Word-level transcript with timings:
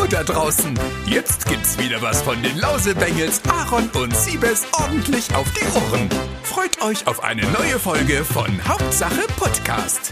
Hallo 0.00 0.08
da 0.08 0.24
draußen! 0.24 0.72
Jetzt 1.04 1.44
gibt's 1.46 1.78
wieder 1.78 2.00
was 2.00 2.22
von 2.22 2.42
den 2.42 2.56
Lausebengels, 2.56 3.42
Aaron 3.50 3.86
und 4.02 4.16
Siebes 4.16 4.66
ordentlich 4.72 5.34
auf 5.34 5.46
die 5.52 5.66
Ohren. 5.76 6.08
Freut 6.42 6.80
euch 6.80 7.06
auf 7.06 7.22
eine 7.22 7.42
neue 7.42 7.78
Folge 7.78 8.24
von 8.24 8.48
Hauptsache 8.66 9.20
Podcast. 9.36 10.10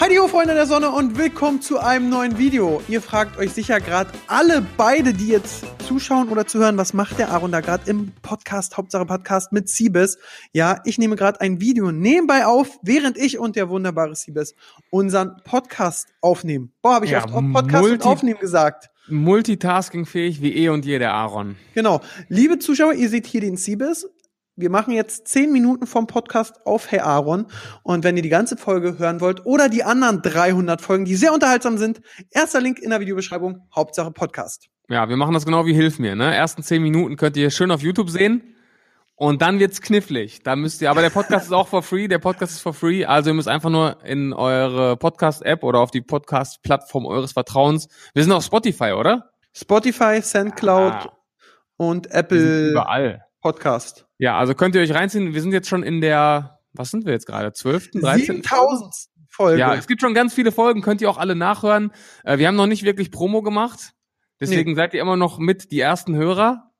Heidi 0.00 0.16
ho, 0.16 0.28
Freunde 0.28 0.54
der 0.54 0.66
Sonne 0.66 0.90
und 0.90 1.18
willkommen 1.18 1.60
zu 1.60 1.80
einem 1.80 2.10
neuen 2.10 2.38
Video. 2.38 2.80
Ihr 2.86 3.02
fragt 3.02 3.38
euch 3.38 3.52
sicher 3.52 3.80
gerade 3.80 4.12
alle 4.28 4.64
beide, 4.76 5.12
die 5.12 5.28
jetzt 5.28 5.64
zuschauen 5.84 6.28
oder 6.28 6.46
zuhören, 6.46 6.76
was 6.76 6.94
macht 6.94 7.18
der 7.18 7.30
Aaron 7.30 7.50
da 7.50 7.60
gerade 7.60 7.90
im 7.90 8.12
Podcast, 8.22 8.76
Hauptsache 8.76 9.04
Podcast 9.04 9.50
mit 9.50 9.68
Siebes? 9.68 10.18
Ja, 10.52 10.80
ich 10.84 10.98
nehme 10.98 11.16
gerade 11.16 11.40
ein 11.40 11.60
Video 11.60 11.90
nebenbei 11.90 12.46
auf, 12.46 12.78
während 12.82 13.18
ich 13.18 13.40
und 13.40 13.56
der 13.56 13.68
wunderbare 13.68 14.14
Siebes 14.14 14.54
unseren 14.90 15.40
Podcast 15.42 16.06
aufnehmen. 16.20 16.72
Boah, 16.82 16.94
habe 16.94 17.06
ich 17.06 17.10
Ja, 17.10 17.24
oft 17.24 17.34
auf 17.34 17.44
Podcast 17.52 17.84
und 17.84 18.04
aufnehmen 18.04 18.38
gesagt. 18.38 18.91
Multitaskingfähig 19.08 20.40
wie 20.42 20.56
eh 20.56 20.68
und 20.68 20.84
je 20.84 20.98
der 20.98 21.12
Aaron. 21.14 21.56
Genau. 21.74 22.00
Liebe 22.28 22.58
Zuschauer, 22.58 22.94
ihr 22.94 23.08
seht 23.08 23.26
hier 23.26 23.40
den 23.40 23.56
Siebes. 23.56 24.08
Wir 24.54 24.68
machen 24.68 24.92
jetzt 24.92 25.28
zehn 25.28 25.50
Minuten 25.50 25.86
vom 25.86 26.06
Podcast 26.06 26.66
auf 26.66 26.90
Hey 26.90 27.00
Aaron. 27.00 27.46
Und 27.82 28.04
wenn 28.04 28.16
ihr 28.16 28.22
die 28.22 28.28
ganze 28.28 28.56
Folge 28.56 28.98
hören 28.98 29.20
wollt 29.20 29.46
oder 29.46 29.68
die 29.68 29.82
anderen 29.82 30.20
300 30.20 30.80
Folgen, 30.80 31.04
die 31.04 31.16
sehr 31.16 31.32
unterhaltsam 31.32 31.78
sind, 31.78 32.02
erster 32.30 32.60
Link 32.60 32.78
in 32.78 32.90
der 32.90 33.00
Videobeschreibung, 33.00 33.66
Hauptsache 33.74 34.10
Podcast. 34.10 34.68
Ja, 34.88 35.08
wir 35.08 35.16
machen 35.16 35.32
das 35.32 35.46
genau 35.46 35.64
wie 35.64 35.72
Hilf 35.72 35.98
mir, 35.98 36.14
ne? 36.14 36.34
Ersten 36.34 36.62
zehn 36.62 36.82
Minuten 36.82 37.16
könnt 37.16 37.36
ihr 37.38 37.50
schön 37.50 37.70
auf 37.70 37.82
YouTube 37.82 38.10
sehen. 38.10 38.51
Und 39.22 39.40
dann 39.40 39.60
wird's 39.60 39.80
knifflig. 39.80 40.42
Da 40.42 40.56
müsst 40.56 40.82
ihr, 40.82 40.90
aber 40.90 41.00
der 41.00 41.10
Podcast 41.10 41.46
ist 41.46 41.52
auch 41.52 41.68
for 41.68 41.84
free, 41.84 42.08
der 42.08 42.18
Podcast 42.18 42.54
ist 42.54 42.60
for 42.60 42.74
free. 42.74 43.04
Also 43.04 43.30
ihr 43.30 43.34
müsst 43.34 43.46
einfach 43.46 43.70
nur 43.70 44.04
in 44.04 44.32
eure 44.32 44.96
Podcast-App 44.96 45.62
oder 45.62 45.78
auf 45.78 45.92
die 45.92 46.00
Podcast-Plattform 46.00 47.06
eures 47.06 47.30
Vertrauens. 47.30 47.86
Wir 48.14 48.24
sind 48.24 48.32
auf 48.32 48.44
Spotify, 48.44 48.94
oder? 48.98 49.30
Spotify, 49.52 50.20
Soundcloud 50.20 50.92
Ah, 50.92 51.16
und 51.76 52.10
Apple 52.10 52.70
überall. 52.70 53.24
Podcast. 53.40 54.06
Ja, 54.18 54.36
also 54.36 54.56
könnt 54.56 54.74
ihr 54.74 54.80
euch 54.80 54.92
reinziehen. 54.92 55.32
Wir 55.34 55.40
sind 55.40 55.52
jetzt 55.52 55.68
schon 55.68 55.84
in 55.84 56.00
der, 56.00 56.58
was 56.72 56.90
sind 56.90 57.04
wir 57.06 57.12
jetzt 57.12 57.26
gerade? 57.26 57.52
12., 57.52 57.90
13.? 57.92 58.26
7000 58.42 58.94
Folge. 59.28 59.60
Ja, 59.60 59.76
es 59.76 59.86
gibt 59.86 60.00
schon 60.00 60.14
ganz 60.14 60.34
viele 60.34 60.50
Folgen, 60.50 60.82
könnt 60.82 61.00
ihr 61.00 61.08
auch 61.08 61.18
alle 61.18 61.36
nachhören. 61.36 61.92
Äh, 62.24 62.38
wir 62.38 62.48
haben 62.48 62.56
noch 62.56 62.66
nicht 62.66 62.82
wirklich 62.82 63.12
Promo 63.12 63.42
gemacht. 63.42 63.92
Deswegen 64.40 64.74
seid 64.74 64.94
ihr 64.94 65.00
immer 65.00 65.16
noch 65.16 65.38
mit 65.38 65.70
die 65.70 65.78
ersten 65.78 66.16
Hörer. 66.16 66.72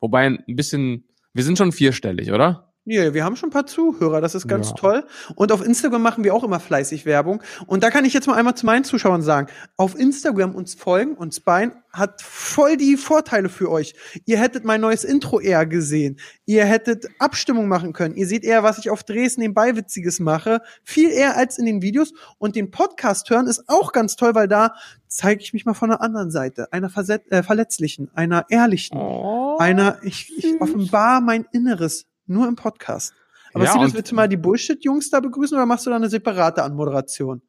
Wobei 0.00 0.24
ein 0.24 0.42
bisschen, 0.56 1.06
wir 1.34 1.42
sind 1.42 1.58
schon 1.58 1.72
vierstellig, 1.72 2.32
oder? 2.32 2.69
Ja, 2.86 3.12
wir 3.12 3.24
haben 3.24 3.36
schon 3.36 3.50
ein 3.50 3.52
paar 3.52 3.66
Zuhörer, 3.66 4.22
das 4.22 4.34
ist 4.34 4.48
ganz 4.48 4.70
Ja. 4.70 4.74
toll. 4.74 5.04
Und 5.36 5.52
auf 5.52 5.64
Instagram 5.64 6.00
machen 6.00 6.24
wir 6.24 6.34
auch 6.34 6.42
immer 6.42 6.58
fleißig 6.60 7.04
Werbung. 7.04 7.42
Und 7.66 7.84
da 7.84 7.90
kann 7.90 8.06
ich 8.06 8.14
jetzt 8.14 8.26
mal 8.26 8.34
einmal 8.34 8.54
zu 8.56 8.64
meinen 8.64 8.84
Zuschauern 8.84 9.20
sagen, 9.20 9.48
auf 9.76 9.96
Instagram 9.98 10.54
uns 10.54 10.74
folgen, 10.74 11.14
uns 11.14 11.40
bein, 11.40 11.72
hat 11.92 12.22
voll 12.22 12.78
die 12.78 12.96
Vorteile 12.96 13.50
für 13.50 13.70
euch. 13.70 13.94
Ihr 14.24 14.38
hättet 14.38 14.64
mein 14.64 14.80
neues 14.80 15.04
Intro 15.04 15.40
eher 15.40 15.66
gesehen. 15.66 16.18
Ihr 16.46 16.64
hättet 16.64 17.06
Abstimmung 17.18 17.68
machen 17.68 17.92
können. 17.92 18.14
Ihr 18.14 18.26
seht 18.26 18.44
eher, 18.44 18.62
was 18.62 18.78
ich 18.78 18.88
auf 18.88 19.04
Dresden 19.04 19.42
nebenbei 19.42 19.76
Witziges 19.76 20.18
mache. 20.18 20.62
Viel 20.82 21.10
eher 21.10 21.36
als 21.36 21.58
in 21.58 21.66
den 21.66 21.82
Videos. 21.82 22.14
Und 22.38 22.56
den 22.56 22.70
Podcast 22.70 23.28
hören 23.28 23.46
ist 23.46 23.64
auch 23.68 23.92
ganz 23.92 24.16
toll, 24.16 24.34
weil 24.34 24.48
da 24.48 24.74
zeige 25.06 25.42
ich 25.42 25.52
mich 25.52 25.66
mal 25.66 25.74
von 25.74 25.90
der 25.90 26.00
anderen 26.00 26.30
Seite. 26.30 26.72
Einer 26.72 26.88
verset- 26.88 27.30
äh, 27.30 27.42
verletzlichen, 27.42 28.10
einer 28.14 28.46
ehrlichen, 28.48 28.96
Oh. 28.96 29.58
einer, 29.58 29.98
ich, 30.02 30.32
ich 30.38 30.60
offenbar 30.60 31.20
mein 31.20 31.44
Inneres 31.52 32.06
nur 32.30 32.48
im 32.48 32.56
Podcast. 32.56 33.14
Aber 33.52 33.64
Ja, 33.64 33.74
willst 33.92 34.10
du 34.10 34.14
mal 34.14 34.28
die 34.28 34.36
Bullshit-Jungs 34.36 35.10
da 35.10 35.20
begrüßen 35.20 35.56
oder 35.56 35.66
machst 35.66 35.84
du 35.86 35.90
da 35.90 35.96
eine 35.96 36.08
separate 36.08 36.62
Anmoderation? 36.62 37.42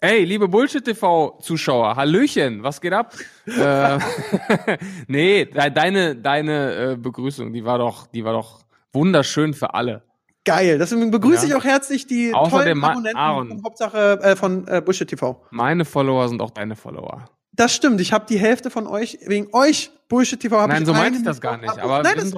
Ey, 0.00 0.24
liebe 0.24 0.48
Bullshit-TV-Zuschauer, 0.48 1.96
Hallöchen, 1.96 2.62
was 2.62 2.80
geht 2.80 2.92
ab? 2.92 3.14
äh, 3.46 3.98
nee, 5.08 5.44
de 5.46 5.70
deine, 5.70 6.16
deine 6.16 6.92
äh, 6.92 6.96
Begrüßung, 6.96 7.52
die 7.52 7.64
war 7.64 7.78
doch, 7.78 8.06
die 8.08 8.24
war 8.24 8.32
doch 8.32 8.62
wunderschön 8.92 9.54
für 9.54 9.74
alle. 9.74 10.02
Geil. 10.44 10.78
Deswegen 10.78 11.10
begrüße 11.10 11.46
Ja. 11.46 11.48
ich 11.48 11.54
auch 11.62 11.64
herzlich 11.64 12.06
die 12.06 12.34
Außer 12.34 12.50
tollen 12.50 12.84
Abonnenten 12.84 13.16
Aaron. 13.16 13.48
von 13.48 13.64
Hauptsache 13.64 14.20
äh, 14.22 14.36
von 14.36 14.68
äh, 14.68 14.82
Bullshit 14.84 15.08
TV. 15.08 15.42
Meine 15.50 15.84
Follower 15.86 16.28
sind 16.28 16.42
auch 16.42 16.50
deine 16.50 16.76
Follower. 16.76 17.30
Das 17.52 17.74
stimmt. 17.74 18.00
Ich 18.00 18.12
habe 18.12 18.26
die 18.28 18.38
Hälfte 18.38 18.68
von 18.68 18.86
euch 18.86 19.18
wegen 19.24 19.48
euch 19.54 19.90
Bullshit 20.08 20.38
TV. 20.38 20.60
Hab 20.60 20.68
Nein, 20.68 20.82
ich 20.82 20.86
so 20.86 20.92
eine 20.92 21.00
meinte 21.02 21.18
ich 21.20 21.24
das 21.24 21.40
gar 21.40 21.56
nicht. 21.56 21.70
Abos. 21.70 21.82
Aber 21.82 22.02
nein, 22.02 22.16
das, 22.16 22.34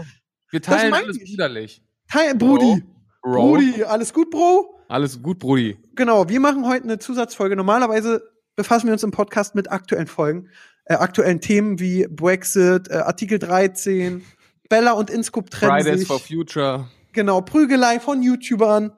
wir 0.50 0.62
teilen 0.62 0.92
alles 0.94 1.16
ich. 1.16 1.30
brüderlich. 1.30 1.82
Teil, 2.08 2.34
Brudi, 2.34 2.84
Bro. 3.22 3.32
Brudi, 3.32 3.84
alles 3.84 4.12
gut, 4.12 4.30
Bro? 4.30 4.84
Alles 4.88 5.20
gut, 5.20 5.38
Brudi. 5.38 5.76
Genau. 5.94 6.28
Wir 6.28 6.40
machen 6.40 6.66
heute 6.66 6.84
eine 6.84 6.98
Zusatzfolge. 6.98 7.56
Normalerweise 7.56 8.22
befassen 8.54 8.86
wir 8.86 8.92
uns 8.92 9.02
im 9.02 9.10
Podcast 9.10 9.54
mit 9.54 9.70
aktuellen 9.70 10.06
Folgen, 10.06 10.48
äh, 10.84 10.94
aktuellen 10.94 11.40
Themen 11.40 11.80
wie 11.80 12.06
Brexit, 12.08 12.88
äh, 12.88 12.94
Artikel 12.94 13.38
13, 13.38 14.24
Bella 14.68 14.92
und 14.92 15.10
Inscoop 15.10 15.50
trennen 15.50 15.72
Fridays 15.82 16.00
sich. 16.00 16.08
for 16.08 16.20
Future. 16.20 16.88
Genau, 17.12 17.40
Prügelei 17.40 18.00
von 18.00 18.22
YouTubern. 18.22 18.92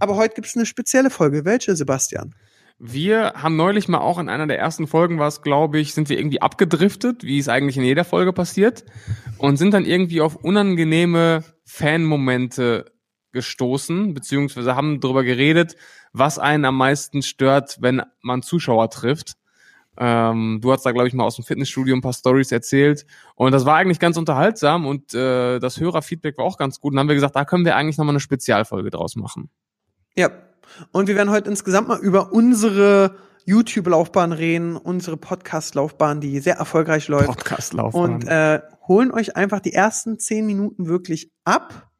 Aber 0.00 0.16
heute 0.16 0.34
gibt's 0.34 0.56
eine 0.56 0.66
spezielle 0.66 1.10
Folge. 1.10 1.44
Welche, 1.44 1.76
Sebastian? 1.76 2.34
Wir 2.78 3.32
haben 3.34 3.56
neulich 3.56 3.88
mal 3.88 3.98
auch 3.98 4.18
in 4.18 4.28
einer 4.28 4.46
der 4.46 4.58
ersten 4.58 4.86
Folgen, 4.86 5.18
war 5.18 5.28
es, 5.28 5.40
glaube 5.40 5.78
ich, 5.78 5.94
sind 5.94 6.10
wir 6.10 6.18
irgendwie 6.18 6.42
abgedriftet, 6.42 7.22
wie 7.22 7.38
es 7.38 7.48
eigentlich 7.48 7.78
in 7.78 7.84
jeder 7.84 8.04
Folge 8.04 8.34
passiert, 8.34 8.84
und 9.38 9.56
sind 9.56 9.72
dann 9.72 9.86
irgendwie 9.86 10.20
auf 10.20 10.36
unangenehme 10.36 11.42
Fanmomente 11.64 12.92
gestoßen, 13.32 14.12
beziehungsweise 14.12 14.76
haben 14.76 15.00
darüber 15.00 15.24
geredet, 15.24 15.76
was 16.12 16.38
einen 16.38 16.66
am 16.66 16.76
meisten 16.76 17.22
stört, 17.22 17.78
wenn 17.80 18.02
man 18.20 18.42
Zuschauer 18.42 18.90
trifft. 18.90 19.36
Ähm, 19.98 20.58
du 20.60 20.72
hast 20.72 20.84
da, 20.84 20.92
glaube 20.92 21.08
ich, 21.08 21.14
mal 21.14 21.24
aus 21.24 21.36
dem 21.36 21.44
Fitnessstudio 21.44 21.94
ein 21.94 22.02
paar 22.02 22.12
Stories 22.12 22.52
erzählt. 22.52 23.06
Und 23.34 23.52
das 23.52 23.64
war 23.64 23.76
eigentlich 23.76 23.98
ganz 23.98 24.18
unterhaltsam 24.18 24.86
und 24.86 25.14
äh, 25.14 25.58
das 25.58 25.80
Hörerfeedback 25.80 26.36
war 26.36 26.44
auch 26.44 26.58
ganz 26.58 26.80
gut. 26.80 26.92
Und 26.92 26.96
dann 26.96 27.00
haben 27.00 27.08
wir 27.08 27.14
gesagt, 27.14 27.36
da 27.36 27.46
können 27.46 27.64
wir 27.64 27.76
eigentlich 27.76 27.96
nochmal 27.96 28.12
eine 28.12 28.20
Spezialfolge 28.20 28.90
draus 28.90 29.16
machen. 29.16 29.48
Ja. 30.14 30.30
Und 30.92 31.08
wir 31.08 31.16
werden 31.16 31.30
heute 31.30 31.50
insgesamt 31.50 31.88
mal 31.88 31.98
über 31.98 32.32
unsere 32.32 33.16
YouTube-Laufbahn 33.44 34.32
reden, 34.32 34.76
unsere 34.76 35.16
Podcast-Laufbahn, 35.16 36.20
die 36.20 36.40
sehr 36.40 36.56
erfolgreich 36.56 37.08
läuft. 37.08 37.26
Podcast-Laufbahn. 37.26 38.14
Und 38.14 38.24
äh, 38.26 38.60
holen 38.88 39.12
euch 39.12 39.36
einfach 39.36 39.60
die 39.60 39.72
ersten 39.72 40.18
zehn 40.18 40.46
Minuten 40.46 40.88
wirklich 40.88 41.30
ab. 41.44 41.90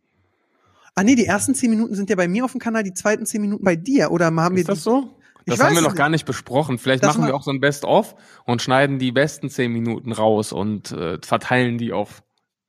Ah 0.94 1.04
nee, 1.04 1.14
die 1.14 1.26
ersten 1.26 1.54
zehn 1.54 1.70
Minuten 1.70 1.94
sind 1.94 2.10
ja 2.10 2.16
bei 2.16 2.26
mir 2.26 2.44
auf 2.44 2.52
dem 2.52 2.60
Kanal, 2.60 2.82
die 2.82 2.94
zweiten 2.94 3.26
zehn 3.26 3.40
Minuten 3.40 3.64
bei 3.64 3.76
dir. 3.76 4.10
Oder 4.10 4.26
haben 4.26 4.56
wir 4.56 4.60
Ist 4.60 4.68
das 4.68 4.82
so? 4.82 5.16
Das 5.46 5.60
haben 5.60 5.76
wir 5.76 5.82
noch 5.82 5.94
gar 5.94 6.08
nicht 6.08 6.26
besprochen. 6.26 6.78
Vielleicht 6.78 7.04
Das 7.04 7.16
machen 7.16 7.28
wir 7.28 7.34
auch 7.34 7.44
so 7.44 7.52
ein 7.52 7.60
Best-of 7.60 8.16
und 8.44 8.62
schneiden 8.62 8.98
die 8.98 9.12
besten 9.12 9.48
zehn 9.48 9.72
Minuten 9.72 10.10
raus 10.10 10.52
und 10.52 10.90
äh, 10.90 11.18
verteilen 11.24 11.78
die 11.78 11.92
auf. 11.92 12.24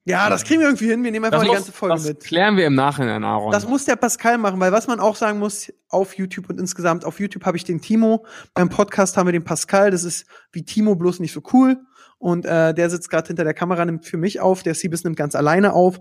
Ja, 0.07 0.29
das 0.29 0.43
kriegen 0.43 0.61
wir 0.61 0.67
irgendwie 0.67 0.87
hin. 0.89 1.03
Wir 1.03 1.11
nehmen 1.11 1.25
einfach 1.25 1.39
Das, 1.39 1.43
die 1.43 1.49
muss, 1.49 1.57
ganze 1.57 1.71
Folge 1.73 1.95
das 1.95 2.05
mit. 2.05 2.23
klären 2.23 2.55
wir 2.55 2.65
im 2.65 2.75
Nachhinein, 2.75 3.23
Aaron. 3.23 3.51
Das 3.51 3.67
muss 3.67 3.85
der 3.85 3.95
Pascal 3.97 4.37
machen, 4.37 4.59
weil 4.59 4.71
was 4.71 4.87
man 4.87 4.99
auch 4.99 5.15
sagen 5.15 5.39
muss, 5.39 5.71
auf 5.89 6.17
YouTube 6.17 6.49
und 6.49 6.59
insgesamt 6.59 7.03
auf 7.05 7.19
YouTube 7.19 7.45
habe 7.45 7.57
ich 7.57 7.63
den 7.65 7.81
Timo, 7.81 8.25
beim 8.53 8.69
Podcast 8.69 9.17
haben 9.17 9.27
wir 9.27 9.33
den 9.33 9.43
Pascal, 9.43 9.91
das 9.91 10.03
ist 10.03 10.25
wie 10.51 10.63
Timo, 10.63 10.95
bloß 10.95 11.19
nicht 11.19 11.33
so 11.33 11.41
cool. 11.53 11.77
Und 12.19 12.45
äh, 12.45 12.73
der 12.73 12.89
sitzt 12.89 13.09
gerade 13.09 13.27
hinter 13.27 13.43
der 13.43 13.53
Kamera, 13.53 13.83
nimmt 13.85 14.05
für 14.05 14.17
mich 14.17 14.39
auf, 14.39 14.63
der 14.63 14.73
Siebes 14.75 15.03
nimmt 15.03 15.17
ganz 15.17 15.35
alleine 15.35 15.73
auf. 15.73 15.99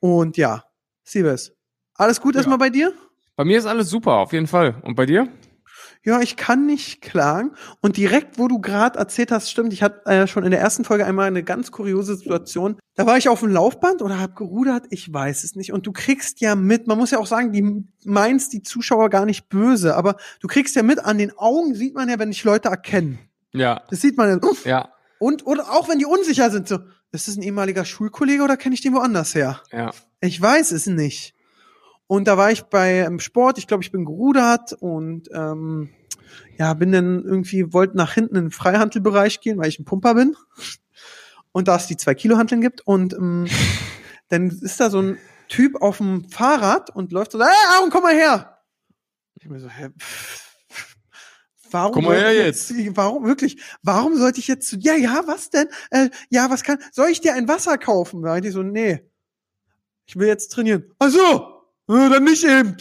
Und 0.00 0.36
ja, 0.36 0.64
Siebes, 1.04 1.54
alles 1.94 2.20
gut 2.20 2.34
Ja. 2.34 2.40
erstmal 2.40 2.58
bei 2.58 2.70
dir? 2.70 2.92
Bei 3.36 3.44
mir 3.44 3.56
ist 3.58 3.66
alles 3.66 3.88
super, 3.88 4.12
auf 4.18 4.32
jeden 4.32 4.46
Fall. 4.46 4.76
Und 4.82 4.94
bei 4.96 5.06
dir? 5.06 5.28
Ja, 6.04 6.20
ich 6.20 6.36
kann 6.36 6.66
nicht 6.66 7.00
klagen. 7.00 7.52
Und 7.80 7.96
direkt, 7.96 8.38
wo 8.38 8.46
du 8.46 8.60
gerade 8.60 8.98
erzählt 8.98 9.32
hast, 9.32 9.50
stimmt, 9.50 9.72
ich 9.72 9.82
hatte 9.82 10.04
äh, 10.04 10.26
schon 10.26 10.44
in 10.44 10.50
der 10.50 10.60
ersten 10.60 10.84
Folge 10.84 11.06
einmal 11.06 11.26
eine 11.26 11.42
ganz 11.42 11.70
kuriose 11.72 12.16
Situation. 12.16 12.76
Da 12.94 13.06
war 13.06 13.16
ich 13.16 13.28
auf 13.30 13.40
dem 13.40 13.48
Laufband 13.50 14.02
oder 14.02 14.20
hab 14.20 14.36
gerudert, 14.36 14.84
ich 14.90 15.10
weiß 15.12 15.44
es 15.44 15.56
nicht. 15.56 15.72
Und 15.72 15.86
du 15.86 15.92
kriegst 15.92 16.40
ja 16.40 16.54
mit, 16.54 16.86
man 16.86 16.98
muss 16.98 17.10
ja 17.10 17.18
auch 17.18 17.26
sagen, 17.26 17.52
die 17.52 17.84
meinst 18.04 18.52
die 18.52 18.62
Zuschauer 18.62 19.08
gar 19.08 19.24
nicht 19.24 19.48
böse, 19.48 19.96
aber 19.96 20.16
du 20.40 20.46
kriegst 20.46 20.76
ja 20.76 20.82
mit, 20.82 20.98
an 21.02 21.16
den 21.16 21.36
Augen 21.38 21.74
sieht 21.74 21.94
man 21.94 22.08
ja, 22.10 22.18
wenn 22.18 22.30
dich 22.30 22.44
Leute 22.44 22.68
erkennen. 22.68 23.18
Ja, 23.52 23.82
Das 23.88 24.00
sieht 24.02 24.16
man 24.18 24.28
ja. 24.28 24.48
Uff. 24.48 24.66
ja, 24.66 24.90
Und 25.18 25.46
oder 25.46 25.70
auch 25.72 25.88
wenn 25.88 25.98
die 25.98 26.06
unsicher 26.06 26.50
sind, 26.50 26.68
so, 26.68 26.80
ist 27.12 27.28
das 27.28 27.36
ein 27.36 27.42
ehemaliger 27.42 27.84
Schulkollege 27.84 28.42
oder 28.42 28.56
kenne 28.58 28.74
ich 28.74 28.80
den 28.82 28.92
woanders 28.94 29.34
her? 29.34 29.62
ja. 29.72 29.90
Ich 30.20 30.40
weiß 30.40 30.72
es 30.72 30.86
nicht. 30.86 31.34
Und 32.06 32.28
da 32.28 32.36
war 32.36 32.50
ich 32.50 32.62
bei 32.64 32.98
ähm, 33.00 33.18
Sport, 33.20 33.58
ich 33.58 33.66
glaube, 33.66 33.82
ich 33.82 33.90
bin 33.92 34.04
gerudert 34.04 34.72
und 34.74 35.28
ähm, 35.32 35.88
ja, 36.58 36.74
bin 36.74 36.92
dann 36.92 37.24
irgendwie, 37.24 37.72
wollte 37.72 37.96
nach 37.96 38.14
hinten 38.14 38.36
in 38.36 38.44
den 38.46 38.50
Freihandelbereich 38.50 39.40
gehen, 39.40 39.58
weil 39.58 39.68
ich 39.68 39.78
ein 39.78 39.84
Pumper 39.84 40.14
bin. 40.14 40.36
Und 41.52 41.68
da 41.68 41.76
es 41.76 41.86
die 41.86 41.96
zwei 41.96 42.14
Kilo 42.14 42.36
Hanteln 42.36 42.60
gibt. 42.60 42.80
Und 42.86 43.14
ähm, 43.14 43.46
dann 44.28 44.50
ist 44.50 44.80
da 44.80 44.90
so 44.90 45.00
ein 45.00 45.18
Typ 45.48 45.80
auf 45.80 45.98
dem 45.98 46.28
Fahrrad 46.28 46.90
und 46.90 47.12
läuft 47.12 47.32
so, 47.32 47.40
hey 47.40 47.48
Aaron, 47.76 47.90
komm 47.90 48.02
mal 48.02 48.14
her. 48.14 48.58
Ich 49.36 49.48
mir 49.48 49.60
so, 49.60 49.68
hä, 49.68 49.90
warum 51.70 51.92
Komm 51.92 52.04
mal 52.04 52.16
her 52.16 52.48
ich 52.48 52.96
Warum 52.96 53.24
wirklich? 53.24 53.60
Warum 53.82 54.16
sollte 54.16 54.40
ich 54.40 54.48
jetzt? 54.48 54.76
Ja, 54.80 54.94
ja, 54.94 55.22
was 55.26 55.50
denn? 55.50 55.68
Äh, 55.90 56.08
ja, 56.30 56.48
was 56.50 56.62
kann? 56.62 56.78
Soll 56.92 57.10
ich 57.10 57.20
dir 57.20 57.34
ein 57.34 57.48
Wasser 57.48 57.76
kaufen? 57.78 58.22
Da 58.22 58.30
meinte 58.30 58.48
ich 58.48 58.54
so, 58.54 58.62
nee. 58.62 59.00
Ich 60.06 60.16
will 60.16 60.28
jetzt 60.28 60.48
trainieren. 60.52 60.84
Ach 60.98 61.10
so, 61.10 61.62
äh, 61.88 62.08
dann 62.10 62.24
nicht 62.24 62.44
eben. 62.44 62.76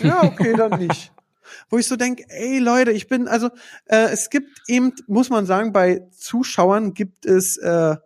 Ja, 0.00 0.24
okay, 0.24 0.54
dann 0.54 0.78
nicht. 0.78 1.12
Wo 1.70 1.78
ich 1.78 1.86
so 1.86 1.96
denke, 1.96 2.24
ey 2.28 2.58
Leute, 2.58 2.90
ich 2.90 3.08
bin, 3.08 3.28
also 3.28 3.48
äh, 3.86 4.08
es 4.10 4.28
gibt 4.28 4.60
eben, 4.66 4.92
muss 5.06 5.30
man 5.30 5.46
sagen, 5.46 5.72
bei 5.72 6.02
Zuschauern 6.10 6.92
gibt 6.94 7.24
es 7.26 7.56
äh, 7.56 7.96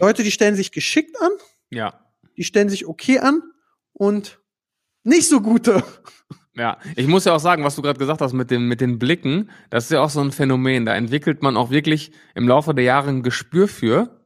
Leute, 0.00 0.22
die 0.24 0.30
stellen 0.32 0.56
sich 0.56 0.72
geschickt 0.72 1.16
an, 1.20 1.30
Ja. 1.70 1.94
die 2.36 2.44
stellen 2.44 2.68
sich 2.68 2.86
okay 2.86 3.20
an 3.20 3.42
und 3.92 4.40
nicht 5.04 5.28
so 5.28 5.40
gute. 5.40 5.82
Ja, 6.54 6.78
ich 6.96 7.06
muss 7.06 7.24
ja 7.24 7.34
auch 7.36 7.40
sagen, 7.40 7.62
was 7.62 7.76
du 7.76 7.82
gerade 7.82 8.00
gesagt 8.00 8.20
hast 8.20 8.32
mit, 8.32 8.50
dem, 8.50 8.66
mit 8.66 8.80
den 8.80 8.98
Blicken, 8.98 9.48
das 9.70 9.84
ist 9.84 9.90
ja 9.92 10.00
auch 10.00 10.10
so 10.10 10.20
ein 10.20 10.32
Phänomen. 10.32 10.84
Da 10.86 10.96
entwickelt 10.96 11.40
man 11.40 11.56
auch 11.56 11.70
wirklich 11.70 12.10
im 12.34 12.48
Laufe 12.48 12.74
der 12.74 12.82
Jahre 12.84 13.10
ein 13.10 13.22
Gespür 13.22 13.68
für. 13.68 14.24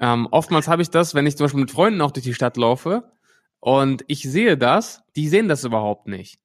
Ähm, 0.00 0.26
oftmals 0.30 0.66
habe 0.66 0.80
ich 0.80 0.88
das, 0.88 1.14
wenn 1.14 1.26
ich 1.26 1.36
zum 1.36 1.44
Beispiel 1.44 1.60
mit 1.60 1.70
Freunden 1.70 2.00
auch 2.00 2.10
durch 2.10 2.24
die 2.24 2.32
Stadt 2.32 2.56
laufe 2.56 3.12
und 3.60 4.02
ich 4.06 4.22
sehe 4.22 4.56
das, 4.56 5.02
die 5.14 5.28
sehen 5.28 5.46
das 5.48 5.62
überhaupt 5.64 6.08
nicht. 6.08 6.40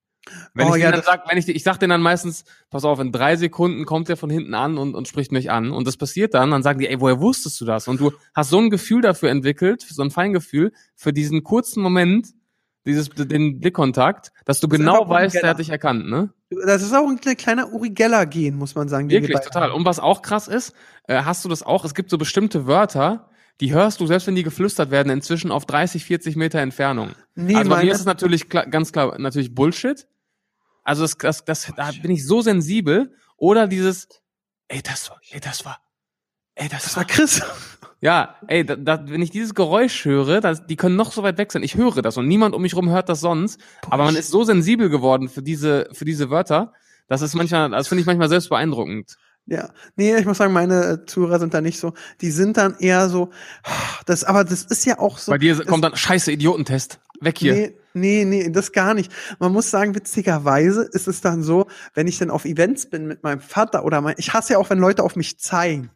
Wenn 0.53 0.67
Oh 0.67 0.75
ich 0.75 0.81
ja, 0.83 0.91
dann 0.91 1.01
sag, 1.03 1.29
wenn 1.29 1.37
ich, 1.37 1.47
ich 1.47 1.63
sag 1.63 1.77
denen 1.79 1.91
dann 1.91 2.01
meistens, 2.01 2.43
pass 2.69 2.83
auf, 2.85 2.99
in 2.99 3.11
drei 3.11 3.35
Sekunden 3.35 3.85
kommt 3.85 4.09
der 4.09 4.17
von 4.17 4.29
hinten 4.29 4.53
an 4.53 4.77
und, 4.77 4.95
und 4.95 5.07
spricht 5.07 5.31
mich 5.31 5.51
an. 5.51 5.71
Und 5.71 5.87
das 5.87 5.97
passiert 5.97 6.33
dann, 6.33 6.51
dann 6.51 6.63
sagen 6.63 6.79
die, 6.79 6.87
ey, 6.87 6.99
woher 6.99 7.19
wusstest 7.19 7.59
du 7.61 7.65
das? 7.65 7.87
Und 7.87 7.99
du 7.99 8.11
hast 8.33 8.49
so 8.49 8.59
ein 8.59 8.69
Gefühl 8.69 9.01
dafür 9.01 9.29
entwickelt, 9.29 9.81
so 9.81 10.01
ein 10.01 10.11
Feingefühl 10.11 10.71
für 10.95 11.13
diesen 11.13 11.43
kurzen 11.43 11.81
Moment, 11.83 12.29
dieses, 12.85 13.09
den 13.09 13.59
Blickkontakt, 13.59 14.31
dass 14.45 14.59
du 14.61 14.67
Das 14.67 14.79
genau 14.79 15.09
weißt, 15.09 15.35
der 15.35 15.49
hat 15.49 15.59
dich 15.59 15.69
erkannt, 15.69 16.07
ne? 16.09 16.29
Das 16.65 16.81
ist 16.81 16.93
auch 16.93 17.07
ein 17.09 17.19
kle- 17.19 17.35
kleiner 17.35 17.73
Uri 17.73 17.89
Geller-Gen, 17.89 18.55
muss 18.55 18.75
man 18.75 18.87
sagen. 18.87 19.09
wir 19.09 19.19
Wirklich, 19.21 19.35
beide 19.37 19.47
total. 19.49 19.71
Und 19.71 19.83
was 19.83 19.99
auch 19.99 20.21
krass 20.21 20.47
ist, 20.47 20.73
äh, 21.07 21.23
hast 21.23 21.43
du 21.43 21.49
das 21.49 21.63
auch, 21.63 21.83
es 21.83 21.93
gibt 21.93 22.09
so 22.09 22.17
bestimmte 22.17 22.65
Wörter, 22.65 23.29
die 23.59 23.73
hörst 23.73 23.99
du, 23.99 24.07
selbst 24.07 24.27
wenn 24.27 24.35
die 24.35 24.43
geflüstert 24.43 24.89
werden, 24.89 25.09
inzwischen 25.09 25.51
auf 25.51 25.65
30, 25.65 26.05
40 26.05 26.35
Meter 26.37 26.59
Entfernung. 26.59 27.11
Nee, 27.35 27.55
also 27.55 27.69
bei 27.69 27.83
mir 27.83 27.91
ist 27.91 27.99
es 27.99 28.05
natürlich 28.05 28.47
klar, 28.49 28.65
ganz 28.67 28.91
klar 28.93 29.19
natürlich 29.19 29.53
Bullshit. 29.53 30.07
Also 30.87 31.01
das, 31.03 31.17
das, 31.17 31.43
das, 31.43 31.73
da 31.75 31.91
bin 32.01 32.11
ich 32.11 32.25
so 32.25 32.41
sensibel. 32.41 33.13
Oder 33.35 33.67
dieses, 33.67 34.07
ey, 34.69 34.81
das 34.81 35.09
war, 35.09 35.19
ey, 35.31 35.41
das 35.41 35.65
war, 35.65 35.79
ey, 36.55 36.69
das, 36.69 36.83
Das 36.83 36.95
war, 36.95 37.01
war 37.01 37.07
Chris. 37.07 37.41
ja, 38.01 38.35
ey, 38.47 38.65
da, 38.65 38.77
da, 38.77 39.03
wenn 39.09 39.21
ich 39.21 39.29
dieses 39.29 39.53
Geräusch 39.53 40.05
höre, 40.05 40.39
das, 40.39 40.65
die 40.65 40.77
können 40.77 40.95
noch 40.95 41.11
so 41.11 41.23
weit 41.23 41.37
weg 41.37 41.51
sein. 41.51 41.61
Ich 41.61 41.75
höre 41.75 42.01
das 42.01 42.15
und 42.15 42.29
niemand 42.29 42.55
um 42.55 42.61
mich 42.61 42.73
rum 42.73 42.89
hört 42.89 43.09
das 43.09 43.19
sonst. 43.19 43.59
Aber 43.89 44.05
man 44.05 44.15
ist 44.15 44.31
so 44.31 44.45
sensibel 44.45 44.89
geworden 44.89 45.27
für 45.27 45.43
diese, 45.43 45.89
für 45.91 46.05
diese 46.05 46.29
Wörter, 46.29 46.71
das 47.09 47.21
ist 47.21 47.35
manchmal, 47.35 47.69
das 47.69 47.89
finde 47.89 48.01
ich 48.01 48.07
manchmal 48.07 48.29
selbst 48.29 48.47
beeindruckend. 48.47 49.17
Ja, 49.45 49.69
nee, 49.95 50.15
ich 50.15 50.25
muss 50.25 50.37
sagen, 50.37 50.51
meine 50.51 50.83
äh, 50.85 51.05
Zuhörer 51.05 51.39
sind 51.39 51.53
da 51.53 51.61
nicht 51.61 51.79
so. 51.79 51.93
Die 52.19 52.31
sind 52.31 52.57
dann 52.57 52.75
eher 52.79 53.09
so, 53.09 53.29
das, 54.05 54.23
aber 54.23 54.45
das 54.45 54.63
ist 54.63 54.85
ja 54.85 54.99
auch 54.99 55.17
so. 55.17 55.31
Bei 55.31 55.37
dir 55.37 55.65
kommt 55.65 55.83
dann 55.83 55.95
scheiße 55.95 56.31
Idiotentest. 56.31 56.99
Weg 57.21 57.37
hier. 57.39 57.53
Nee, 57.53 57.75
nee, 57.93 58.25
nee, 58.25 58.49
das 58.49 58.71
gar 58.71 58.93
nicht. 58.93 59.11
Man 59.39 59.51
muss 59.51 59.69
sagen, 59.69 59.95
witzigerweise 59.95 60.83
ist 60.91 61.07
es 61.07 61.21
dann 61.21 61.43
so, 61.43 61.67
wenn 61.93 62.07
ich 62.07 62.17
dann 62.19 62.29
auf 62.29 62.45
Events 62.45 62.89
bin 62.89 63.07
mit 63.07 63.23
meinem 63.23 63.39
Vater 63.39 63.85
oder 63.85 64.01
mein, 64.01 64.15
ich 64.17 64.33
hasse 64.33 64.53
ja 64.53 64.59
auch, 64.59 64.69
wenn 64.69 64.79
Leute 64.79 65.03
auf 65.03 65.15
mich 65.15 65.39
zeigen. 65.39 65.91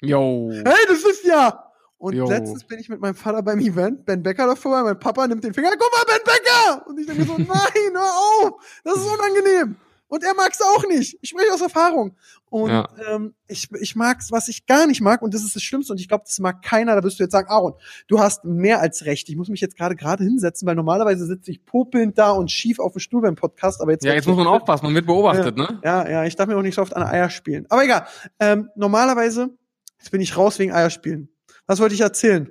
Yo. 0.00 0.50
Hey, 0.52 0.86
das 0.88 1.04
ist 1.04 1.24
ja! 1.24 1.66
Und 1.98 2.14
Jo. 2.14 2.26
letztens 2.26 2.64
bin 2.64 2.78
ich 2.78 2.88
mit 2.88 3.00
meinem 3.00 3.14
Vater 3.14 3.42
beim 3.42 3.58
Event, 3.58 4.06
Ben 4.06 4.22
Becker 4.22 4.46
davor, 4.46 4.82
mein 4.84 4.98
Papa 4.98 5.26
nimmt 5.26 5.44
den 5.44 5.52
Finger, 5.52 5.70
guck 5.72 5.92
mal, 5.92 6.04
Ben 6.06 6.24
Becker! 6.24 6.86
Und 6.88 6.98
ich 6.98 7.06
denke 7.06 7.24
so, 7.24 7.32
nein, 7.36 7.92
hör 7.92 8.48
auf! 8.48 8.52
Das 8.84 8.96
ist 8.96 9.06
unangenehm! 9.06 9.76
Und 10.08 10.24
er 10.24 10.34
mag's 10.34 10.60
auch 10.60 10.86
nicht. 10.88 11.18
Ich 11.20 11.30
spreche 11.30 11.52
aus 11.52 11.60
Erfahrung. 11.60 12.16
Und 12.50 12.68
Ja. 12.70 12.88
ähm, 13.08 13.34
ich, 13.46 13.68
ich 13.80 13.94
mag's, 13.96 14.30
was 14.32 14.48
ich 14.48 14.66
gar 14.66 14.86
nicht 14.88 15.00
mag, 15.00 15.22
und 15.22 15.32
das 15.34 15.44
ist 15.44 15.54
das 15.56 15.62
Schlimmste, 15.62 15.92
und 15.92 16.00
ich 16.00 16.08
glaube, 16.08 16.24
das 16.26 16.38
mag 16.40 16.62
keiner, 16.62 16.96
da 16.96 17.02
wirst 17.04 17.18
du 17.18 17.22
jetzt 17.22 17.30
sagen, 17.32 17.48
Aaron, 17.48 17.74
du 18.08 18.18
hast 18.18 18.44
mehr 18.44 18.80
als 18.80 19.04
recht. 19.06 19.28
Ich 19.28 19.36
muss 19.36 19.48
mich 19.48 19.60
jetzt 19.60 19.76
gerade 19.76 19.94
gerade 19.96 20.24
hinsetzen, 20.24 20.66
weil 20.66 20.74
normalerweise 20.74 21.26
sitze 21.26 21.52
ich 21.52 21.64
popelnd 21.64 22.18
da 22.18 22.32
und 22.32 22.50
schief 22.50 22.80
auf 22.80 22.92
dem 22.92 22.98
Stuhl 22.98 23.22
beim 23.22 23.36
Podcast, 23.36 23.80
aber 23.80 23.92
jetzt 23.92 24.04
Ja, 24.04 24.14
jetzt 24.14 24.26
muss 24.26 24.36
man 24.36 24.48
aufpassen, 24.48 24.84
man 24.84 24.94
wird 24.96 25.06
beobachtet, 25.06 25.56
ne? 25.56 25.80
ja, 25.84 26.08
ja, 26.08 26.24
ich 26.24 26.34
darf 26.34 26.48
mir 26.48 26.56
auch 26.56 26.62
nicht 26.62 26.74
so 26.74 26.82
oft 26.82 26.94
an 26.96 27.04
Eier 27.04 27.30
spielen. 27.30 27.66
Aber 27.70 27.84
egal. 27.84 28.04
Ähm, 28.40 28.68
normalerweise, 28.74 29.50
jetzt 29.98 30.10
bin 30.10 30.20
ich 30.20 30.36
raus 30.36 30.58
wegen 30.58 30.72
Eierspielen. 30.72 31.28
Was 31.66 31.78
wollte 31.78 31.94
ich 31.94 32.00
erzählen? 32.00 32.50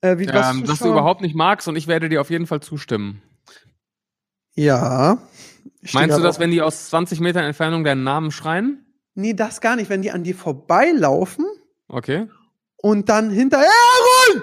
Äh, 0.00 0.18
wie, 0.18 0.28
was 0.28 0.54
Ähm, 0.54 0.64
dass 0.64 0.78
du 0.78 0.88
überhaupt 0.90 1.22
nicht 1.22 1.34
magst 1.34 1.66
und 1.66 1.74
ich 1.74 1.88
werde 1.88 2.08
dir 2.08 2.20
auf 2.20 2.30
jeden 2.30 2.46
Fall 2.46 2.60
zustimmen. 2.60 3.20
Ja. 4.54 5.18
Meinst 5.92 6.16
du 6.16 6.20
grad 6.20 6.24
das, 6.28 6.36
auf- 6.36 6.40
wenn 6.40 6.50
die 6.50 6.62
aus 6.62 6.88
20 6.90 7.20
Metern 7.20 7.44
Entfernung 7.44 7.84
deinen 7.84 8.04
Namen 8.04 8.30
schreien? 8.30 8.83
Nee, 9.14 9.34
das 9.34 9.60
gar 9.60 9.76
nicht. 9.76 9.90
Wenn 9.90 10.02
die 10.02 10.10
an 10.10 10.24
dir 10.24 10.34
vorbeilaufen 10.34 11.46
Okay. 11.88 12.28
und 12.76 13.08
dann 13.08 13.30
hinterher, 13.30 13.68
Aaron! 13.68 14.42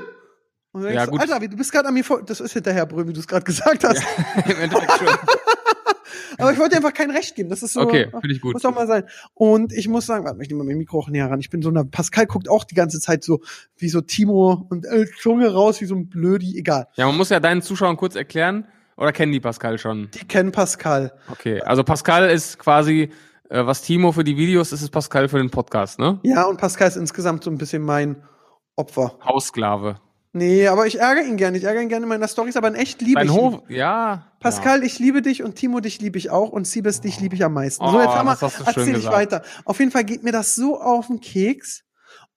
Und 0.73 0.81
du 0.81 0.88
denkst 0.88 1.03
Ja, 1.03 1.06
gut. 1.07 1.19
Alter, 1.19 1.39
du 1.47 1.57
bist 1.57 1.71
gerade 1.71 1.88
an 1.89 1.94
mir 1.94 2.03
vor. 2.03 2.23
Das 2.23 2.39
ist 2.39 2.53
hinterher, 2.53 2.85
Brü, 2.85 3.07
wie 3.07 3.13
du 3.13 3.19
es 3.19 3.27
gerade 3.27 3.44
gesagt 3.44 3.83
hast. 3.83 4.01
Im 4.50 4.57
Endeffekt 4.57 4.91
schon. 4.94 5.07
Aber 6.38 6.53
ich 6.53 6.57
wollte 6.57 6.71
dir 6.71 6.77
einfach 6.77 6.94
kein 6.94 7.12
Recht 7.12 7.35
geben. 7.35 7.50
Das 7.50 7.62
ist 7.62 7.73
so. 7.73 7.81
Okay, 7.81 8.07
finde 8.09 8.33
ich 8.33 8.41
gut. 8.41 8.53
Muss 8.53 8.62
doch 8.63 8.73
mal 8.73 8.88
sein. 8.88 9.03
Und 9.33 9.73
ich 9.73 9.88
muss 9.88 10.06
sagen, 10.06 10.23
warte, 10.25 10.41
ich 10.41 10.47
nehme 10.47 10.59
mal 10.63 10.69
mein 10.69 10.77
Mikro 10.77 11.00
auch 11.00 11.09
näher 11.09 11.29
ran. 11.29 11.39
Ich 11.39 11.50
bin 11.50 11.62
so 11.62 11.69
eine, 11.69 11.85
Pascal 11.85 12.25
guckt 12.25 12.50
auch 12.50 12.63
die 12.63 12.73
ganze 12.73 13.00
Zeit 13.00 13.23
so, 13.23 13.41
wie 13.77 13.89
so 13.89 14.01
Timo 14.01 14.65
und 14.69 14.85
äh, 14.85 15.06
Zunge 15.21 15.51
raus, 15.53 15.81
wie 15.81 15.85
so 15.85 15.95
ein 15.95 16.09
Blödi, 16.09 16.57
egal. 16.57 16.88
Ja, 16.95 17.06
man 17.06 17.18
muss 17.18 17.29
ja 17.29 17.39
deinen 17.39 17.62
Zuschauern 17.62 17.97
kurz 17.97 18.15
erklären, 18.15 18.65
oder 18.97 19.12
kennen 19.12 19.31
die 19.33 19.39
Pascal 19.39 19.77
schon? 19.77 20.09
Die 20.13 20.25
kennen 20.25 20.51
Pascal. 20.51 21.13
Okay, 21.29 21.62
also 21.62 21.83
Pascal 21.83 22.29
ist 22.29 22.57
quasi, 22.59 23.12
was 23.53 23.81
Timo 23.81 24.12
für 24.12 24.24
die 24.24 24.38
Videos 24.38 24.71
ist, 24.71 24.81
ist 24.81 24.89
Pascal 24.92 25.27
für 25.30 25.38
den 25.38 25.50
Podcast, 25.50 26.00
ne? 26.00 26.19
Ja, 26.24 26.44
und 26.45 26.57
Pascal 26.57 26.88
ist 26.88 26.95
insgesamt 26.98 27.44
so 27.44 27.51
ein 27.51 27.57
bisschen 27.57 27.81
mein 27.83 28.24
Opfer. 28.75 29.18
Haussklave. 29.24 30.00
Nee, 30.33 30.68
aber 30.68 30.88
ich 30.88 30.98
ärgere 31.00 31.25
ihn 31.25 31.36
gerne. 31.36 31.57
Ich 31.57 31.65
ärgere 31.65 31.81
ihn 31.81 31.89
gerne 31.89 32.03
in 32.03 32.09
meiner 32.09 32.30
Storys, 32.30 32.56
aber 32.56 32.69
in 32.69 32.75
echt 32.75 33.01
liebe 33.01 33.19
Dein 33.19 33.27
ich 33.27 33.33
ihn. 33.36 33.39
Hof, 33.42 33.63
ja. 33.69 34.31
Pascal, 34.39 34.83
ich 34.86 34.98
liebe 34.98 35.21
dich 35.21 35.44
und 35.44 35.56
Timo, 35.56 35.81
dich 35.81 36.00
liebe 36.00 36.18
ich 36.18 36.30
auch 36.30 36.50
und 36.51 36.65
Siebes, 36.65 37.01
dich 37.01 37.19
liebe 37.19 37.36
ich 37.36 37.44
am 37.44 37.53
meisten. 37.53 37.86
so, 37.86 37.98
Oh, 37.98 38.00
jetzt 38.01 38.42
du 38.42 38.50
schön 38.50 38.65
erzähl 38.65 38.95
ich 38.98 39.07
weiter. 39.07 39.44
Auf 39.65 39.80
jeden 39.80 39.92
Fall 39.92 40.06
geht 40.06 40.24
mir 40.24 40.31
das 40.31 40.56
so 40.56 40.80
auf 40.80 41.07
den 41.07 41.19
Keks. 41.19 41.83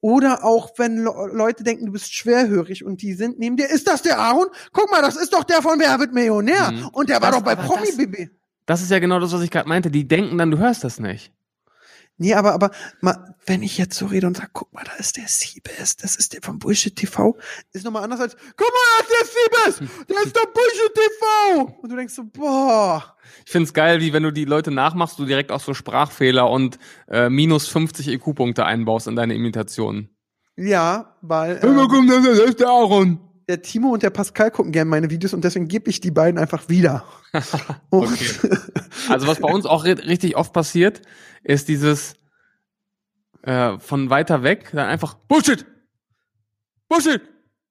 Oder 0.01 0.45
auch, 0.45 0.71
wenn 0.77 0.97
Le 1.05 1.13
Leute 1.33 1.63
denken, 1.65 1.87
du 1.87 1.93
bist 1.93 2.13
schwerhörig 2.13 2.85
und 2.85 3.01
die 3.01 3.15
sind 3.15 3.39
neben 3.39 3.57
dir. 3.57 3.71
Ist 3.71 3.89
das 3.89 4.03
der 4.03 4.19
Aaron? 4.19 4.49
Guck 4.73 4.91
mal, 4.91 5.01
das 5.01 5.17
ist 5.17 5.33
doch 5.33 5.45
der 5.45 5.63
von 5.63 5.79
Wer 5.79 5.99
wird 5.99 6.13
Millionär. 6.13 6.73
Mhm. 6.73 6.89
Und 6.89 7.09
der 7.09 7.23
war 7.23 7.31
Das- 7.31 7.39
doch 7.39 7.45
bei 7.45 7.55
Promi 7.55 7.91
BB. 7.97 8.29
Das 8.67 8.83
ist 8.83 8.91
ja 8.91 8.99
genau 8.99 9.21
das, 9.21 9.33
was 9.33 9.43
ich 9.43 9.51
gerade 9.51 9.69
meinte. 9.69 9.91
Die 9.91 10.09
denken 10.09 10.39
dann, 10.39 10.51
du 10.51 10.59
hörst 10.59 10.85
das 10.85 10.99
nicht. 10.99 11.33
Nee, 12.17 12.35
aber, 12.35 12.53
aber, 12.53 12.71
mal, 13.01 13.35
wenn 13.45 13.63
ich 13.65 13.77
jetzt 13.77 13.99
so 13.99 14.07
rede 14.07 14.29
und 14.29 14.37
sag, 14.37 14.51
guck 14.53 14.73
mal, 14.73 14.85
da 14.85 14.93
ist 14.93 15.17
der 15.17 15.27
Siebes, 15.27 15.97
das 15.97 16.15
ist 16.15 16.33
der 16.33 16.43
von 16.43 16.61
Bullshit 16.61 16.95
TV, 16.95 17.37
ist 17.73 17.85
nochmal 17.85 18.05
anders 18.05 18.21
als, 18.21 18.37
guck 18.57 18.69
mal, 18.69 18.79
da 18.99 19.05
ist 19.05 19.11
der 19.11 19.73
Siebes, 19.73 20.07
der 20.09 20.23
ist 20.23 20.37
der 20.37 20.47
Bullshit 20.47 20.95
TV. 20.95 21.79
Und 21.83 21.91
du 21.91 21.97
denkst 21.97 22.15
so, 22.15 22.25
boah. 22.25 23.17
Ich 23.45 23.51
find's 23.51 23.73
geil, 23.73 24.01
wie 24.01 24.13
wenn 24.13 24.23
du 24.23 24.31
die 24.31 24.45
Leute 24.45 24.71
nachmachst, 24.71 25.19
du 25.19 25.25
direkt 25.25 25.51
auch 25.51 25.61
so 25.61 25.75
Sprachfehler 25.75 26.49
und 26.49 26.79
äh, 27.09 27.29
minus 27.29 27.67
50 27.67 28.07
EQ-Punkte 28.07 28.65
einbaust 28.65 29.09
in 29.09 29.17
deine 29.17 29.35
Imitationen. 29.35 30.09
Ja, 30.57 31.17
weil. 31.21 31.59
Ähm, 31.65 31.89
kommt 31.89 32.11
das 32.11 32.25
ist 32.25 32.61
der 32.61 32.69
Aaron. 32.69 33.19
Der 33.49 33.63
Timo 33.63 33.89
und 33.91 34.03
der 34.03 34.11
Pascal 34.11 34.51
gucken 34.51 34.73
gerne 34.73 34.91
meine 34.91 35.11
Videos 35.11 35.35
und 35.35 35.45
deswegen 35.45 35.69
gebe 35.69 35.91
ich 35.91 36.01
die 36.01 36.11
beiden 36.11 36.39
einfach 36.39 36.69
wieder. 36.69 37.05
Und 37.91 38.13
Okay. 38.13 38.31
Also 39.09 39.27
was 39.27 39.41
bei 39.41 39.53
uns 39.53 39.67
auch 39.67 39.85
ri- 39.85 40.07
richtig 40.07 40.37
oft 40.37 40.53
passiert, 40.53 41.03
ist 41.43 41.69
dieses 41.69 42.15
äh, 43.43 43.79
von 43.79 44.09
weiter 44.11 44.43
weg 44.43 44.71
dann 44.73 44.87
einfach 44.89 45.15
Bullshit, 45.15 45.67
Bullshit, 46.89 47.21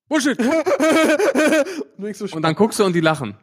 Bullshit. 0.09 0.37
denkst 1.97 2.19
so, 2.19 2.25
Und 2.35 2.41
dann 2.43 2.55
guckst 2.55 2.79
du 2.79 2.83
und 2.83 2.93
die 2.93 2.99
lachen. 3.01 3.35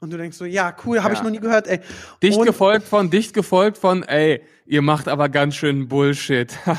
und 0.00 0.12
du 0.12 0.16
denkst 0.18 0.36
so, 0.36 0.44
ja, 0.44 0.74
cool, 0.84 1.02
habe 1.02 1.14
ich 1.14 1.20
Ja. 1.20 1.24
noch 1.24 1.30
nie 1.30 1.40
gehört, 1.40 1.66
ey. 1.68 1.80
Dicht 2.22 2.38
und, 2.38 2.46
gefolgt 2.46 2.86
von, 2.86 3.10
dicht 3.10 3.32
gefolgt 3.32 3.78
von, 3.78 4.02
ey, 4.02 4.42
ihr 4.66 4.82
macht 4.82 5.08
aber 5.08 5.28
ganz 5.28 5.54
schön 5.54 5.88
Bullshit. 5.88 6.52
und 6.66 6.76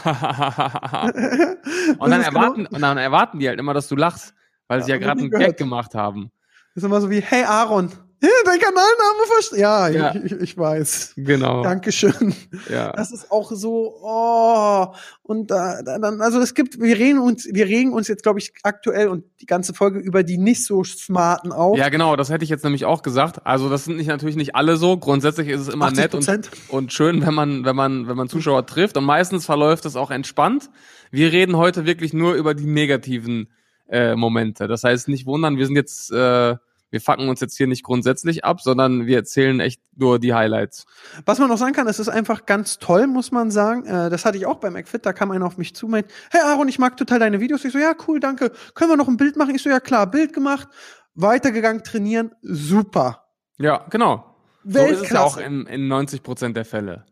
dann 2.12 2.22
ist 2.22 2.28
erwarten, 2.28 2.66
und 2.68 2.82
dann 2.82 2.98
erwarten 2.98 3.40
die 3.40 3.48
halt 3.48 3.60
immer, 3.60 3.74
dass 3.74 3.88
du 3.88 3.96
lachst, 3.96 4.34
weil 4.72 4.84
sie 4.84 4.92
ja 4.92 4.98
gerade 4.98 5.20
einen 5.20 5.24
nie 5.24 5.30
Gag 5.30 5.40
gehört. 5.40 5.58
gemacht 5.58 5.96
haben. 5.96 6.32
Das 6.74 6.84
ist 6.84 6.88
immer 6.88 7.02
so 7.02 7.10
wie, 7.10 7.20
hey 7.20 7.44
Aaron, 7.44 7.92
dein 8.22 8.60
Kanalname 8.60 9.26
versteht. 9.28 9.60
Ja, 9.60 9.88
Ja. 9.90 10.16
Ich, 10.16 10.32
ich, 10.32 10.58
weiß. 10.58 11.14
Genau. 11.18 11.64
Dankeschön. 11.64 12.34
Ja. 12.70 12.92
Das 12.94 13.12
ist 13.12 13.32
auch 13.32 13.52
so, 13.52 13.98
oh, 14.02 14.88
und 15.24 15.52
da, 15.52 15.82
da, 15.84 16.00
dann, 16.00 16.22
also 16.22 16.40
es 16.40 16.54
gibt, 16.54 16.80
wir 16.80 16.98
reden 16.98 17.20
uns, 17.20 17.48
wir 17.52 17.66
regen 17.66 17.94
uns 17.94 18.08
jetzt, 18.08 18.24
glaube 18.24 18.40
ich, 18.40 18.54
aktuell 18.64 19.08
und 19.08 19.26
die 19.42 19.46
ganze 19.46 19.74
Folge 19.74 20.00
über 20.00 20.24
die 20.24 20.38
nicht 20.38 20.66
so 20.66 20.84
smarten 20.84 21.52
auf. 21.52 21.78
Ja, 21.78 21.90
genau, 21.90 22.16
das 22.16 22.30
hätte 22.30 22.44
ich 22.44 22.50
jetzt 22.50 22.64
nämlich 22.64 22.86
auch 22.86 23.02
gesagt. 23.02 23.46
Also 23.46 23.70
das 23.70 23.86
sind 23.86 23.98
nicht 23.98 24.08
natürlich 24.08 24.36
nicht 24.36 24.56
alle 24.56 24.78
so. 24.78 24.98
Grundsätzlich 24.98 25.48
ist 25.48 25.62
es 25.62 25.68
immer 25.68 25.92
nett 25.92 26.14
und, 26.14 26.24
80%. 26.24 26.48
und 26.70 26.94
schön, 26.94 27.26
wenn 27.26 27.34
man, 27.34 27.66
wenn 27.66 27.76
man, 27.76 28.08
wenn 28.08 28.16
man 28.16 28.30
Zuschauer 28.30 28.66
trifft. 28.66 28.96
Und 28.98 29.04
meistens 29.04 29.46
verläuft 29.46 29.86
es 29.86 29.96
auch 29.96 30.12
entspannt. 30.12 30.70
Wir 31.10 31.32
reden 31.32 31.58
heute 31.58 31.86
wirklich 31.86 32.14
nur 32.14 32.36
über 32.36 32.54
die 32.54 32.68
negativen 32.68 33.50
äh, 33.92 34.16
Momente. 34.16 34.68
Das 34.68 34.84
heißt, 34.84 35.08
nicht 35.10 35.26
wundern, 35.26 35.58
wir 35.58 35.66
sind 35.68 35.76
jetzt, 35.76 36.12
äh, 36.12 36.56
wir 36.90 37.02
fucken 37.02 37.30
uns 37.30 37.42
jetzt 37.42 37.58
hier 37.58 37.68
nicht 37.68 37.84
grundsätzlich 37.84 38.44
ab, 38.44 38.62
sondern 38.62 39.06
wir 39.06 39.18
erzählen 39.18 39.60
echt 39.60 39.82
nur 39.96 40.18
die 40.18 40.34
Highlights. 40.34 40.86
Was 41.26 41.40
man 41.40 41.50
noch 41.50 41.58
sagen 41.58 41.74
kann, 41.74 41.88
es 41.88 42.00
ist 42.00 42.10
einfach 42.10 42.46
ganz 42.46 42.80
toll, 42.80 43.08
muss 43.08 43.32
man 43.32 43.52
sagen. 43.52 43.86
Äh, 43.86 44.10
das 44.10 44.26
hatte 44.26 44.38
ich 44.38 44.46
auch 44.46 44.60
beim 44.60 44.74
McFit, 44.74 45.06
da 45.06 45.14
kam 45.14 45.32
einer 45.32 45.46
auf 45.46 45.58
mich 45.58 45.76
zu, 45.76 45.88
meint, 45.88 46.08
hey 46.32 46.42
Aaron, 46.42 46.68
ich 46.70 46.80
mag 46.80 46.98
total 46.98 47.20
deine 47.20 47.40
Videos. 47.42 47.66
Ich 47.66 47.74
so, 47.74 47.80
ja, 47.80 47.94
cool, 48.08 48.20
danke. 48.20 48.52
Können 48.74 48.92
wir 48.92 48.98
noch 48.98 49.08
ein 49.10 49.18
Bild 49.18 49.36
machen? 49.36 49.54
Ich 49.54 49.62
so, 49.62 49.70
ja 49.70 49.80
klar, 49.80 50.10
Bild 50.10 50.34
gemacht, 50.34 50.70
weitergegangen, 51.14 51.84
trainieren, 51.84 52.32
super. 52.42 53.26
Ja, 53.58 53.86
genau. 53.90 54.36
So 54.64 54.80
ist 54.80 54.84
es 54.84 54.90
ja 54.90 55.00
Weltklasse. 55.00 55.26
auch 55.26 55.38
in, 55.38 55.66
in 55.66 55.88
90 55.88 56.24
Prozent 56.24 56.56
der 56.56 56.66
Fälle. 56.66 57.06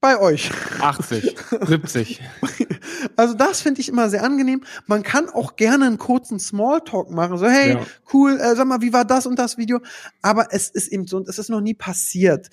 bei 0.00 0.18
euch. 0.18 0.50
80, 0.80 1.36
70. 1.62 2.20
Also 3.16 3.34
das 3.34 3.60
finde 3.60 3.80
ich 3.80 3.88
immer 3.88 4.08
sehr 4.10 4.24
angenehm. 4.24 4.62
Man 4.86 5.02
kann 5.02 5.28
auch 5.28 5.56
gerne 5.56 5.86
einen 5.86 5.98
kurzen 5.98 6.38
Smalltalk 6.38 7.10
machen. 7.10 7.38
So, 7.38 7.46
hey, 7.46 7.70
Ja. 7.74 7.86
cool, 8.12 8.38
äh, 8.40 8.54
sag 8.56 8.66
mal, 8.66 8.80
wie 8.80 8.92
war 8.92 9.04
das 9.04 9.26
und 9.26 9.38
das 9.38 9.58
Video? 9.58 9.80
Aber 10.20 10.48
es 10.50 10.68
ist 10.70 10.88
eben 10.88 11.06
so, 11.06 11.16
und 11.16 11.28
es 11.28 11.38
ist 11.38 11.48
noch 11.50 11.60
nie 11.60 11.74
passiert. 11.74 12.48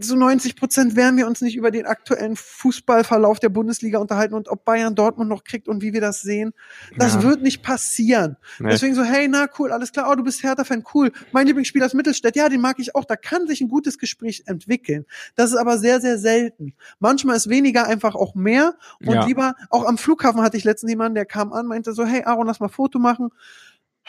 Zu 0.00 0.16
90 0.16 0.56
Prozent 0.56 0.96
werden 0.96 1.16
wir 1.16 1.26
uns 1.26 1.40
nicht 1.40 1.56
über 1.56 1.70
den 1.70 1.86
aktuellen 1.86 2.36
Fußballverlauf 2.36 3.40
der 3.40 3.48
Bundesliga 3.48 3.98
unterhalten 3.98 4.34
und 4.34 4.48
ob 4.48 4.64
Bayern 4.64 4.94
Dortmund 4.94 5.28
noch 5.28 5.44
kriegt 5.44 5.68
und 5.68 5.82
wie 5.82 5.92
wir 5.92 6.00
das 6.00 6.20
sehen. 6.20 6.52
Das 6.96 7.14
Ja. 7.14 7.22
wird 7.22 7.42
nicht 7.42 7.62
passieren. 7.62 8.36
Nee. 8.58 8.70
Deswegen 8.70 8.94
so, 8.94 9.02
hey, 9.02 9.28
na 9.28 9.48
cool, 9.58 9.72
alles 9.72 9.92
klar, 9.92 10.08
oh, 10.10 10.14
du 10.14 10.22
bist 10.22 10.42
Hertha-Fan, 10.42 10.84
cool. 10.94 11.10
Mein 11.32 11.46
Lieblingsspieler 11.46 11.86
ist 11.86 11.94
Mittelstädt, 11.94 12.36
ja, 12.36 12.48
den 12.48 12.60
mag 12.60 12.78
ich 12.78 12.94
auch. 12.94 13.04
Da 13.04 13.16
kann 13.16 13.46
sich 13.46 13.60
ein 13.60 13.68
gutes 13.68 13.98
Gespräch 13.98 14.44
entwickeln. 14.46 15.04
Das 15.34 15.50
ist 15.50 15.56
aber 15.56 15.78
sehr, 15.78 16.00
sehr 16.00 16.18
selten. 16.18 16.74
Manchmal 17.00 17.36
ist 17.36 17.48
weniger 17.48 17.86
einfach 17.86 18.14
auch 18.14 18.34
mehr 18.34 18.74
und 19.04 19.14
Ja. 19.14 19.24
lieber, 19.26 19.54
auch 19.70 19.84
am 19.84 19.98
Flughafen 19.98 20.42
hatte 20.42 20.56
ich 20.56 20.64
letztens 20.64 20.90
jemanden, 20.90 21.14
der 21.14 21.26
kam 21.26 21.52
an, 21.52 21.66
meinte 21.66 21.92
so, 21.92 22.04
hey 22.04 22.22
Aaron, 22.24 22.46
lass 22.46 22.60
mal 22.60 22.68
Foto 22.68 22.98
machen. 22.98 23.30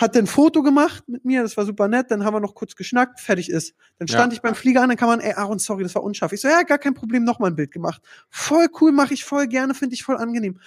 Hat 0.02 0.16
ein 0.16 0.28
Foto 0.28 0.64
gemacht 0.64 1.04
mit 1.10 1.26
mir, 1.26 1.42
das 1.44 1.58
war 1.58 1.66
super 1.66 1.90
nett, 1.90 2.10
dann 2.10 2.24
haben 2.24 2.34
wir 2.34 2.40
noch 2.40 2.56
kurz 2.56 2.76
geschnackt, 2.78 3.20
fertig 3.20 3.50
ist. 3.50 3.76
Dann 3.98 4.08
stand 4.08 4.32
Ja. 4.32 4.38
ich 4.38 4.42
beim 4.42 4.56
Flieger 4.56 4.82
an, 4.82 4.88
dann 4.88 4.98
kann 4.98 5.10
man, 5.10 5.20
ey 5.20 5.34
Aaron, 5.34 5.60
sorry, 5.60 5.84
das 5.84 5.94
war 5.94 6.04
unscharf. 6.04 6.32
Ich 6.32 6.40
so, 6.40 6.48
ja, 6.48 6.62
gar 6.62 6.78
kein 6.78 6.94
Problem, 6.94 7.26
nochmal 7.26 7.52
ein 7.52 7.58
Bild 7.58 7.72
gemacht. 7.72 8.02
Voll 8.30 8.68
cool, 8.80 8.94
mache 8.94 9.14
ich 9.14 9.26
voll 9.26 9.48
gerne, 9.48 9.74
finde 9.74 9.96
ich 9.96 10.04
voll 10.04 10.16
angenehm. 10.16 10.58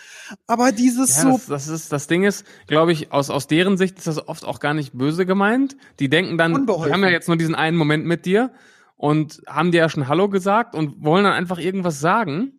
Aber 0.47 0.71
dieses 0.71 1.17
Ja, 1.17 1.23
so, 1.23 1.31
das, 1.31 1.47
das 1.47 1.69
ist 1.69 1.91
das 1.93 2.09
Ding 2.09 2.25
ist, 2.25 2.45
glaube 2.67 2.93
ich, 2.93 3.11
aus 3.11 3.31
aus 3.31 3.47
deren 3.47 3.79
Sicht 3.79 3.97
ist 3.97 4.07
das 4.07 4.29
oft 4.29 4.45
auch 4.45 4.61
gar 4.61 4.75
nicht 4.75 4.93
böse 4.93 5.25
gemeint. 5.25 5.79
Die 5.99 6.11
denken 6.11 6.37
dann, 6.37 6.55
Unbeholfen. 6.55 6.89
die 6.89 6.93
haben 6.93 7.03
ja 7.03 7.09
jetzt 7.11 7.29
nur 7.29 7.39
diesen 7.39 7.55
einen 7.55 7.79
Moment 7.79 8.05
mit 8.05 8.27
dir 8.27 8.53
und 8.97 9.41
haben 9.47 9.73
dir 9.73 9.79
ja 9.79 9.89
schon 9.89 10.09
Hallo 10.09 10.29
gesagt 10.29 10.75
und 10.75 11.03
wollen 11.03 11.25
dann 11.25 11.33
einfach 11.33 11.59
irgendwas 11.59 12.01
sagen. 12.01 12.59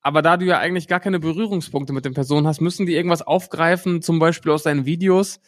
Aber 0.00 0.22
da 0.22 0.36
du 0.36 0.44
ja 0.44 0.58
eigentlich 0.58 0.86
gar 0.86 1.00
keine 1.00 1.18
Berührungspunkte 1.18 1.92
mit 1.92 2.04
den 2.04 2.14
Personen 2.14 2.46
hast, 2.46 2.60
müssen 2.60 2.86
die 2.86 2.94
irgendwas 2.94 3.22
aufgreifen, 3.22 4.00
zum 4.00 4.20
Beispiel 4.20 4.52
aus 4.52 4.62
deinen 4.62 4.84
Videos, 4.86 5.40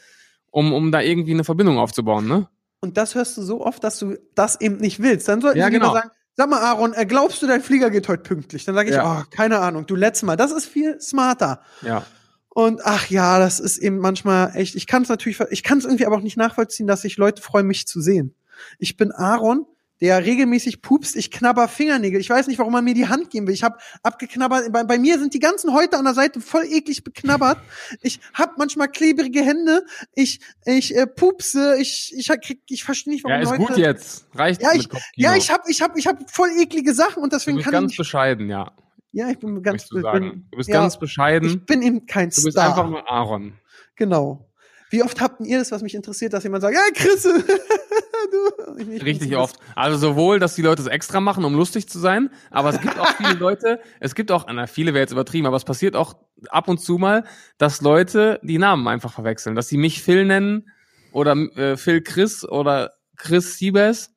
um, 0.57 0.73
um 0.73 0.91
da 0.91 1.03
irgendwie 1.03 1.33
eine 1.33 1.45
Verbindung 1.45 1.79
aufzubauen, 1.79 2.27
ne? 2.27 2.49
Und 2.81 2.97
das 2.97 3.15
hörst 3.15 3.37
du 3.37 3.43
so 3.43 3.61
oft, 3.65 3.85
dass 3.85 3.99
du 3.99 4.17
das 4.35 4.59
eben 4.59 4.79
nicht 4.79 5.03
willst. 5.03 5.29
Dann 5.29 5.43
sollten 5.43 5.59
Ja, 5.59 5.67
lieber 5.69 5.81
genau. 5.81 5.93
sagen, 5.93 6.11
sag 6.35 6.49
mal, 6.49 6.61
Aaron, 6.61 6.95
äh, 6.95 7.05
glaubst 7.05 7.43
du, 7.43 7.47
dein 7.47 7.61
Flieger 7.61 7.91
geht 7.91 8.09
heute 8.09 8.23
pünktlich? 8.23 8.65
Dann 8.65 8.75
sage 8.75 8.89
ich, 8.89 8.95
Ja. 8.95 9.21
oh, 9.21 9.25
keine 9.31 9.59
Ahnung, 9.59 9.87
du 9.87 9.95
letztes 9.95 10.23
Mal. 10.23 10.37
Das 10.37 10.53
ist 10.53 10.65
viel 10.65 10.99
smarter. 10.99 11.61
Ja. 11.83 12.07
Und 12.49 12.81
ach 12.87 13.11
ja, 13.11 13.39
das 13.39 13.61
ist 13.61 13.77
eben 13.77 13.99
manchmal 13.99 14.53
echt, 14.57 14.77
ich 14.77 14.87
kann 14.87 15.03
es 15.03 15.11
natürlich, 15.11 15.39
ich 15.51 15.63
kann 15.63 15.77
es 15.77 15.85
irgendwie 15.85 16.07
aber 16.07 16.17
auch 16.17 16.23
nicht 16.23 16.39
nachvollziehen, 16.39 16.87
dass 16.87 17.03
sich 17.03 17.19
Leute 17.19 17.43
freuen, 17.43 17.67
mich 17.67 17.87
zu 17.87 18.01
sehen. 18.01 18.35
Ich 18.79 18.97
bin 18.97 19.13
Aaron, 19.13 19.67
der 20.01 20.25
regelmäßig 20.25 20.83
pupst, 20.83 21.17
ich 21.17 21.31
knabber 21.31 21.69
Fingernägel. 21.69 22.21
Ich 22.21 22.29
weiß 22.29 22.47
nicht, 22.49 22.59
warum 22.59 22.73
man 22.73 22.85
mir 22.85 22.95
die 22.95 23.09
Hand 23.09 23.31
geben 23.31 23.47
will. 23.47 23.55
Ich 23.55 23.63
habe 23.63 23.79
abgeknabbert, 24.03 24.73
bei, 24.73 24.85
bei 24.85 24.99
mir 24.99 25.19
sind 25.19 25.33
die 25.33 25.39
ganzen 25.39 25.73
Häute 25.73 25.97
an 25.97 26.05
der 26.05 26.15
Seite 26.15 26.41
voll 26.41 26.65
eklig 26.65 27.03
beknabbert. 27.03 27.59
Ich 28.03 28.21
habe 28.35 28.53
manchmal 28.59 28.89
klebrige 28.89 29.43
Hände, 29.43 29.85
ich 30.15 30.41
ich 30.65 30.95
äh, 30.95 31.07
pupse, 31.07 31.77
ich 31.81 32.13
ich 32.17 32.29
krieg, 32.43 32.61
ich 32.69 32.85
verstehe 32.85 33.15
nicht, 33.15 33.25
warum 33.25 33.37
Ja, 33.37 33.43
ist 33.43 33.51
Leute 33.59 33.63
gut 33.73 33.79
jetzt. 33.79 34.27
Reicht 34.35 34.63
Ja, 34.63 34.73
mit 34.75 34.83
ich, 34.83 34.89
ja, 35.17 35.35
ich 35.35 35.51
habe 35.51 35.63
ich 35.69 35.81
hab, 35.81 35.97
ich 35.97 36.07
hab 36.07 36.31
voll 36.31 36.51
eklige 36.61 36.93
Sachen 36.93 37.23
und 37.23 37.33
du 37.33 37.37
deswegen 37.37 37.57
bist 37.57 37.65
kann 37.65 37.75
ich 37.75 37.81
ganz 37.81 37.91
nicht, 37.93 37.99
bescheiden, 37.99 38.51
ja. 38.51 38.73
Ja, 39.13 39.31
ich 39.31 39.39
bin 39.39 39.63
ganz 39.63 39.87
du 39.87 40.03
sagen. 40.03 40.31
bin, 40.31 40.47
Du 40.51 40.59
bist 40.59 40.69
ja, 40.69 40.81
ganz 40.81 40.99
bescheiden. 40.99 41.49
Ich 41.49 41.65
bin 41.65 41.81
eben 41.81 42.05
kein 42.05 42.29
du 42.29 42.43
bist 42.43 42.53
Star. 42.53 42.69
einfach 42.69 42.91
nur 42.91 43.11
Aaron. 43.11 43.55
Genau. 43.97 44.47
Wie 44.91 45.03
oft 45.03 45.21
habt 45.21 45.41
ihr 45.41 45.59
das, 45.59 45.73
was 45.73 45.83
mich 45.83 45.95
interessiert, 45.95 46.33
dass 46.35 46.45
jemand 46.45 46.63
sagt, 46.63 46.75
ja, 46.75 46.83
Chris, 46.95 47.25
du. 48.31 48.77
Ich- 48.79 48.89
ich 48.89 49.03
Richtig 49.05 49.37
oft. 49.37 49.59
Also 49.75 49.97
sowohl, 49.99 50.39
dass 50.39 50.55
die 50.55 50.63
Leute 50.63 50.83
es 50.83 50.89
extra 50.89 51.21
machen, 51.21 51.45
um 51.45 51.55
lustig 51.55 51.89
zu 51.89 51.99
sein, 51.99 52.31
aber 52.51 52.71
es 52.71 52.81
gibt 52.81 52.99
auch 52.99 53.09
viele 53.17 53.35
Leute, 53.39 53.81
es 54.01 54.15
gibt 54.15 54.31
auch, 54.31 54.47
na, 54.53 54.67
viele 54.67 54.95
wäre 54.95 55.03
jetzt 55.03 55.13
übertrieben, 55.13 55.47
aber 55.47 55.57
es 55.57 55.65
passiert 55.65 55.97
auch 55.97 56.15
ab 56.49 56.69
und 56.69 56.79
zu 56.79 56.99
mal, 56.99 57.25
dass 57.59 57.81
Leute 57.81 58.41
die 58.43 58.59
Namen 58.59 58.87
einfach 58.89 59.13
verwechseln, 59.13 59.55
dass 59.57 59.69
sie 59.69 59.77
mich 59.79 60.03
Phil 60.03 60.25
nennen 60.25 60.69
oder 61.13 61.33
äh, 61.57 61.77
Phil 61.77 62.03
Chris 62.03 62.45
oder 62.45 62.93
Chris 63.17 63.59
Siebes 63.59 64.11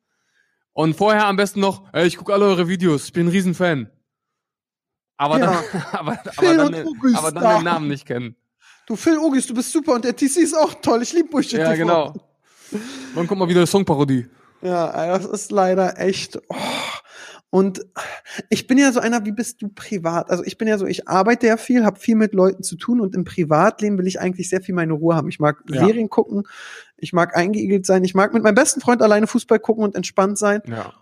und 0.72 0.94
vorher 0.96 1.26
am 1.26 1.36
besten 1.36 1.60
noch, 1.60 1.88
ey, 1.92 2.06
ich 2.06 2.16
gucke 2.16 2.32
alle 2.32 2.44
eure 2.46 2.68
Videos, 2.68 3.04
ich 3.06 3.12
bin 3.12 3.26
ein 3.26 3.30
Riesenfan. 3.30 3.90
Aber 5.16 5.38
Ja. 5.38 5.46
dann, 5.46 5.82
aber, 5.92 6.18
aber, 6.36 6.54
dann, 6.56 6.74
August 6.86 7.16
aber 7.16 7.32
dann 7.32 7.42
da. 7.42 7.54
den 7.58 7.64
Namen 7.64 7.88
nicht 7.88 8.06
kennen. 8.06 8.36
Du, 8.86 8.96
Phil 8.96 9.18
August, 9.18 9.48
du 9.50 9.54
bist 9.54 9.70
super 9.72 9.94
und 9.94 10.04
der 10.04 10.16
TC 10.16 10.38
ist 10.38 10.54
auch 10.54 10.74
toll. 10.74 11.02
Ich 11.02 11.12
liebe 11.12 11.28
Bullshit. 11.28 11.58
Ja, 11.60 11.72
TV. 11.72 11.76
genau. 11.76 12.14
Wann 13.14 13.26
kommt 13.26 13.38
mal 13.38 13.48
wieder 13.48 13.60
eine 13.60 13.66
Songparodie? 13.66 14.26
Ja, 14.62 15.18
das 15.18 15.26
ist 15.26 15.50
leider 15.50 15.98
echt. 15.98 16.38
Oh. 16.48 16.56
Und 17.52 17.84
ich 18.48 18.68
bin 18.68 18.78
ja 18.78 18.92
so 18.92 19.00
einer, 19.00 19.24
wie 19.24 19.32
bist 19.32 19.60
du 19.60 19.68
privat? 19.68 20.30
Also 20.30 20.44
ich 20.44 20.56
bin 20.56 20.68
ja 20.68 20.78
so, 20.78 20.86
ich 20.86 21.08
arbeite 21.08 21.48
ja 21.48 21.56
viel, 21.56 21.84
habe 21.84 21.98
viel 21.98 22.14
mit 22.14 22.32
Leuten 22.32 22.62
zu 22.62 22.76
tun 22.76 23.00
und 23.00 23.16
im 23.16 23.24
Privatleben 23.24 23.98
will 23.98 24.06
ich 24.06 24.20
eigentlich 24.20 24.48
sehr 24.48 24.60
viel 24.60 24.74
meine 24.74 24.92
Ruhe 24.92 25.16
haben. 25.16 25.28
Ich 25.28 25.40
mag 25.40 25.58
Ja. 25.68 25.84
Serien 25.84 26.08
gucken, 26.08 26.44
ich 26.96 27.12
mag 27.12 27.36
eingeigelt 27.36 27.86
sein, 27.86 28.04
ich 28.04 28.14
mag 28.14 28.32
mit 28.32 28.44
meinem 28.44 28.54
besten 28.54 28.80
Freund 28.80 29.02
alleine 29.02 29.26
Fußball 29.26 29.58
gucken 29.58 29.82
und 29.82 29.96
entspannt 29.96 30.38
sein. 30.38 30.62
Ja. 30.66 30.92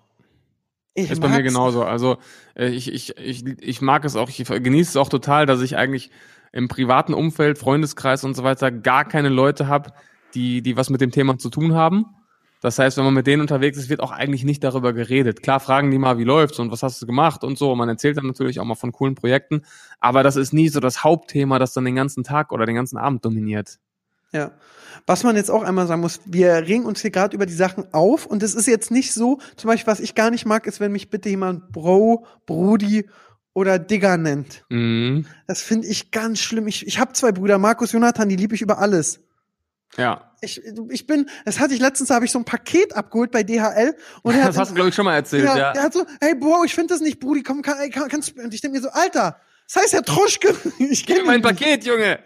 Ich 0.94 1.10
Ist 1.10 1.20
bei 1.20 1.28
mir 1.28 1.42
genauso. 1.42 1.84
Also 1.84 2.16
äh, 2.56 2.68
ich, 2.68 2.92
ich, 2.92 3.16
ich, 3.18 3.44
ich 3.60 3.80
mag 3.82 4.06
es 4.06 4.16
auch, 4.16 4.30
ich 4.30 4.42
genieße 4.44 4.90
es 4.90 4.96
auch 4.96 5.10
total, 5.10 5.44
dass 5.44 5.60
ich 5.60 5.76
eigentlich 5.76 6.10
im 6.50 6.68
privaten 6.68 7.12
Umfeld, 7.12 7.58
Freundeskreis 7.58 8.24
und 8.24 8.34
so 8.34 8.42
weiter 8.42 8.72
gar 8.72 9.04
keine 9.06 9.28
Leute 9.28 9.68
habe, 9.68 9.92
die, 10.34 10.62
die 10.62 10.76
was 10.76 10.90
mit 10.90 11.00
dem 11.00 11.10
Thema 11.10 11.38
zu 11.38 11.50
tun 11.50 11.74
haben. 11.74 12.06
Das 12.60 12.78
heißt, 12.78 12.96
wenn 12.96 13.04
man 13.04 13.14
mit 13.14 13.26
denen 13.26 13.40
unterwegs 13.40 13.78
ist, 13.78 13.88
wird 13.88 14.00
auch 14.00 14.10
eigentlich 14.10 14.42
nicht 14.44 14.64
darüber 14.64 14.92
geredet. 14.92 15.42
Klar 15.42 15.60
fragen 15.60 15.90
die 15.90 15.98
mal, 15.98 16.18
wie 16.18 16.24
läuft's 16.24 16.58
und 16.58 16.72
was 16.72 16.82
hast 16.82 17.00
du 17.00 17.06
gemacht 17.06 17.44
und 17.44 17.56
so. 17.56 17.74
Man 17.76 17.88
erzählt 17.88 18.16
dann 18.16 18.26
natürlich 18.26 18.58
auch 18.58 18.64
mal 18.64 18.74
von 18.74 18.90
coolen 18.90 19.14
Projekten, 19.14 19.62
aber 20.00 20.22
das 20.22 20.34
ist 20.36 20.52
nie 20.52 20.68
so 20.68 20.80
das 20.80 21.04
Hauptthema, 21.04 21.58
das 21.58 21.72
dann 21.72 21.84
den 21.84 21.94
ganzen 21.94 22.24
Tag 22.24 22.50
oder 22.50 22.66
den 22.66 22.74
ganzen 22.74 22.98
Abend 22.98 23.24
dominiert. 23.24 23.78
Ja. 24.32 24.52
Was 25.06 25.22
man 25.22 25.36
jetzt 25.36 25.50
auch 25.50 25.62
einmal 25.62 25.86
sagen 25.86 26.00
muss, 26.00 26.20
wir 26.26 26.52
regen 26.54 26.84
uns 26.84 27.00
hier 27.00 27.10
gerade 27.10 27.34
über 27.34 27.46
die 27.46 27.54
Sachen 27.54 27.94
auf 27.94 28.26
und 28.26 28.42
es 28.42 28.54
ist 28.54 28.66
jetzt 28.66 28.90
nicht 28.90 29.12
so, 29.12 29.38
zum 29.56 29.68
Beispiel, 29.68 29.90
was 29.90 30.00
ich 30.00 30.14
gar 30.14 30.30
nicht 30.30 30.44
mag, 30.44 30.66
ist, 30.66 30.80
wenn 30.80 30.92
mich 30.92 31.08
bitte 31.08 31.28
jemand 31.28 31.70
Bro, 31.70 32.26
Brudi 32.44 33.08
oder 33.54 33.78
Digger 33.78 34.16
nennt. 34.16 34.64
Mhm. 34.68 35.26
Das 35.46 35.62
finde 35.62 35.86
ich 35.86 36.10
ganz 36.10 36.40
schlimm. 36.40 36.66
Ich, 36.66 36.86
ich 36.86 36.98
habe 36.98 37.12
zwei 37.12 37.32
Brüder, 37.32 37.58
Markus, 37.58 37.92
Jonathan, 37.92 38.28
die 38.28 38.36
liebe 38.36 38.54
ich 38.54 38.62
über 38.62 38.78
alles. 38.78 39.20
Ja, 39.96 40.32
Ich, 40.40 40.62
ich 40.90 41.06
bin, 41.06 41.28
das 41.44 41.58
hatte 41.58 41.74
ich 41.74 41.80
letztens, 41.80 42.10
habe 42.10 42.24
ich 42.24 42.30
so 42.30 42.38
ein 42.38 42.44
Paket 42.44 42.94
abgeholt 42.94 43.30
bei 43.30 43.42
DHL 43.42 43.96
und 44.22 44.34
er 44.34 44.42
hat, 44.42 44.48
das 44.50 44.58
hast 44.58 44.70
du, 44.70 44.74
glaube 44.74 44.90
ich, 44.90 44.94
schon 44.94 45.04
mal 45.04 45.14
erzählt, 45.14 45.44
ja, 45.44 45.56
ja. 45.56 45.72
der 45.72 45.82
hat 45.82 45.92
so, 45.92 46.04
hey 46.20 46.34
Bro, 46.34 46.64
ich 46.64 46.74
finde 46.74 46.94
das 46.94 47.00
nicht, 47.00 47.18
Brudi, 47.18 47.42
komm, 47.42 47.62
kann, 47.62 47.90
kann, 47.90 48.08
kannst 48.08 48.36
du, 48.36 48.42
und 48.42 48.54
ich 48.54 48.60
denke 48.60 48.76
mir 48.76 48.82
so, 48.82 48.90
Alter, 48.90 49.40
das 49.66 49.82
heißt 49.82 49.92
ja 49.94 50.02
Troschke, 50.02 50.54
ich 50.78 51.06
kenne 51.06 51.24
Mein 51.24 51.42
Paket, 51.42 51.84
Junge! 51.84 52.20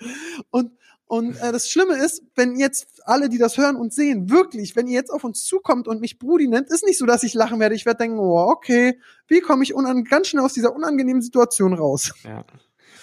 Und, 0.51 0.73
und 1.07 1.37
äh, 1.37 1.53
das 1.53 1.71
Schlimme 1.71 1.95
ist, 1.95 2.23
wenn 2.35 2.57
jetzt 2.57 3.07
alle, 3.07 3.29
die 3.29 3.39
das 3.39 3.59
hören 3.59 3.77
und 3.77 3.93
sehen, 3.93 4.31
wirklich, 4.31 4.77
wenn 4.77 4.87
ihr 4.87 4.95
jetzt 4.95 5.11
auf 5.11 5.25
uns 5.25 5.45
zukommt 5.45 5.89
und 5.89 6.01
mich 6.01 6.19
Brudi 6.19 6.49
nennt, 6.49 6.71
ist 6.71 6.85
nicht 6.87 6.99
so, 6.99 7.05
dass 7.05 7.23
ich 7.23 7.35
lachen 7.35 7.61
werde. 7.61 7.75
Ich 7.75 7.85
werde 7.85 7.99
denken, 7.99 8.19
oh, 8.19 8.49
okay, 8.49 8.99
wie 9.27 9.41
komme 9.41 9.63
ich 9.63 9.75
unan 9.75 10.05
ganz 10.05 10.29
schnell 10.29 10.43
aus 10.43 10.55
dieser 10.55 10.75
unangenehmen 10.75 11.21
Situation 11.21 11.75
raus? 11.75 12.15
Ja. 12.25 12.45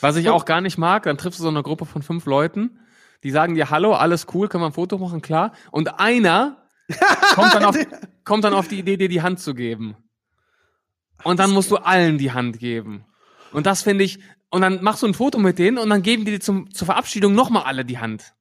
Was 0.02 0.16
ich 0.16 0.30
auch 0.30 0.46
gar 0.46 0.62
nicht 0.62 0.78
mag, 0.78 1.04
dann 1.04 1.18
triffst 1.18 1.40
du 1.40 1.44
so 1.44 1.50
eine 1.50 1.62
Gruppe 1.62 1.86
von 1.86 2.02
fünf 2.02 2.26
Leuten, 2.26 2.80
die 3.24 3.32
sagen 3.32 3.56
dir 3.56 3.70
Hallo, 3.70 3.94
alles 3.94 4.28
cool, 4.34 4.48
können 4.48 4.64
wir 4.64 4.68
ein 4.68 4.74
Foto 4.74 4.98
machen, 4.98 5.22
klar. 5.22 5.54
Und 5.72 6.00
einer 6.00 6.58
kommt 7.36 7.54
dann 7.54 7.66
auf, 7.66 7.78
kommt 8.24 8.44
dann 8.44 8.54
auf 8.54 8.68
die 8.68 8.80
Idee, 8.80 8.98
dir 8.98 9.10
die 9.10 9.22
Hand 9.22 9.40
zu 9.40 9.54
geben. 9.54 9.96
Und 11.24 11.40
dann 11.40 11.52
musst 11.52 11.70
du 11.72 11.78
allen 11.78 12.18
die 12.18 12.32
Hand 12.32 12.60
geben. 12.60 13.06
Und 13.52 13.66
das 13.66 13.82
finde 13.82 14.04
ich, 14.04 14.20
und 14.50 14.62
dann 14.62 14.82
machst 14.84 15.04
du 15.04 15.08
ein 15.08 15.14
Foto 15.14 15.38
mit 15.38 15.60
denen 15.60 15.78
und 15.78 15.90
dann 15.90 16.02
geben 16.02 16.26
die 16.26 16.32
dir 16.32 16.40
zum, 16.40 16.72
zur 16.74 16.86
Verabschiedung 16.86 17.34
nochmal 17.34 17.64
alle 17.64 17.86
die 17.86 18.00
Hand. 18.00 18.34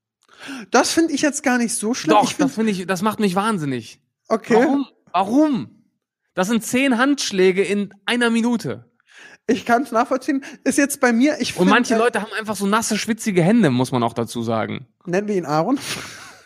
Das 0.70 0.92
finde 0.92 1.12
ich 1.12 1.22
jetzt 1.22 1.42
gar 1.42 1.58
nicht 1.58 1.74
so 1.74 1.94
schlimm. 1.94 2.14
Doch, 2.14 2.24
ich 2.24 2.36
find, 2.36 2.48
das 2.48 2.54
finde 2.54 2.72
ich, 2.72 2.86
das 2.86 3.02
macht 3.02 3.20
mich 3.20 3.34
wahnsinnig. 3.34 4.00
okay. 4.28 4.54
Warum? 4.54 4.86
Warum? 5.12 5.84
Das 6.34 6.48
sind 6.48 6.62
zehn 6.62 6.98
Handschläge 6.98 7.62
in 7.62 7.92
einer 8.06 8.30
Minute. 8.30 8.88
Ich 9.50 9.64
kann 9.64 9.82
es 9.82 9.90
nachvollziehen. 9.92 10.44
Ist 10.62 10.76
jetzt 10.78 11.00
bei 11.00 11.12
mir, 11.12 11.40
ich 11.40 11.52
Und 11.56 11.64
find, 11.64 11.70
manche 11.70 11.94
äh, 11.94 11.98
Leute 11.98 12.20
haben 12.20 12.32
einfach 12.38 12.54
so 12.54 12.66
nasse, 12.66 12.98
schwitzige 12.98 13.42
Hände, 13.42 13.70
muss 13.70 13.90
man 13.92 14.02
auch 14.02 14.12
dazu 14.12 14.42
sagen. 14.42 14.86
Nennen 15.06 15.26
wir 15.26 15.36
ihn 15.36 15.46
Aaron. 15.46 15.78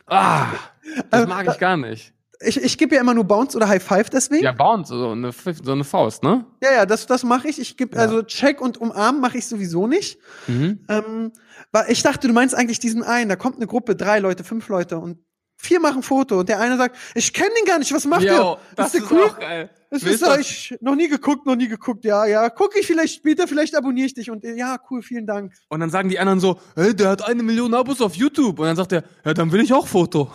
Ah, 0.06 0.47
das 0.94 1.04
Also, 1.11 1.26
mag 1.28 1.47
ich 1.49 1.59
gar 1.59 1.76
nicht. 1.76 2.14
Ich, 2.44 2.56
ich 2.61 2.76
gebe 2.78 2.94
ja 2.97 3.00
immer 3.00 3.14
nur 3.14 3.25
Bounce 3.25 3.56
oder 3.56 3.68
High 3.68 3.82
Five 3.82 4.11
deswegen. 4.11 4.44
Ja, 4.44 4.52
Bounce, 4.52 4.88
so 4.97 5.11
eine, 5.11 5.30
so 5.32 5.73
eine 5.73 5.85
Faust, 5.85 6.25
ne? 6.25 6.44
ja, 6.62 6.73
ja 6.73 6.87
das, 6.87 7.06
das 7.06 7.23
mache 7.23 7.49
ich. 7.49 7.61
Ich 7.61 7.76
gebe, 7.76 7.94
Ja. 7.97 8.02
also 8.02 8.23
Check 8.23 8.61
und 8.61 8.78
Umarmen 8.78 9.21
mache 9.21 9.38
ich 9.38 9.47
sowieso 9.47 9.87
nicht. 9.87 10.18
Mhm. 10.49 10.85
Ähm, 10.88 11.32
weil 11.71 11.85
ich 11.90 12.02
dachte, 12.02 12.26
du 12.26 12.32
meinst 12.32 12.54
eigentlich 12.54 12.80
diesen 12.80 13.04
einen. 13.04 13.28
Da 13.28 13.37
kommt 13.37 13.56
eine 13.56 13.66
Gruppe, 13.68 13.94
drei 13.94 14.18
Leute, 14.18 14.42
fünf 14.42 14.68
Leute 14.68 14.99
und 14.99 15.18
vier 15.56 15.78
machen 15.78 16.02
Foto 16.02 16.40
und 16.40 16.49
der 16.49 16.59
eine 16.61 16.76
sagt, 16.76 16.97
ich 17.14 17.32
kenne 17.32 17.50
den 17.59 17.64
gar 17.64 17.78
nicht, 17.78 17.92
was 17.92 18.04
macht 18.06 18.23
Jo, 18.23 18.28
der? 18.28 18.59
das 18.75 18.92
der 18.92 19.02
ist 19.02 19.12
auch 19.12 19.38
geil. 19.38 19.71
Das 19.93 20.03
ist 20.05 20.13
ist 20.15 20.23
das? 20.23 20.39
ich 20.41 20.75
noch 20.81 20.95
nie 20.95 21.09
geguckt, 21.09 21.45
noch 21.45 21.55
nie 21.55 21.69
geguckt. 21.69 22.05
Ja, 22.05 22.25
ja, 22.27 22.49
gucke 22.49 22.81
ich 22.81 22.87
vielleicht 22.87 23.15
später, 23.15 23.47
vielleicht 23.47 23.77
abonniere 23.77 24.07
ich 24.07 24.15
dich 24.15 24.31
und 24.31 24.43
ja, 24.43 24.79
cool, 24.91 25.03
vielen 25.03 25.27
Dank. 25.27 25.53
Und 25.69 25.81
dann 25.81 25.91
sagen 25.91 26.09
die 26.09 26.19
anderen 26.19 26.41
so, 26.41 26.59
hey, 26.77 26.97
der 26.97 27.11
hat 27.11 27.23
eine 27.29 27.43
Million 27.43 27.75
Abos 27.75 28.01
auf 28.01 28.15
YouTube. 28.15 28.59
Und 28.59 28.67
dann 28.67 28.77
sagt 28.77 28.93
er, 28.93 29.05
ja, 29.25 29.35
dann 29.35 29.53
will 29.53 29.61
ich 29.61 29.73
auch 29.75 29.87
Foto. 29.87 30.31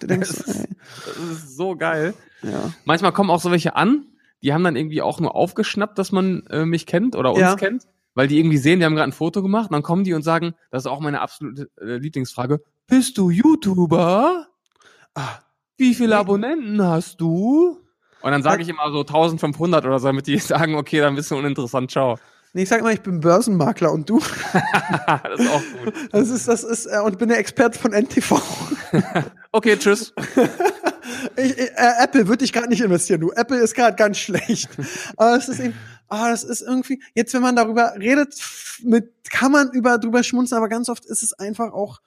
Du 0.00 0.06
denkst, 0.06 0.28
Das 0.36 0.46
ist, 0.56 0.68
das 1.06 1.16
ist 1.30 1.56
so 1.56 1.76
geil. 1.76 2.14
ja. 2.42 2.72
Manchmal 2.84 3.12
kommen 3.12 3.30
auch 3.30 3.40
so 3.40 3.50
welche 3.50 3.76
an, 3.76 4.06
die 4.42 4.52
haben 4.52 4.64
dann 4.64 4.76
irgendwie 4.76 5.02
auch 5.02 5.20
nur 5.20 5.34
aufgeschnappt, 5.34 5.98
dass 5.98 6.12
man 6.12 6.44
äh, 6.50 6.64
mich 6.66 6.86
kennt 6.86 7.16
oder 7.16 7.30
uns 7.30 7.40
Ja. 7.40 7.54
kennt, 7.56 7.84
weil 8.14 8.28
die 8.28 8.38
irgendwie 8.38 8.58
sehen, 8.58 8.78
wir 8.80 8.86
haben 8.86 8.94
gerade 8.96 9.08
ein 9.10 9.12
Foto 9.12 9.42
gemacht, 9.42 9.70
dann 9.72 9.82
kommen 9.82 10.04
die 10.04 10.14
und 10.14 10.22
sagen, 10.22 10.54
das 10.70 10.82
ist 10.82 10.86
auch 10.86 11.00
meine 11.00 11.20
absolute 11.20 11.70
äh, 11.80 11.96
Lieblingsfrage, 11.96 12.60
bist 12.88 13.18
du 13.18 13.30
YouTuber? 13.30 14.46
Ah, 15.14 15.38
Wie 15.76 15.94
viele. 15.94 16.16
Abonnenten 16.16 16.82
hast 16.82 17.20
du? 17.20 17.78
Und 18.22 18.32
dann 18.32 18.42
sage 18.42 18.62
ich 18.62 18.68
immer 18.68 18.90
so 18.90 19.00
1500 19.00 19.84
oder 19.84 19.98
so, 19.98 20.06
damit 20.06 20.26
die 20.26 20.38
sagen, 20.40 20.74
okay, 20.74 21.00
dann 21.00 21.14
bist 21.14 21.30
du 21.30 21.36
uninteressant, 21.36 21.90
ciao. 21.90 22.18
nee, 22.52 22.62
ich 22.62 22.68
sag 22.68 22.82
mal, 22.82 22.92
ich 22.92 23.02
bin 23.02 23.20
Börsenmakler 23.20 23.92
und 23.92 24.08
du? 24.08 24.20
das 25.22 25.40
ist 25.40 25.50
auch 25.50 25.62
gut. 25.84 25.94
Das 26.12 26.28
ist, 26.28 26.48
das 26.48 26.64
ist, 26.64 26.86
äh, 26.86 27.00
und 27.00 27.18
bin 27.18 27.28
der 27.28 27.38
Experte 27.38 27.78
von 27.78 27.92
NTV. 27.92 28.40
Okay, 29.52 29.78
tschüss. 29.78 30.12
Ich, 31.36 31.58
äh, 31.58 31.70
Apple 32.02 32.28
würde 32.28 32.44
ich 32.44 32.52
gerade 32.52 32.68
nicht 32.68 32.82
investieren, 32.82 33.22
du. 33.22 33.30
Apple 33.32 33.58
ist 33.58 33.74
gerade 33.74 33.96
ganz 33.96 34.18
schlecht. 34.18 34.68
Aber 35.16 35.34
es 35.34 35.48
ist 35.48 35.60
eben, 35.60 35.74
ah, 36.08 36.30
das 36.30 36.44
ist 36.44 36.60
irgendwie, 36.60 37.02
jetzt 37.14 37.32
wenn 37.32 37.42
man 37.42 37.56
darüber 37.56 37.94
redet, 37.98 38.34
mit, 38.82 39.12
kann 39.30 39.52
man 39.52 39.70
über, 39.70 39.98
drüber 39.98 40.22
schmunzeln, 40.22 40.58
aber 40.58 40.68
ganz 40.68 40.88
oft 40.88 41.06
ist 41.06 41.22
es 41.22 41.32
einfach 41.32 41.72
auch, 41.72 42.00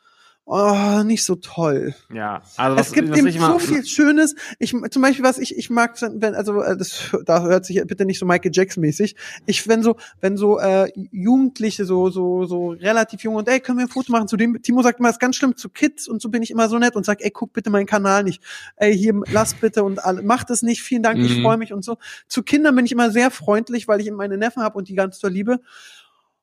oh, 0.51 1.03
nicht 1.03 1.24
so 1.24 1.36
toll. 1.36 1.94
Ja, 2.12 2.41
also 2.58 2.77
was, 2.77 2.88
es 2.88 2.94
gibt 2.94 3.10
was 3.12 3.20
eben 3.20 3.27
ich 3.27 3.36
immer, 3.36 3.51
so 3.51 3.60
viel 3.60 3.86
Schönes. 3.86 4.36
Ich, 4.58 4.75
zum 4.89 5.01
Beispiel, 5.01 5.24
was 5.24 5.38
ich, 5.38 5.56
ich 5.56 5.70
mag, 5.70 5.96
wenn, 6.01 6.34
also, 6.34 6.62
äh, 6.62 6.75
das, 6.75 7.15
da 7.25 7.44
hört 7.44 7.65
sich 7.65 7.82
bitte 7.86 8.03
nicht 8.06 8.18
so 8.18 8.25
Michael 8.25 8.51
Jackson 8.53 8.82
mäßig. 8.82 9.15
Ich, 9.46 9.68
wenn 9.68 9.84
so, 9.84 9.96
wenn 10.22 10.38
so, 10.38 10.60
äh, 10.60 10.91
Jugendliche 11.12 11.86
so, 11.86 12.10
so, 12.10 12.46
so 12.46 12.70
relativ 12.70 13.22
jung 13.22 13.36
und, 13.36 13.48
ey, 13.48 13.60
können 13.60 13.77
wir 13.77 13.86
ein 13.86 13.89
Foto 13.89 14.12
machen 14.12 14.27
zu 14.27 14.38
dem? 14.38 14.60
Timo 14.62 14.82
sagt 14.82 15.00
immer, 15.00 15.10
das 15.10 15.18
ist 15.18 15.22
ganz 15.22 15.36
schlimm 15.36 15.56
zu 15.56 15.70
Kids 15.70 16.08
und 16.08 16.20
so 16.22 16.29
bin 16.29 16.41
ich 16.41 16.50
immer 16.50 16.68
so 16.68 16.79
nett 16.79 16.96
und 16.96 17.06
sag, 17.06 17.22
ey, 17.22 17.29
guck 17.29 17.53
bitte 17.53 17.70
meinen 17.70 17.86
Kanal 17.86 18.24
nicht. 18.24 18.41
Ey, 18.75 18.98
hier, 18.98 19.13
lass 19.32 19.53
bitte 19.53 19.84
und 19.84 20.03
alle, 20.03 20.24
macht 20.24 20.50
es 20.50 20.63
nicht. 20.63 20.82
Vielen 20.82 21.03
Dank, 21.03 21.20
ich 21.20 21.38
Mhm. 21.38 21.44
freue 21.44 21.58
mich 21.58 21.74
und 21.74 21.84
so. 21.86 21.98
Zu 22.27 22.41
Kindern 22.41 22.75
bin 22.75 22.86
ich 22.86 22.91
immer 22.91 23.12
sehr 23.12 23.29
freundlich, 23.29 23.88
weil 23.88 24.01
ich 24.01 24.08
eben 24.08 24.15
meine 24.15 24.38
Neffen 24.38 24.63
habe 24.63 24.77
und 24.79 24.89
die 24.89 24.96
ganz 24.96 25.20
doll 25.20 25.32
liebe. 25.32 25.60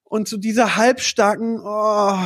Und 0.04 0.28
zu 0.28 0.36
dieser 0.36 0.76
halbstarken, 0.76 1.60
oh, 1.60 2.16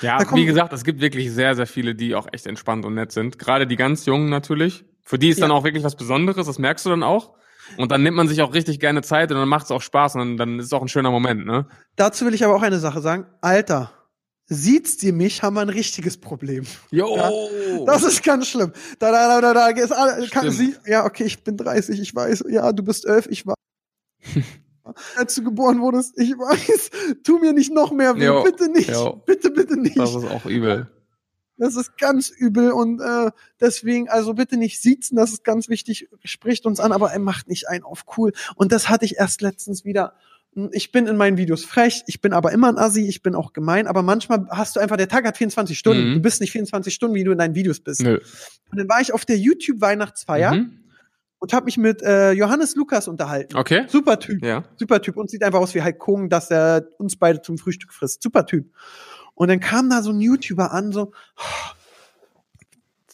Ja, 0.00 0.18
wie 0.34 0.44
gesagt, 0.44 0.72
es 0.72 0.84
gibt 0.84 1.00
wirklich 1.00 1.30
sehr, 1.32 1.54
sehr 1.54 1.66
viele, 1.66 1.94
die 1.94 2.14
auch 2.14 2.26
echt 2.32 2.46
entspannt 2.46 2.84
und 2.84 2.94
nett 2.94 3.12
sind. 3.12 3.38
Gerade 3.38 3.66
die 3.66 3.76
ganz 3.76 4.06
Jungen 4.06 4.28
natürlich. 4.28 4.84
Für 5.02 5.18
die 5.18 5.28
ist 5.28 5.40
dann 5.42 5.50
Ja. 5.50 5.56
auch 5.56 5.64
wirklich 5.64 5.84
was 5.84 5.96
Besonderes, 5.96 6.46
das 6.46 6.58
merkst 6.58 6.84
du 6.86 6.90
dann 6.90 7.02
auch. 7.02 7.34
Und 7.76 7.92
dann 7.92 8.02
nimmt 8.02 8.16
man 8.16 8.28
sich 8.28 8.42
auch 8.42 8.52
richtig 8.54 8.80
gerne 8.80 9.02
Zeit 9.02 9.30
und 9.30 9.38
dann 9.38 9.48
macht 9.48 9.64
es 9.64 9.70
auch 9.70 9.80
Spaß 9.82 10.16
und 10.16 10.20
dann, 10.20 10.36
dann 10.36 10.58
ist 10.58 10.66
es 10.66 10.72
auch 10.72 10.82
ein 10.82 10.88
schöner 10.88 11.10
Moment, 11.10 11.46
ne? 11.46 11.66
Dazu 11.96 12.26
will 12.26 12.34
ich 12.34 12.44
aber 12.44 12.54
auch 12.54 12.62
eine 12.62 12.78
Sache 12.78 13.00
sagen. 13.00 13.26
Alter, 13.40 13.90
sieht's 14.46 14.98
dir 14.98 15.12
mich, 15.14 15.42
haben 15.42 15.54
wir 15.54 15.62
ein 15.62 15.70
richtiges 15.70 16.18
Problem. 16.20 16.66
Jo! 16.90 17.16
Das 17.86 18.02
ist 18.02 18.22
ganz 18.22 18.48
schlimm. 18.48 18.72
Da, 18.98 19.10
da, 19.12 19.40
da, 19.40 19.54
da, 19.54 19.72
da 19.72 19.80
ist 19.82 19.92
alle, 19.92 20.26
kann 20.28 20.52
Stimmt. 20.52 20.74
sie, 20.84 20.90
ja, 20.90 21.04
okay, 21.06 21.24
ich 21.24 21.42
bin 21.42 21.56
30, 21.56 22.00
ich 22.00 22.14
weiß. 22.14 22.44
Ja, 22.50 22.70
du 22.72 22.82
bist 22.82 23.06
elf, 23.06 23.26
ich 23.30 23.46
weiß. 23.46 23.54
Als 25.16 25.34
du 25.34 25.42
geboren 25.44 25.80
wurdest, 25.80 26.18
ich 26.18 26.32
weiß. 26.32 26.90
Tu 27.24 27.38
mir 27.38 27.52
nicht 27.52 27.72
noch 27.72 27.90
mehr 27.92 28.16
weh. 28.16 28.26
Jo, 28.26 28.42
Bitte 28.42 28.68
nicht. 28.70 28.90
jo. 28.90 29.22
Bitte, 29.26 29.50
bitte 29.50 29.76
nicht. 29.80 29.98
das 29.98 30.14
ist 30.14 30.24
auch 30.24 30.44
übel. 30.46 30.88
Das 31.56 31.76
ist 31.76 31.96
ganz 31.98 32.30
übel 32.30 32.72
und 32.72 33.00
äh, 33.00 33.30
deswegen, 33.60 34.08
also 34.08 34.34
bitte 34.34 34.56
nicht 34.56 34.82
siezen, 34.82 35.16
das 35.16 35.30
ist 35.32 35.44
ganz 35.44 35.68
wichtig, 35.68 36.08
spricht 36.24 36.66
uns 36.66 36.80
an, 36.80 36.90
aber 36.90 37.12
er 37.12 37.20
macht 37.20 37.48
nicht 37.48 37.68
ein 37.68 37.84
auf 37.84 38.04
cool. 38.16 38.32
Und 38.56 38.72
das 38.72 38.88
hatte 38.88 39.04
ich 39.04 39.16
erst 39.18 39.40
letztens 39.40 39.84
wieder. 39.84 40.14
Ich 40.72 40.90
bin 40.92 41.06
in 41.06 41.16
meinen 41.16 41.36
Videos 41.36 41.64
frech, 41.64 42.02
ich 42.08 42.20
bin 42.20 42.32
aber 42.32 42.50
immer 42.52 42.68
ein 42.68 42.76
Assi, 42.78 43.06
ich 43.08 43.22
bin 43.22 43.34
auch 43.36 43.52
gemein, 43.52 43.86
aber 43.86 44.02
manchmal 44.02 44.46
hast 44.50 44.74
du 44.76 44.80
einfach, 44.80 44.96
der 44.96 45.08
Tag 45.08 45.24
hat 45.26 45.36
24 45.36 45.78
Stunden. 45.78 46.10
Mhm. 46.10 46.14
Du 46.14 46.20
bist 46.22 46.40
nicht 46.40 46.50
24 46.52 46.92
Stunden, 46.92 47.14
wie 47.14 47.24
du 47.24 47.30
in 47.32 47.38
deinen 47.38 47.54
Videos 47.54 47.78
bist. 47.80 48.02
Nö. 48.02 48.18
Und 48.70 48.78
dann 48.78 48.88
war 48.88 49.00
ich 49.00 49.12
auf 49.14 49.24
der 49.24 49.38
YouTube-Weihnachtsfeier 49.38 50.54
Mhm. 50.54 50.80
Und 51.44 51.52
habe 51.52 51.66
mich 51.66 51.76
mit 51.76 52.00
äh, 52.00 52.32
Johannes 52.32 52.74
Lukas 52.74 53.06
unterhalten. 53.06 53.54
Okay. 53.54 53.84
Super 53.88 54.18
Typ. 54.18 54.42
Ja. 54.42 54.64
Super 54.76 55.02
Typ 55.02 55.18
und 55.18 55.28
sieht 55.28 55.42
einfach 55.42 55.58
aus 55.60 55.74
wie 55.74 55.82
Hulk 55.82 56.06
Hogan, 56.06 56.28
dass 56.30 56.50
er 56.50 56.86
uns 56.96 57.18
beide 57.18 57.42
zum 57.42 57.58
Frühstück 57.58 57.92
frisst. 57.92 58.22
Super 58.22 58.46
Typ. 58.46 58.72
Und 59.34 59.48
dann 59.48 59.60
kam 59.60 59.90
da 59.90 60.00
so 60.00 60.10
ein 60.10 60.20
YouTuber 60.20 60.72
an, 60.72 60.90
so 60.90 61.12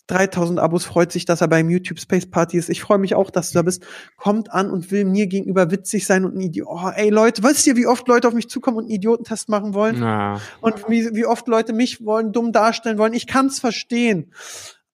3000 0.06 0.60
Abos, 0.60 0.84
freut 0.84 1.10
sich, 1.10 1.24
dass 1.24 1.40
er 1.40 1.48
beim 1.48 1.70
YouTube 1.70 1.98
Space 1.98 2.30
Party 2.30 2.56
ist. 2.56 2.70
Ich 2.70 2.80
freue 2.80 2.98
mich 2.98 3.16
auch, 3.16 3.30
dass 3.30 3.50
du 3.50 3.58
da 3.58 3.62
bist. 3.62 3.84
Kommt 4.16 4.52
an 4.52 4.70
und 4.70 4.92
will 4.92 5.04
mir 5.04 5.26
gegenüber 5.26 5.72
witzig 5.72 6.06
sein 6.06 6.24
und 6.24 6.36
ein 6.36 6.40
Idiot. 6.40 6.68
Oh, 6.70 6.88
ey 6.94 7.10
Leute, 7.10 7.42
wisst 7.42 7.66
ihr, 7.66 7.74
wie 7.74 7.88
oft 7.88 8.06
Leute 8.06 8.28
auf 8.28 8.34
mich 8.34 8.48
zukommen 8.48 8.76
und 8.76 8.84
einen 8.84 8.92
Idiotentest 8.92 9.48
machen 9.48 9.74
wollen? 9.74 9.96
Na, 9.98 10.40
Und 10.60 10.88
wie, 10.88 11.16
wie 11.16 11.26
oft 11.26 11.48
Leute 11.48 11.72
mich 11.72 12.04
wollen, 12.04 12.30
dumm 12.30 12.52
darstellen 12.52 12.96
wollen? 12.96 13.12
Ich 13.12 13.26
kann's 13.26 13.58
verstehen. 13.58 14.32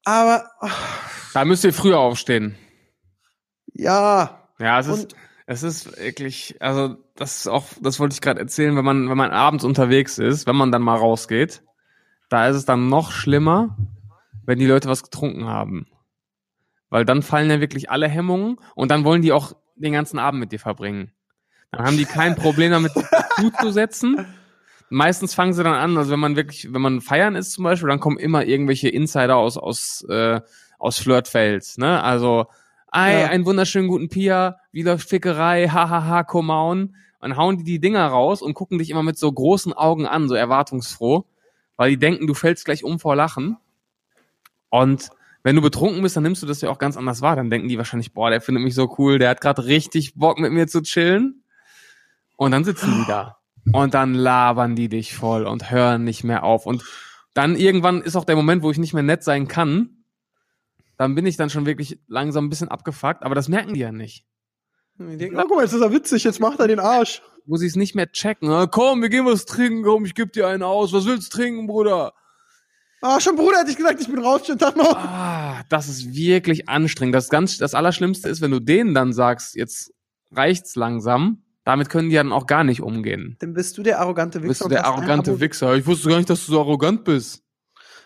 Aber, 0.04 0.48
ach, 0.60 1.32
da 1.34 1.44
müsst 1.44 1.64
ihr 1.64 1.74
früher 1.74 1.98
aufstehen. 1.98 2.56
Ja. 3.78 4.42
Ja, 4.58 4.80
es 4.80 4.86
ist, 4.86 5.14
es 5.46 5.62
ist 5.62 5.98
wirklich, 5.98 6.56
also 6.60 6.96
das 7.14 7.38
ist 7.38 7.48
auch, 7.48 7.64
das 7.80 8.00
wollte 8.00 8.14
ich 8.14 8.20
gerade 8.20 8.40
erzählen, 8.40 8.76
wenn 8.76 8.84
man, 8.84 9.08
wenn 9.08 9.16
man 9.16 9.30
abends 9.30 9.64
unterwegs 9.64 10.18
ist, 10.18 10.46
wenn 10.46 10.56
man 10.56 10.72
dann 10.72 10.82
mal 10.82 10.96
rausgeht, 10.96 11.62
da 12.28 12.48
ist 12.48 12.56
es 12.56 12.64
dann 12.64 12.88
noch 12.88 13.12
schlimmer, 13.12 13.76
wenn 14.44 14.58
die 14.58 14.66
Leute 14.66 14.88
was 14.88 15.02
getrunken 15.02 15.46
haben. 15.46 15.86
Weil 16.88 17.04
dann 17.04 17.22
fallen 17.22 17.50
ja 17.50 17.60
wirklich 17.60 17.90
alle 17.90 18.08
Hemmungen 18.08 18.58
und 18.74 18.90
dann 18.90 19.04
wollen 19.04 19.22
die 19.22 19.32
auch 19.32 19.52
den 19.76 19.92
ganzen 19.92 20.18
Abend 20.18 20.40
mit 20.40 20.52
dir 20.52 20.58
verbringen. 20.58 21.12
Dann 21.70 21.86
haben 21.86 21.96
die 21.96 22.04
kein 22.04 22.34
Problem 22.36 22.70
damit, 22.70 22.94
dich 22.94 23.06
zuzusetzen. 23.36 24.26
Meistens 24.88 25.34
fangen 25.34 25.52
sie 25.52 25.64
dann 25.64 25.74
an, 25.74 25.96
also 25.96 26.12
wenn 26.12 26.20
man 26.20 26.36
wirklich, 26.36 26.72
wenn 26.72 26.80
man 26.80 27.00
feiern 27.00 27.34
ist 27.34 27.52
zum 27.52 27.64
Beispiel, 27.64 27.88
dann 27.88 28.00
kommen 28.00 28.18
immer 28.18 28.44
irgendwelche 28.44 28.88
Insider 28.88 29.36
aus, 29.36 29.58
aus, 29.58 30.06
äh, 30.08 30.40
aus 30.78 30.98
Flirtfels, 30.98 31.76
ne? 31.76 32.02
Also, 32.02 32.46
ei, 32.96 33.20
Ja. 33.20 33.26
einen 33.28 33.44
wunderschönen 33.46 33.88
guten 33.88 34.08
Pia, 34.08 34.56
wie 34.72 34.82
läuft 34.82 35.08
Fickerei, 35.08 35.68
hahaha, 35.68 36.24
Komaun. 36.24 36.96
Und 37.20 37.36
hauen 37.36 37.56
die 37.56 37.64
die 37.64 37.80
Dinger 37.80 38.06
raus 38.06 38.40
und 38.42 38.54
gucken 38.54 38.78
dich 38.78 38.90
immer 38.90 39.02
mit 39.02 39.18
so 39.18 39.32
großen 39.32 39.72
Augen 39.72 40.06
an, 40.06 40.28
so 40.28 40.34
erwartungsfroh, 40.34 41.24
weil 41.76 41.90
die 41.90 41.96
denken, 41.98 42.26
du 42.26 42.34
fällst 42.34 42.64
gleich 42.66 42.84
um 42.84 43.00
vor 43.00 43.16
Lachen. 43.16 43.56
Und 44.68 45.10
wenn 45.42 45.56
du 45.56 45.62
betrunken 45.62 46.02
bist, 46.02 46.16
dann 46.16 46.22
nimmst 46.22 46.42
du 46.42 46.46
das 46.46 46.60
ja 46.60 46.70
auch 46.70 46.78
ganz 46.78 46.96
anders 46.96 47.22
wahr. 47.22 47.34
Dann 47.36 47.50
denken 47.50 47.68
die 47.68 47.78
wahrscheinlich, 47.78 48.12
boah, 48.12 48.30
der 48.30 48.40
findet 48.40 48.62
mich 48.62 48.74
so 48.74 48.94
cool, 48.98 49.18
der 49.18 49.30
hat 49.30 49.40
gerade 49.40 49.64
richtig 49.66 50.14
Bock 50.14 50.38
mit 50.38 50.52
mir 50.52 50.66
zu 50.68 50.82
chillen. 50.82 51.42
Und 52.36 52.50
dann 52.52 52.64
sitzen 52.64 52.94
die 53.00 53.06
da. 53.08 53.38
Und 53.72 53.94
dann 53.94 54.14
labern 54.14 54.76
die 54.76 54.88
dich 54.88 55.14
voll 55.16 55.46
und 55.46 55.70
hören 55.70 56.04
nicht 56.04 56.22
mehr 56.22 56.44
auf. 56.44 56.66
Und 56.66 56.84
dann 57.34 57.56
irgendwann 57.56 58.02
ist 58.02 58.14
auch 58.14 58.24
der 58.24 58.36
Moment, 58.36 58.62
wo 58.62 58.70
ich 58.70 58.78
nicht 58.78 58.94
mehr 58.94 59.02
nett 59.02 59.24
sein 59.24 59.48
kann. 59.48 59.95
Dann 60.96 61.14
bin 61.14 61.26
ich 61.26 61.36
dann 61.36 61.50
schon 61.50 61.66
wirklich 61.66 62.00
langsam 62.08 62.46
ein 62.46 62.50
bisschen 62.50 62.68
abgefuckt, 62.68 63.22
aber 63.22 63.34
das 63.34 63.48
merken 63.48 63.74
die 63.74 63.80
ja 63.80 63.92
nicht. 63.92 64.24
Die 64.98 65.16
denken, 65.16 65.36
na 65.36 65.42
guck 65.42 65.56
mal, 65.56 65.62
jetzt 65.62 65.74
ist 65.74 65.82
er 65.82 65.92
witzig, 65.92 66.24
jetzt 66.24 66.40
macht 66.40 66.58
er 66.58 66.68
den 66.68 66.80
Arsch. 66.80 67.20
Wo 67.44 67.56
sie 67.56 67.66
es 67.66 67.76
nicht 67.76 67.94
mehr 67.94 68.10
checken. 68.10 68.48
Na, 68.48 68.66
komm, 68.66 69.02
wir 69.02 69.08
gehen 69.08 69.26
was 69.26 69.44
trinken, 69.44 69.82
komm, 69.82 70.04
ich 70.04 70.14
geb 70.14 70.32
dir 70.32 70.48
einen 70.48 70.62
aus. 70.62 70.92
Was 70.92 71.04
willst 71.04 71.32
du 71.32 71.36
trinken, 71.36 71.66
Bruder? 71.66 72.12
Ah, 73.02 73.20
schon 73.20 73.36
Bruder 73.36 73.58
hätte 73.58 73.70
ich 73.70 73.76
gesagt, 73.76 74.00
ich 74.00 74.08
bin 74.08 74.18
raus, 74.18 74.46
schönen 74.46 74.58
Tag 74.58 74.74
noch. 74.74 74.96
Ah, 74.96 75.62
das 75.68 75.88
ist 75.88 76.14
wirklich 76.14 76.68
anstrengend. 76.68 77.14
Das 77.14 77.28
ganz, 77.28 77.58
das 77.58 77.74
Allerschlimmste 77.74 78.28
ist, 78.28 78.40
wenn 78.40 78.50
du 78.50 78.58
denen 78.58 78.94
dann 78.94 79.12
sagst, 79.12 79.54
jetzt 79.54 79.92
reicht's 80.32 80.76
langsam. 80.76 81.42
Damit 81.64 81.90
können 81.90 82.08
die 82.08 82.16
dann 82.16 82.32
auch 82.32 82.46
gar 82.46 82.64
nicht 82.64 82.80
umgehen. 82.80 83.36
Dann 83.40 83.52
bist 83.52 83.76
du 83.76 83.82
der 83.82 84.00
arrogante 84.00 84.38
Wichser. 84.38 84.48
Bist 84.48 84.64
du 84.64 84.68
der 84.68 84.86
arrogante 84.86 85.40
Wichser? 85.40 85.74
Ich 85.74 85.86
wusste 85.86 86.08
gar 86.08 86.16
nicht, 86.16 86.30
dass 86.30 86.46
du 86.46 86.52
so 86.52 86.60
arrogant 86.60 87.04
bist. 87.04 87.42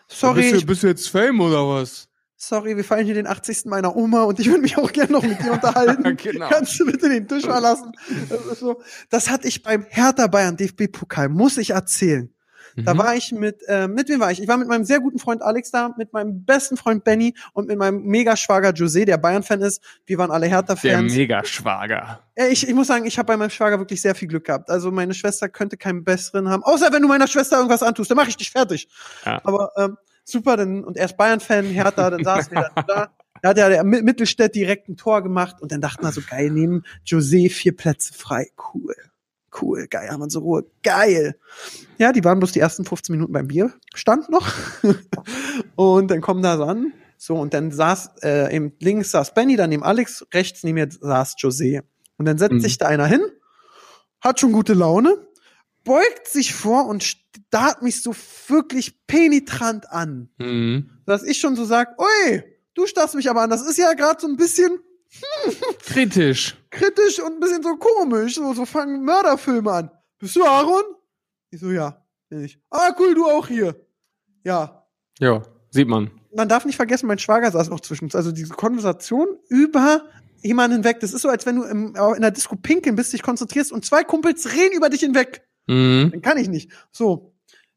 Sorry, 0.09 0.50
Bist 0.50 0.62
du, 0.62 0.66
bist 0.66 0.83
du 0.83 0.87
jetzt 0.88 1.09
Fame 1.09 1.40
oder 1.40 1.68
was? 1.68 2.10
Sorry, 2.42 2.74
wir 2.76 2.85
feiern 2.85 3.05
hier 3.05 3.14
den 3.14 3.26
80. 3.26 3.66
meiner 3.66 3.94
Oma 3.94 4.22
und 4.22 4.40
ich 4.40 4.46
würde 4.46 4.62
mich 4.62 4.79
auch 4.79 4.90
gerne 4.92 5.12
noch 5.12 5.22
mit 5.22 5.40
dir 5.42 5.53
unterhalten. 5.53 6.16
Genau. 6.16 6.48
Kannst 6.48 6.79
du 6.81 6.87
bitte 6.87 7.09
den 7.09 7.29
Tisch 7.29 7.44
verlassen? 7.44 7.92
Das, 8.29 8.59
so, 8.59 8.81
das 9.11 9.31
hatte 9.31 9.46
ich 9.46 9.62
beim 9.62 9.85
Hertha 9.88 10.26
Bayern 10.26 10.57
DFB-Pokal, 10.57 11.29
muss 11.29 11.57
ich 11.59 11.70
erzählen. 11.70 12.33
Da 12.76 12.94
Mhm. 12.94 12.98
war 12.98 13.16
ich 13.16 13.33
mit, 13.33 13.61
äh, 13.66 13.88
mit 13.88 14.09
wem 14.09 14.20
war 14.20 14.31
ich? 14.31 14.40
Ich 14.40 14.48
war 14.48 14.57
mit 14.57 14.68
meinem 14.68 14.85
sehr 14.85 15.00
guten 15.00 15.18
Freund 15.18 15.42
Alex 15.42 15.70
da, 15.72 15.92
mit 15.98 16.12
meinem 16.12 16.44
besten 16.44 16.76
Freund 16.76 17.03
Benny 17.05 17.35
und 17.53 17.66
mit 17.66 17.76
meinem 17.76 18.03
Megaschwager 18.03 18.70
José, 18.70 19.05
der 19.05 19.18
Bayern-Fan 19.18 19.61
ist. 19.61 19.83
Wir 20.07 20.18
waren 20.18 20.31
alle 20.31 20.46
der 20.48 20.57
Hertha-Fans. 20.57 21.14
Megaschwager. 21.14 22.20
Ja, 22.38 22.46
ich, 22.46 22.66
ich 22.68 22.74
muss 22.74 22.87
sagen, 22.87 23.07
ich 23.07 23.18
habe 23.18 23.26
bei 23.26 23.37
meinem 23.37 23.50
Schwager 23.50 23.79
wirklich 23.81 24.00
sehr 24.00 24.14
viel 24.14 24.29
Glück 24.29 24.44
gehabt. 24.44 24.70
Also 24.70 24.90
meine 24.92 25.14
Schwester 25.14 25.48
könnte 25.48 25.76
keinen 25.76 26.05
besseren 26.05 26.48
haben. 26.48 26.62
Außer 26.62 26.92
wenn 26.92 27.03
du 27.03 27.09
meiner 27.09 27.26
Schwester 27.26 27.57
irgendwas 27.57 27.83
antust, 27.83 28.11
dann 28.11 28.16
mache 28.16 28.29
ich 28.29 28.37
dich 28.37 28.50
fertig. 28.50 28.88
Ja. 29.26 29.40
Aber 29.44 29.72
ähm, 29.76 29.96
super, 30.25 30.57
dann, 30.57 30.85
und 30.85 30.97
er 30.97 31.07
ist 31.07 31.17
Bayern-Fan, 31.17 31.67
Hertha, 31.67 32.11
dann 32.11 32.25
saßen 32.25 32.53
wir 32.53 32.71
dann 32.75 32.85
da. 32.87 33.11
Da 33.43 33.49
hat 33.51 33.57
ja 33.59 33.69
der 33.71 33.85
Mi- 33.85 34.03
Mittelstädt 34.03 34.55
direkt 34.55 34.89
ein 34.89 34.97
Tor 34.99 35.23
gemacht 35.23 35.63
und 35.63 35.73
dann 35.73 35.81
dachten 35.81 36.03
wir 36.05 36.13
so, 36.13 36.21
geil, 36.29 36.51
neben 36.51 36.83
José 37.07 37.51
vier 37.51 37.75
Plätze 37.77 38.13
frei. 38.13 38.49
Cool. 38.75 38.95
Cool, 39.61 39.87
geil, 39.89 40.11
haben 40.11 40.21
wir 40.21 40.31
so 40.31 40.41
Ruhe. 40.41 40.65
Geil. 40.83 41.35
Ja, 41.99 42.13
die 42.13 42.23
waren 42.23 42.39
bloß 42.39 42.53
die 42.53 42.61
ersten 42.61 42.85
15 42.85 43.15
Minuten 43.15 43.33
beim 43.33 43.49
Bierstand 43.49 44.29
noch. 44.29 44.47
und 45.77 46.11
dann 46.11 46.21
kommen 46.21 46.43
da 46.43 46.57
so 46.57 46.65
an. 46.65 46.93
So, 47.17 47.37
und 47.37 47.53
dann 47.53 47.71
saß, 47.71 48.11
äh, 48.23 48.55
eben 48.55 48.73
links 48.81 49.11
saß 49.11 49.35
Benny, 49.35 49.57
dann 49.57 49.71
neben 49.71 49.83
Alex, 49.83 50.27
rechts 50.33 50.63
neben 50.63 50.77
mir 50.77 50.89
saß 50.91 51.37
José. 51.39 51.83
Und 52.17 52.27
dann 52.27 52.39
setzt 52.39 52.53
Mhm. 52.53 52.61
sich 52.61 52.79
da 52.79 52.87
einer 52.87 53.07
hin, 53.07 53.21
hat 54.21 54.41
schon 54.41 54.53
gute 54.53 54.75
Laune, 54.75 55.17
beugt 55.85 56.29
sich 56.29 56.55
vor 56.55 56.87
und 56.87 57.03
starrt 57.03 57.83
mich 57.83 58.03
so 58.03 58.14
wirklich 58.49 59.07
penetrant 59.07 59.90
an. 59.90 60.31
Mhm. 60.38 60.90
Dass 61.07 61.23
ich 61.23 61.38
schon 61.38 61.57
so 61.57 61.64
sag, 61.64 61.99
ui, 62.01 62.43
du 62.75 62.87
starrst 62.87 63.14
mich 63.14 63.29
aber 63.31 63.43
an. 63.43 63.51
Das 63.51 63.62
ist 63.62 63.79
ja 63.79 63.93
gerade 63.95 64.21
so 64.21 64.27
ein 64.27 64.37
bisschen 64.37 64.79
Kritisch. 65.87 66.57
kritisch 66.71 67.19
und 67.21 67.35
ein 67.35 67.40
bisschen 67.40 67.62
so 67.62 67.77
komisch. 67.77 68.35
So, 68.37 68.55
so 68.55 68.64
fangen 68.64 69.05
Mörderfilme 69.05 69.73
an. 69.73 69.90
Bist 70.19 70.37
du 70.37 70.45
Aaron? 70.45 70.83
Ich 71.51 71.61
so, 71.61 71.71
ja, 71.71 72.05
ich. 72.31 72.61
Ah, 72.71 72.95
cool, 72.99 73.14
du 73.14 73.27
auch 73.27 73.49
hier. 73.49 73.75
Ja. 74.45 74.87
Ja, 75.19 75.43
sieht 75.71 75.88
man. 75.88 76.11
Man 76.35 76.49
darf 76.49 76.64
nicht 76.64 76.77
vergessen, 76.77 77.07
mein 77.07 77.19
Schwager 77.19 77.51
saß 77.51 77.71
noch 77.71 77.81
zwischen 77.81 78.05
uns. 78.05 78.14
Also 78.14 78.31
diese 78.31 78.55
Konversation 78.55 79.27
über 79.49 80.09
jemanden 80.43 80.77
hinweg. 80.77 81.01
Das 81.01 81.12
ist 81.12 81.23
so, 81.23 81.29
als 81.29 81.45
wenn 81.45 81.57
du 81.57 81.64
im, 81.64 81.97
in 81.97 82.23
der 82.23 82.31
Disco 82.31 82.57
pinkeln 82.57 82.97
bist, 82.97 83.12
dich 83.12 83.23
konzentrierst 83.23 83.73
und 83.73 83.85
zwei 83.85 84.05
Kumpels 84.05 84.53
reden 84.53 84.77
über 84.77 84.88
dich 84.88 85.01
hinweg. 85.01 85.43
Mhm. 85.71 86.11
Dann 86.11 86.23
kann 86.23 86.39
ich 86.39 86.49
nicht. 86.49 86.71
So. 86.91 87.33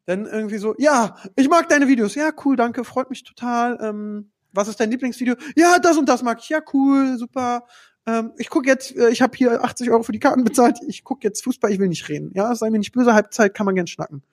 Dann 0.06 0.26
irgendwie 0.26 0.58
so, 0.58 0.76
ja, 0.80 1.16
ich 1.36 1.48
mag 1.48 1.70
deine 1.70 1.88
Videos. 1.88 2.16
Ja, 2.16 2.32
cool, 2.44 2.58
danke, 2.58 2.84
freut 2.84 3.10
mich 3.10 3.24
total. 3.24 3.78
Ähm, 3.82 4.32
was 4.52 4.68
ist 4.68 4.80
dein 4.80 4.92
Lieblingsvideo? 4.92 5.36
Ja, 5.56 5.80
das 5.80 5.98
und 5.98 6.10
das 6.10 6.24
mag 6.24 6.40
ich. 6.42 6.50
Ja, 6.50 6.60
cool, 6.74 7.18
super. 7.18 7.66
Ähm, 8.06 8.34
ich 8.38 8.50
gucke 8.50 8.68
jetzt, 8.68 8.96
äh, 8.98 9.10
ich 9.10 9.22
habe 9.22 9.38
hier 9.38 9.64
80 9.64 9.92
Euro 9.92 10.04
für 10.04 10.12
die 10.12 10.20
Karten 10.20 10.44
bezahlt. 10.44 10.80
Ich 10.88 11.04
gucke 11.06 11.26
jetzt 11.26 11.44
Fußball, 11.44 11.72
ich 11.72 11.80
will 11.80 11.88
nicht 11.88 12.10
reden. 12.10 12.32
Ja, 12.34 12.54
sei 12.54 12.70
mir 12.70 12.80
nicht 12.80 12.92
böse, 12.92 13.14
Halbzeit 13.14 13.54
kann 13.54 13.66
man 13.66 13.76
gern 13.76 13.88
schnacken. 13.88 14.24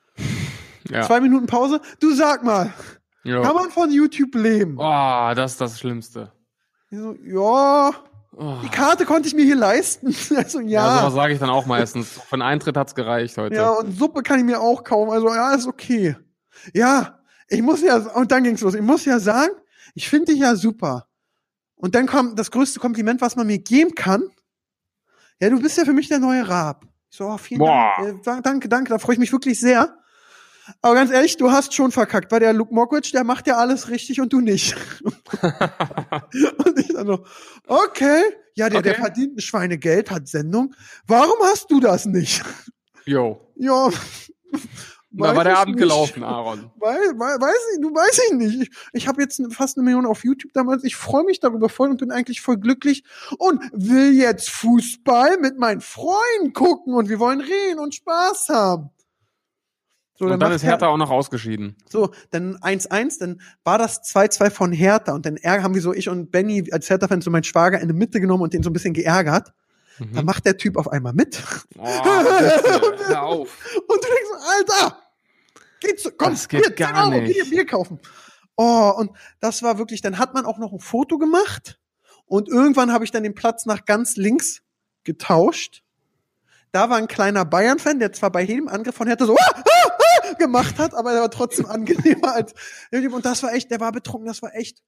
Ja. 0.90 1.02
Zwei 1.02 1.20
Minuten 1.20 1.46
Pause. 1.46 1.80
Du 2.00 2.12
sag 2.14 2.42
mal, 2.42 2.72
kann 3.22 3.32
ja. 3.32 3.52
man 3.52 3.70
von 3.70 3.92
YouTube 3.92 4.34
leben? 4.34 4.76
Oh, 4.76 5.32
das 5.36 5.52
ist 5.52 5.60
das 5.60 5.78
Schlimmste. 5.78 6.32
So, 6.90 7.14
ja, 7.22 7.92
Oh. 8.36 8.58
die 8.62 8.68
Karte 8.68 9.06
konnte 9.06 9.26
ich 9.28 9.34
mir 9.34 9.44
hier 9.44 9.56
leisten. 9.56 10.14
Also 10.36 10.60
Ja, 10.60 10.86
ja. 10.86 10.98
sowas 11.00 11.14
sage 11.14 11.32
ich 11.34 11.38
dann 11.40 11.50
auch 11.50 11.66
meistens. 11.66 12.08
Für 12.10 12.34
einen 12.34 12.42
Eintritt 12.42 12.76
hat's 12.76 12.94
gereicht 12.94 13.36
heute. 13.36 13.56
Ja, 13.56 13.70
und 13.70 13.98
Suppe 13.98 14.22
kann 14.22 14.38
ich 14.38 14.44
mir 14.44 14.60
auch 14.60 14.84
kaufen. 14.84 15.10
Also, 15.10 15.28
ja, 15.34 15.52
ist 15.54 15.66
okay. 15.66 16.16
Ja, 16.72 17.18
ich 17.48 17.60
muss 17.62 17.82
ja, 17.82 17.96
und 17.96 18.30
dann 18.30 18.44
ging's 18.44 18.60
los. 18.60 18.74
Ich 18.74 18.82
muss 18.82 19.04
ja 19.04 19.18
sagen, 19.18 19.50
ich 19.94 20.08
finde 20.08 20.32
dich 20.32 20.40
ja 20.40 20.54
super. 20.54 21.08
Und 21.74 21.94
dann 21.94 22.06
kommt 22.06 22.38
das 22.38 22.50
größte 22.50 22.78
Kompliment, 22.78 23.20
was 23.20 23.34
man 23.36 23.46
mir 23.46 23.58
geben 23.58 23.94
kann. 23.94 24.22
Ja, 25.40 25.50
du 25.50 25.60
bist 25.60 25.76
ja 25.78 25.84
für 25.84 25.92
mich 25.94 26.08
der 26.08 26.18
neue 26.20 26.46
Raab. 26.48 26.84
Ich 27.10 27.16
so, 27.16 27.26
oh, 27.26 27.38
vielen 27.38 27.58
Boah. 27.60 27.92
Dank. 27.98 28.18
Äh, 28.18 28.22
da- 28.22 28.40
danke, 28.40 28.68
danke, 28.68 28.90
da 28.90 28.98
freue 28.98 29.14
ich 29.14 29.18
mich 29.18 29.32
wirklich 29.32 29.58
sehr. 29.58 29.96
Aber 30.82 30.94
ganz 30.94 31.10
ehrlich, 31.10 31.36
du 31.36 31.50
hast 31.50 31.74
schon 31.74 31.92
verkackt, 31.92 32.30
weil 32.32 32.40
der 32.40 32.52
Luke 32.52 32.74
Mockridge, 32.74 33.10
der 33.12 33.24
macht 33.24 33.46
ja 33.46 33.56
alles 33.56 33.88
richtig 33.88 34.20
und 34.20 34.32
du 34.32 34.40
nicht. 34.40 34.76
und 35.42 36.78
ich 36.78 36.88
dann 36.88 37.06
so, 37.06 37.24
okay, 37.66 38.22
ja, 38.54 38.68
der, 38.68 38.82
der 38.82 38.92
Okay. 38.92 39.00
verdient 39.00 39.36
ein 39.36 39.40
Schweinegeld, 39.40 40.10
hat 40.10 40.28
Sendung. 40.28 40.74
Warum 41.06 41.36
hast 41.42 41.70
du 41.70 41.80
das 41.80 42.06
nicht? 42.06 42.42
Jo. 43.06 43.40
Ja. 43.56 43.90
Da 45.12 45.34
war 45.34 45.42
der 45.42 45.58
Abend 45.58 45.74
nicht. 45.74 45.82
gelaufen, 45.82 46.22
Aaron. 46.22 46.70
Weiß, 46.76 46.98
weiß, 47.16 47.40
weiß 47.40 47.56
ich, 47.74 47.80
du 47.80 47.92
weiß 47.92 48.20
ich 48.28 48.36
nicht. 48.36 48.62
Ich, 48.62 48.70
ich 48.92 49.08
habe 49.08 49.20
jetzt 49.20 49.42
fast 49.50 49.76
eine 49.76 49.84
Million 49.84 50.06
auf 50.06 50.24
YouTube 50.24 50.52
damals. 50.52 50.84
Ich 50.84 50.94
freue 50.94 51.24
mich 51.24 51.40
darüber 51.40 51.68
voll 51.68 51.90
und 51.90 51.98
bin 51.98 52.12
eigentlich 52.12 52.40
voll 52.40 52.58
glücklich 52.58 53.02
und 53.38 53.60
will 53.72 54.12
jetzt 54.12 54.50
Fußball 54.50 55.38
mit 55.38 55.58
meinen 55.58 55.80
Freunden 55.80 56.52
gucken 56.52 56.94
und 56.94 57.08
wir 57.08 57.18
wollen 57.18 57.40
reden 57.40 57.80
und 57.80 57.94
Spaß 57.94 58.50
haben. 58.50 58.90
So, 60.20 60.26
Und 60.26 60.38
dann 60.38 60.52
ist 60.52 60.62
Hertha 60.62 60.86
auch 60.86 60.98
noch 60.98 61.08
ausgeschieden. 61.10 61.76
so, 61.88 62.10
dann 62.30 62.58
1-1, 62.58 63.18
dann 63.20 63.40
war 63.64 63.78
das 63.78 64.02
2-2 64.02 64.50
von 64.50 64.70
Hertha 64.70 65.14
und 65.14 65.24
dann 65.24 65.36
ärger- 65.38 65.62
haben 65.62 65.74
wir 65.74 65.80
so, 65.80 65.94
ich 65.94 66.10
und 66.10 66.30
Benny 66.30 66.68
als 66.72 66.90
Hertha-Fan 66.90 67.22
so 67.22 67.30
meinen 67.30 67.42
Schwager 67.44 67.80
in 67.80 67.88
die 67.88 67.94
Mitte 67.94 68.20
genommen 68.20 68.42
und 68.42 68.52
den 68.52 68.62
so 68.62 68.68
ein 68.68 68.74
bisschen 68.74 68.92
geärgert. 68.92 69.54
Dann 69.98 70.10
Mhm. 70.10 70.24
macht 70.26 70.44
der 70.44 70.58
Typ 70.58 70.76
auf 70.76 70.88
einmal 70.88 71.14
mit. 71.14 71.42
Oh, 71.78 71.84
bitte, 71.84 73.08
hör 73.08 73.22
auf. 73.22 73.48
Und 73.88 74.04
du 74.04 74.08
denkst, 74.08 74.74
Alter, 74.76 74.98
geht's, 75.80 76.12
komm, 76.18 76.32
Das 76.32 76.48
geht 76.48 76.66
hier, 76.66 76.76
10 76.76 76.86
gar 76.94 77.08
Euro, 77.10 77.20
nicht. 77.22 77.34
dir 77.36 77.44
Bier 77.48 77.64
kaufen. 77.66 77.98
Oh, 78.56 78.92
und 78.96 79.10
das 79.40 79.62
war 79.62 79.78
wirklich, 79.78 80.02
dann 80.02 80.18
hat 80.18 80.34
man 80.34 80.44
auch 80.44 80.58
noch 80.58 80.72
ein 80.72 80.80
Foto 80.80 81.16
gemacht 81.16 81.78
und 82.26 82.46
irgendwann 82.48 82.92
habe 82.92 83.04
ich 83.04 83.10
dann 83.10 83.22
den 83.22 83.34
Platz 83.34 83.64
nach 83.64 83.86
ganz 83.86 84.16
links 84.16 84.60
getauscht. 85.04 85.82
Da 86.72 86.88
war 86.88 86.98
ein 86.98 87.08
kleiner 87.08 87.44
Bayern-Fan, 87.44 87.98
der 87.98 88.12
zwar 88.12 88.30
bei 88.30 88.42
jedem 88.42 88.68
Angriff 88.68 88.94
von 88.94 89.06
Hertha 89.08 89.26
so 89.26 89.34
ah, 89.40 89.44
ah, 89.54 89.62
ah, 89.64 90.09
gemacht 90.38 90.78
hat, 90.78 90.94
aber 90.94 91.12
der 91.12 91.22
war 91.22 91.30
trotzdem 91.30 91.66
angenehmer 91.66 92.34
als 92.34 92.54
und 92.92 93.24
das 93.24 93.42
war 93.42 93.52
echt, 93.52 93.70
der 93.70 93.80
war 93.80 93.92
betrunken, 93.92 94.26
das 94.26 94.42
war 94.42 94.54
echt. 94.54 94.82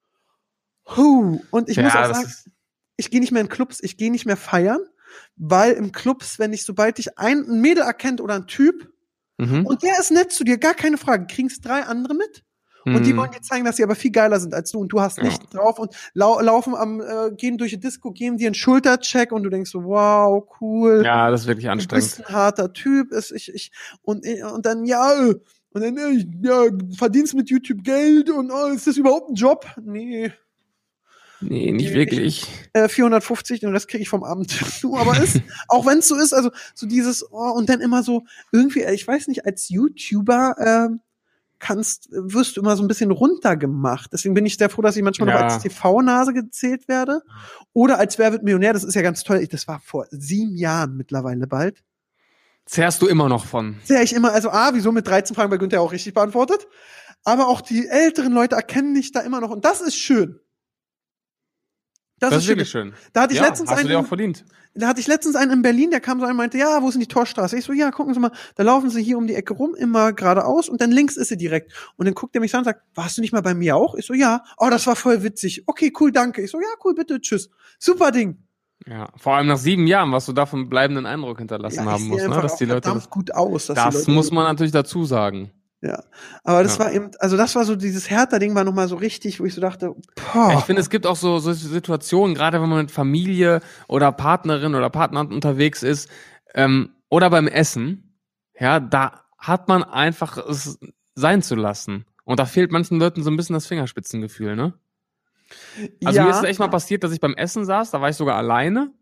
Huh. 0.96 1.40
Und 1.50 1.68
ich 1.68 1.76
Ja, 1.76 1.84
muss 1.84 1.94
auch 1.94 2.14
sagen, 2.14 2.32
ich 2.96 3.10
gehe 3.10 3.20
nicht 3.20 3.32
mehr 3.32 3.42
in 3.42 3.48
Clubs, 3.48 3.78
ich 3.82 3.96
gehe 3.96 4.10
nicht 4.10 4.26
mehr 4.26 4.36
feiern, 4.36 4.80
weil 5.36 5.72
im 5.72 5.92
Clubs, 5.92 6.38
wenn 6.38 6.52
ich, 6.52 6.64
sobald 6.64 6.98
ich 6.98 7.18
ein, 7.18 7.46
ein 7.48 7.60
Mädel 7.60 7.84
erkennt 7.84 8.20
oder 8.20 8.34
ein 8.34 8.46
Typ, 8.46 8.88
Mhm. 9.38 9.66
und 9.66 9.82
der 9.82 9.98
ist 9.98 10.10
nett 10.10 10.30
zu 10.30 10.44
dir, 10.44 10.58
gar 10.58 10.74
keine 10.74 10.98
Frage, 10.98 11.26
kriegst 11.26 11.64
drei 11.64 11.82
andere 11.84 12.14
mit. 12.14 12.44
Und 12.84 13.04
die 13.06 13.12
Mhm. 13.12 13.16
wollen 13.18 13.30
dir 13.30 13.40
zeigen, 13.42 13.64
dass 13.64 13.76
sie 13.76 13.84
aber 13.84 13.94
viel 13.94 14.10
geiler 14.10 14.40
sind 14.40 14.54
als 14.54 14.70
du 14.72 14.78
und 14.80 14.88
du 14.88 15.00
hast 15.00 15.18
Ja. 15.18 15.24
nicht 15.24 15.54
drauf 15.54 15.78
und 15.78 15.94
lau 16.14 16.40
laufen 16.40 16.74
am, 16.74 17.00
äh, 17.00 17.30
gehen 17.36 17.56
durch 17.58 17.70
die 17.70 17.78
Disco, 17.80 18.10
geben 18.12 18.38
dir 18.38 18.46
einen 18.48 18.54
Schultercheck 18.54 19.30
und 19.32 19.42
du 19.44 19.50
denkst 19.50 19.70
so, 19.70 19.84
wow, 19.84 20.44
cool. 20.60 21.02
Ja, 21.04 21.30
das 21.30 21.42
ist 21.42 21.46
wirklich 21.46 21.66
du 21.66 21.70
anstrengend. 21.72 22.04
bist 22.16 22.26
ein 22.28 22.34
harter 22.34 22.72
Typ. 22.72 23.12
Ist, 23.12 23.30
ich, 23.32 23.52
ich, 23.54 23.70
und, 24.02 24.26
äh, 24.26 24.42
und 24.42 24.66
dann, 24.66 24.84
ja, 24.84 25.12
äh, 25.12 25.34
und 25.74 25.80
dann, 25.82 25.96
äh, 25.96 26.26
ja, 26.42 26.64
verdienst 26.96 27.34
mit 27.34 27.48
YouTube 27.50 27.82
Geld 27.84 28.28
und 28.30 28.50
oh, 28.50 28.66
ist 28.74 28.86
das 28.86 28.96
überhaupt 28.96 29.30
ein 29.30 29.34
Job? 29.34 29.64
Nee. 29.82 30.32
Nee, 31.40 31.72
nicht 31.72 31.92
wirklich. 31.92 32.46
äh, 32.72 32.88
450, 32.88 33.60
den 33.60 33.70
Rest 33.70 33.88
kriege 33.88 34.02
ich 34.02 34.08
vom 34.08 34.22
Amt. 34.22 34.60
Du, 34.82 34.96
aber 34.96 35.20
ist, 35.20 35.40
auch 35.68 35.84
wenn 35.86 35.98
es 35.98 36.06
so 36.08 36.16
ist, 36.16 36.32
also 36.32 36.50
so 36.74 36.86
dieses, 36.86 37.24
oh, 37.32 37.50
und 37.56 37.68
dann 37.68 37.80
immer 37.80 38.02
so, 38.04 38.22
irgendwie, 38.52 38.82
äh, 38.82 38.94
ich 38.94 39.06
weiß 39.06 39.26
nicht, 39.28 39.44
als 39.44 39.68
YouTuber 39.68 40.54
ähm, 40.58 41.00
kannst, 41.62 42.08
wirst 42.10 42.56
du 42.56 42.60
immer 42.60 42.76
so 42.76 42.82
ein 42.82 42.88
bisschen 42.88 43.10
runtergemacht. 43.12 44.12
Deswegen 44.12 44.34
bin 44.34 44.44
ich 44.44 44.56
sehr 44.56 44.68
froh, 44.68 44.82
dass 44.82 44.96
ich 44.96 45.02
manchmal 45.02 45.28
noch 45.32 45.40
Ja. 45.40 45.46
als 45.46 45.62
TV-Nase 45.62 46.32
gezählt 46.34 46.88
werde. 46.88 47.22
Oder 47.72 47.98
als 47.98 48.18
Wer 48.18 48.32
wird 48.32 48.42
Millionär, 48.42 48.72
das 48.72 48.84
ist 48.84 48.94
ja 48.94 49.02
ganz 49.02 49.22
toll. 49.22 49.38
Ich, 49.38 49.48
das 49.48 49.68
war 49.68 49.80
vor 49.80 50.06
sieben 50.10 50.56
Jahren 50.56 50.96
mittlerweile 50.96 51.46
bald. 51.46 51.82
Zehrst 52.66 53.00
du 53.00 53.06
immer 53.06 53.28
noch 53.28 53.46
von. 53.46 53.76
Sehr 53.84 54.02
ich 54.02 54.12
immer, 54.12 54.32
also 54.32 54.50
A, 54.50 54.74
wieso 54.74 54.92
mit 54.92 55.06
13 55.06 55.34
Fragen 55.34 55.50
bei 55.50 55.56
Günther 55.56 55.80
auch 55.80 55.92
richtig 55.92 56.14
beantwortet. 56.14 56.66
Aber 57.24 57.46
auch 57.48 57.60
die 57.60 57.86
älteren 57.88 58.32
Leute 58.32 58.56
erkennen 58.56 58.94
dich 58.94 59.12
da 59.12 59.20
immer 59.20 59.40
noch. 59.40 59.50
Und 59.50 59.64
das 59.64 59.80
ist 59.80 59.96
schön. 59.96 60.40
Das, 62.30 62.42
ist 62.42 62.48
wirklich 62.48 62.70
schön. 62.70 62.92
Da 63.12 63.22
hatte 63.22 63.34
ich 63.34 63.40
ja, 63.40 63.46
letztens 63.46 63.70
hast 63.70 63.78
du 63.78 63.80
einen, 63.80 63.88
dir 63.88 63.98
auch 63.98 64.06
verdient. 64.06 64.44
da 64.74 64.88
hatte 64.88 65.00
ich 65.00 65.06
letztens 65.06 65.34
einen 65.34 65.50
in 65.50 65.62
Berlin, 65.62 65.90
der 65.90 66.00
kam 66.00 66.20
so 66.20 66.24
ein 66.24 66.32
und 66.32 66.36
meinte, 66.36 66.56
ja, 66.56 66.82
wo 66.82 66.88
ist 66.88 66.94
denn 66.94 67.00
die 67.00 67.08
Torstraße? 67.08 67.58
Ich 67.58 67.64
so, 67.64 67.72
ja, 67.72 67.90
gucken 67.90 68.14
Sie 68.14 68.20
mal, 68.20 68.30
da 68.54 68.62
laufen 68.62 68.90
Sie 68.90 69.02
hier 69.02 69.18
um 69.18 69.26
die 69.26 69.34
Ecke 69.34 69.54
rum, 69.54 69.74
immer 69.74 70.12
geradeaus 70.12 70.68
und 70.68 70.80
dann 70.80 70.90
links 70.90 71.16
ist 71.16 71.28
sie 71.28 71.36
direkt. 71.36 71.72
Und 71.96 72.06
dann 72.06 72.14
guckt 72.14 72.34
er 72.34 72.40
mich 72.40 72.54
an 72.54 72.60
und 72.60 72.64
sagt, 72.64 72.82
warst 72.94 73.18
du 73.18 73.20
nicht 73.22 73.32
mal 73.32 73.42
bei 73.42 73.54
mir 73.54 73.76
auch? 73.76 73.94
Ich 73.94 74.06
so, 74.06 74.14
ja. 74.14 74.44
Oh, 74.58 74.68
das 74.70 74.86
war 74.86 74.96
voll 74.96 75.22
witzig. 75.22 75.64
Okay, 75.66 75.92
cool, 76.00 76.12
danke. 76.12 76.42
Ich 76.42 76.50
so, 76.50 76.60
ja, 76.60 76.68
cool, 76.84 76.94
bitte, 76.94 77.20
tschüss. 77.20 77.50
Super 77.78 78.12
Ding. 78.12 78.38
Ja, 78.86 79.08
vor 79.16 79.34
allem 79.34 79.46
nach 79.46 79.58
sieben 79.58 79.86
Jahren, 79.86 80.12
was 80.12 80.26
du 80.26 80.32
da 80.32 80.44
einen 80.44 80.68
bleibenden 80.68 81.06
Eindruck 81.06 81.38
hinterlassen 81.38 81.84
Ja, 81.84 81.92
haben 81.92 82.08
musst, 82.08 82.26
ne? 82.26 82.40
dass 82.40 82.56
die 82.56 82.64
Leute 82.64 82.90
das, 82.92 83.10
gut 83.10 83.32
aus. 83.32 83.66
Das 83.66 84.06
muss 84.08 84.32
man 84.32 84.44
natürlich 84.44 84.72
dazu 84.72 85.04
sagen. 85.04 85.52
Ja. 85.82 86.04
Aber 86.44 86.62
das 86.62 86.78
Ja. 86.78 86.84
war 86.84 86.92
eben, 86.92 87.10
also 87.18 87.36
das 87.36 87.54
war 87.56 87.64
so 87.64 87.74
dieses 87.74 88.08
Hertha-Ding 88.08 88.54
war 88.54 88.62
nochmal 88.62 88.86
so 88.86 88.94
richtig, 88.96 89.40
wo 89.40 89.44
ich 89.44 89.52
so 89.54 89.60
dachte, 89.60 89.94
boah. 90.32 90.54
Ich 90.58 90.64
finde, 90.64 90.80
es 90.80 90.90
gibt 90.90 91.06
auch 91.06 91.16
so, 91.16 91.40
so 91.40 91.52
Situationen, 91.52 92.36
gerade 92.36 92.62
wenn 92.62 92.68
man 92.68 92.82
mit 92.82 92.92
Familie 92.92 93.60
oder 93.88 94.12
Partnerin 94.12 94.76
oder 94.76 94.90
Partner 94.90 95.20
unterwegs 95.20 95.82
ist, 95.82 96.08
ähm, 96.54 96.90
oder 97.08 97.30
beim 97.30 97.48
Essen, 97.48 98.16
ja, 98.58 98.78
da 98.78 99.24
hat 99.38 99.66
man 99.66 99.82
einfach 99.82 100.38
es 100.38 100.78
sein 101.16 101.42
zu 101.42 101.56
lassen. 101.56 102.06
Und 102.24 102.38
da 102.38 102.46
fehlt 102.46 102.70
manchen 102.70 103.00
Leuten 103.00 103.24
so 103.24 103.30
ein 103.30 103.36
bisschen 103.36 103.54
das 103.54 103.66
Fingerspitzengefühl, 103.66 104.54
ne? 104.54 104.74
Also 106.04 106.16
ja, 106.16 106.24
mir 106.24 106.30
ist 106.30 106.38
es 106.38 106.44
echt 106.44 106.60
mal 106.60 106.68
passiert, 106.68 107.02
dass 107.02 107.12
ich 107.12 107.20
beim 107.20 107.34
Essen 107.34 107.64
saß, 107.64 107.90
da 107.90 108.00
war 108.00 108.08
ich 108.08 108.16
sogar 108.16 108.36
alleine. 108.36 108.92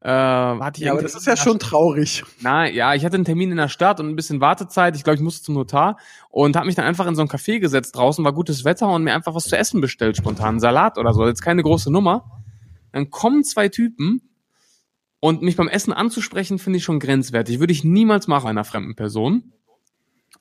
Äh, 0.00 0.70
ich 0.70 0.78
ja, 0.78 0.92
aber 0.92 1.02
das 1.02 1.16
ist 1.16 1.26
ja 1.26 1.36
schon 1.36 1.58
traurig. 1.58 2.24
Nein, 2.40 2.72
ja, 2.74 2.94
ich 2.94 3.04
hatte 3.04 3.16
einen 3.16 3.24
Termin 3.24 3.50
in 3.50 3.56
der 3.56 3.68
Stadt 3.68 3.98
und 3.98 4.08
ein 4.08 4.14
bisschen 4.14 4.40
Wartezeit. 4.40 4.94
Ich 4.94 5.02
glaube, 5.02 5.16
ich 5.16 5.22
musste 5.22 5.42
zum 5.42 5.54
Notar 5.54 5.96
und 6.30 6.54
habe 6.54 6.66
mich 6.66 6.76
dann 6.76 6.84
einfach 6.84 7.06
in 7.06 7.16
so 7.16 7.22
ein 7.22 7.28
Café 7.28 7.58
gesetzt 7.58 7.96
draußen, 7.96 8.24
war 8.24 8.32
gutes 8.32 8.64
Wetter 8.64 8.88
und 8.88 9.02
mir 9.02 9.14
einfach 9.14 9.34
was 9.34 9.44
zu 9.44 9.58
essen 9.58 9.80
bestellt, 9.80 10.16
spontan 10.16 10.48
einen 10.50 10.60
Salat 10.60 10.98
oder 10.98 11.12
so. 11.14 11.26
Jetzt 11.26 11.42
keine 11.42 11.64
große 11.64 11.90
Nummer. 11.90 12.42
Dann 12.92 13.10
kommen 13.10 13.42
zwei 13.42 13.68
Typen 13.68 14.22
und 15.20 15.42
mich 15.42 15.56
beim 15.56 15.68
Essen 15.68 15.92
anzusprechen, 15.92 16.60
finde 16.60 16.76
ich 16.76 16.84
schon 16.84 17.00
grenzwertig. 17.00 17.58
Würde 17.58 17.72
ich 17.72 17.82
niemals 17.82 18.28
machen 18.28 18.48
einer 18.48 18.64
fremden 18.64 18.94
Person. 18.94 19.52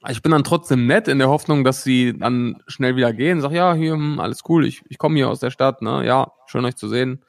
Ich 0.08 0.22
bin 0.22 0.32
dann 0.32 0.44
trotzdem 0.44 0.86
nett 0.86 1.08
in 1.08 1.18
der 1.18 1.30
Hoffnung, 1.30 1.64
dass 1.64 1.84
sie 1.84 2.16
dann 2.16 2.62
schnell 2.68 2.96
wieder 2.96 3.12
gehen. 3.12 3.42
Sag 3.42 3.52
ja, 3.52 3.74
hier 3.74 3.94
hm, 3.94 4.20
alles 4.20 4.44
cool. 4.48 4.68
Ich, 4.68 4.84
ich 4.88 5.00
komme 5.00 5.16
hier 5.16 5.30
aus 5.30 5.40
der 5.40 5.50
Stadt. 5.50 5.82
Ne, 5.82 6.06
ja, 6.06 6.32
schön 6.46 6.64
euch 6.64 6.76
zu 6.76 6.88
sehen. 6.88 7.24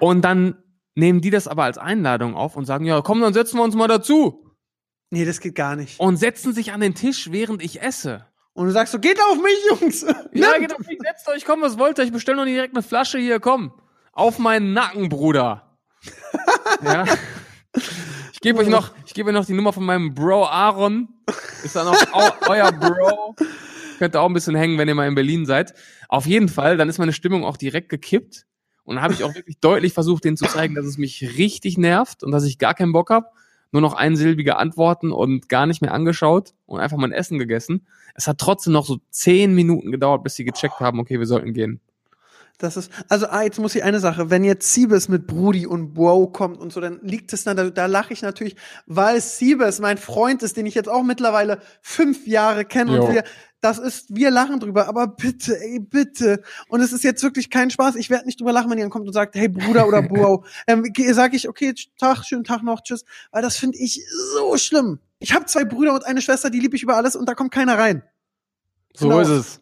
Und 0.00 0.22
dann 0.22 0.56
nehmen 0.94 1.20
die 1.20 1.30
das 1.30 1.48
aber 1.48 1.64
als 1.64 1.78
Einladung 1.78 2.34
auf 2.34 2.56
und 2.56 2.64
sagen, 2.64 2.84
ja, 2.84 3.00
komm, 3.02 3.20
dann 3.20 3.34
setzen 3.34 3.58
wir 3.58 3.64
uns 3.64 3.74
mal 3.74 3.88
dazu. 3.88 4.54
Nee, 5.10 5.24
das 5.24 5.40
geht 5.40 5.54
gar 5.54 5.76
nicht. 5.76 6.00
Und 6.00 6.16
setzen 6.16 6.52
sich 6.52 6.72
an 6.72 6.80
den 6.80 6.94
Tisch, 6.94 7.30
während 7.30 7.62
ich 7.62 7.82
esse. 7.82 8.26
Und 8.52 8.66
du 8.66 8.72
sagst 8.72 8.92
so, 8.92 8.98
geht 8.98 9.20
auf 9.20 9.36
mich, 9.36 9.80
Jungs. 9.80 10.02
Ja, 10.32 10.58
geht 10.58 10.72
doch 10.72 10.78
nicht, 10.78 11.00
setzt 11.02 11.28
euch, 11.28 11.44
komm, 11.44 11.62
was 11.62 11.78
wollt 11.78 11.98
ihr? 11.98 12.04
Ich 12.04 12.12
bestelle 12.12 12.36
noch 12.38 12.44
direkt 12.44 12.74
eine 12.74 12.82
Flasche 12.82 13.18
hier, 13.18 13.40
komm. 13.40 13.72
Auf 14.12 14.38
meinen 14.38 14.72
Nacken, 14.72 15.08
Bruder. 15.08 15.76
ja, 16.84 17.04
Ich 18.32 18.40
gebe 18.40 18.58
euch 18.60 18.68
noch, 18.68 18.92
ich 19.06 19.14
gebe 19.14 19.30
euch 19.30 19.34
noch 19.34 19.46
die 19.46 19.54
Nummer 19.54 19.72
von 19.72 19.84
meinem 19.84 20.14
Bro 20.14 20.46
Aaron. 20.46 21.08
Ist 21.64 21.74
dann 21.76 21.88
auch 21.88 21.96
eu 22.12 22.48
euer 22.50 22.70
Bro. 22.72 23.36
Könnt 23.98 24.14
ihr 24.14 24.20
auch 24.20 24.28
ein 24.28 24.34
bisschen 24.34 24.54
hängen, 24.54 24.78
wenn 24.78 24.88
ihr 24.88 24.94
mal 24.94 25.08
in 25.08 25.14
Berlin 25.14 25.46
seid. 25.46 25.74
Auf 26.08 26.26
jeden 26.26 26.48
Fall, 26.48 26.76
dann 26.76 26.88
ist 26.88 26.98
meine 26.98 27.12
Stimmung 27.12 27.44
auch 27.44 27.56
direkt 27.56 27.88
gekippt. 27.88 28.46
Und 28.84 28.96
dann 28.96 29.04
habe 29.04 29.14
ich 29.14 29.24
auch 29.24 29.34
wirklich 29.34 29.58
deutlich 29.60 29.92
versucht, 29.92 30.24
denen 30.24 30.36
zu 30.36 30.46
zeigen, 30.46 30.74
dass 30.74 30.84
es 30.84 30.98
mich 30.98 31.36
richtig 31.38 31.78
nervt 31.78 32.22
und 32.22 32.32
dass 32.32 32.44
ich 32.44 32.58
gar 32.58 32.74
keinen 32.74 32.92
Bock 32.92 33.10
hab. 33.10 33.32
Nur 33.72 33.80
noch 33.82 33.94
einsilbige 33.94 34.56
Antworten 34.56 35.10
und 35.10 35.48
gar 35.48 35.66
nicht 35.66 35.82
mehr 35.82 35.92
angeschaut 35.92 36.54
und 36.66 36.80
einfach 36.80 36.96
mein 36.96 37.10
Essen 37.10 37.38
gegessen. 37.38 37.86
Es 38.14 38.28
hat 38.28 38.38
trotzdem 38.38 38.72
noch 38.72 38.86
so 38.86 38.98
zehn 39.10 39.54
Minuten 39.54 39.90
gedauert, 39.90 40.22
bis 40.22 40.36
sie 40.36 40.44
gecheckt 40.44 40.78
haben, 40.78 41.00
okay, 41.00 41.18
wir 41.18 41.26
sollten 41.26 41.52
gehen. 41.54 41.80
Das 42.58 42.76
ist, 42.76 42.90
also 43.08 43.26
ah, 43.26 43.42
jetzt 43.42 43.58
muss 43.58 43.74
ich 43.74 43.82
eine 43.82 43.98
Sache, 43.98 44.30
wenn 44.30 44.44
jetzt 44.44 44.72
Siebes 44.72 45.08
mit 45.08 45.26
Brudi 45.26 45.66
und 45.66 45.92
Bro 45.92 46.28
kommt 46.28 46.58
und 46.58 46.72
so, 46.72 46.80
dann 46.80 47.00
liegt 47.02 47.32
es 47.32 47.42
da, 47.42 47.52
da 47.52 47.86
lache 47.86 48.12
ich 48.12 48.22
natürlich, 48.22 48.54
weil 48.86 49.20
Siebes 49.20 49.80
mein 49.80 49.98
Freund 49.98 50.42
ist, 50.44 50.56
den 50.56 50.64
ich 50.64 50.74
jetzt 50.74 50.88
auch 50.88 51.02
mittlerweile 51.02 51.60
fünf 51.82 52.28
Jahre 52.28 52.64
kenne 52.64 52.96
Jo. 52.96 53.04
und 53.04 53.12
wir, 53.12 53.24
das 53.60 53.78
ist, 53.78 54.14
wir 54.14 54.30
lachen 54.30 54.60
drüber, 54.60 54.88
aber 54.88 55.06
bitte, 55.06 55.58
ey, 55.58 55.80
bitte. 55.80 56.42
Und 56.68 56.82
es 56.82 56.92
ist 56.92 57.02
jetzt 57.02 57.22
wirklich 57.22 57.48
kein 57.48 57.70
Spaß. 57.70 57.96
Ich 57.96 58.10
werde 58.10 58.26
nicht 58.26 58.38
drüber 58.38 58.52
lachen, 58.52 58.70
wenn 58.70 58.76
jemand 58.76 58.92
kommt 58.92 59.06
und 59.06 59.14
sagt, 59.14 59.34
hey 59.36 59.48
Bruder 59.48 59.88
oder 59.88 60.02
Bro. 60.02 60.44
ähm, 60.66 60.84
sage 61.12 61.34
ich, 61.34 61.48
okay, 61.48 61.74
Tag, 61.98 62.24
schönen 62.24 62.44
Tag 62.44 62.62
noch, 62.62 62.82
tschüss. 62.82 63.04
Weil 63.32 63.40
das 63.40 63.56
finde 63.56 63.78
ich 63.78 64.06
so 64.34 64.58
schlimm. 64.58 65.00
Ich 65.18 65.34
habe 65.34 65.46
zwei 65.46 65.64
Brüder 65.64 65.94
und 65.94 66.04
eine 66.04 66.20
Schwester, 66.20 66.50
die 66.50 66.60
liebe 66.60 66.76
ich 66.76 66.82
über 66.82 66.96
alles 66.96 67.16
und 67.16 67.26
da 67.26 67.34
kommt 67.34 67.52
keiner 67.52 67.78
rein. 67.78 68.02
So 68.92 69.08
Genau. 69.08 69.20
ist 69.20 69.28
es. 69.28 69.60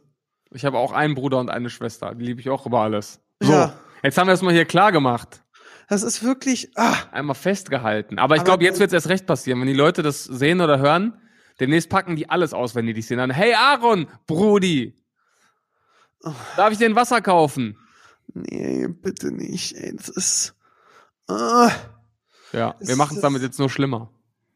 Ich 0.54 0.64
habe 0.64 0.78
auch 0.78 0.92
einen 0.92 1.14
Bruder 1.14 1.38
und 1.38 1.50
eine 1.50 1.70
Schwester. 1.70 2.14
Die 2.14 2.24
liebe 2.24 2.40
ich 2.40 2.50
auch 2.50 2.66
über 2.66 2.80
alles. 2.80 3.20
So, 3.40 3.52
Ja. 3.52 3.74
jetzt 4.02 4.18
haben 4.18 4.26
wir 4.26 4.32
das 4.32 4.42
mal 4.42 4.52
hier 4.52 4.64
klar 4.64 4.92
gemacht. 4.92 5.42
Das 5.88 6.02
ist 6.02 6.22
wirklich, 6.22 6.70
ah, 6.76 6.94
Einmal 7.10 7.34
festgehalten. 7.34 8.18
Aber 8.18 8.36
ich 8.36 8.44
glaube, 8.44 8.64
jetzt 8.64 8.78
wird 8.80 8.88
es 8.88 8.94
erst 8.94 9.08
recht 9.08 9.26
passieren. 9.26 9.60
Wenn 9.60 9.66
die 9.66 9.72
Leute 9.74 10.02
das 10.02 10.24
sehen 10.24 10.60
oder 10.60 10.78
hören, 10.78 11.20
demnächst 11.60 11.90
packen 11.90 12.16
die 12.16 12.30
alles 12.30 12.54
aus, 12.54 12.74
wenn 12.74 12.86
die 12.86 12.94
dich 12.94 13.06
sehen. 13.06 13.18
Dann, 13.18 13.30
hey 13.30 13.54
Aaron, 13.54 14.06
Brudi, 14.26 14.94
darf 16.56 16.72
ich 16.72 16.78
dir 16.78 16.86
ein 16.88 16.96
Wasser 16.96 17.20
kaufen? 17.20 17.76
nee, 18.34 18.86
bitte 18.88 19.30
nicht, 19.32 19.74
ey, 19.76 19.94
das 19.94 20.08
ist, 20.08 20.54
ah. 21.28 21.70
Ja, 22.52 22.76
wir 22.80 22.96
machen 22.96 23.16
es 23.16 23.22
damit 23.22 23.42
jetzt 23.42 23.58
nur 23.58 23.68
schlimmer. 23.68 24.10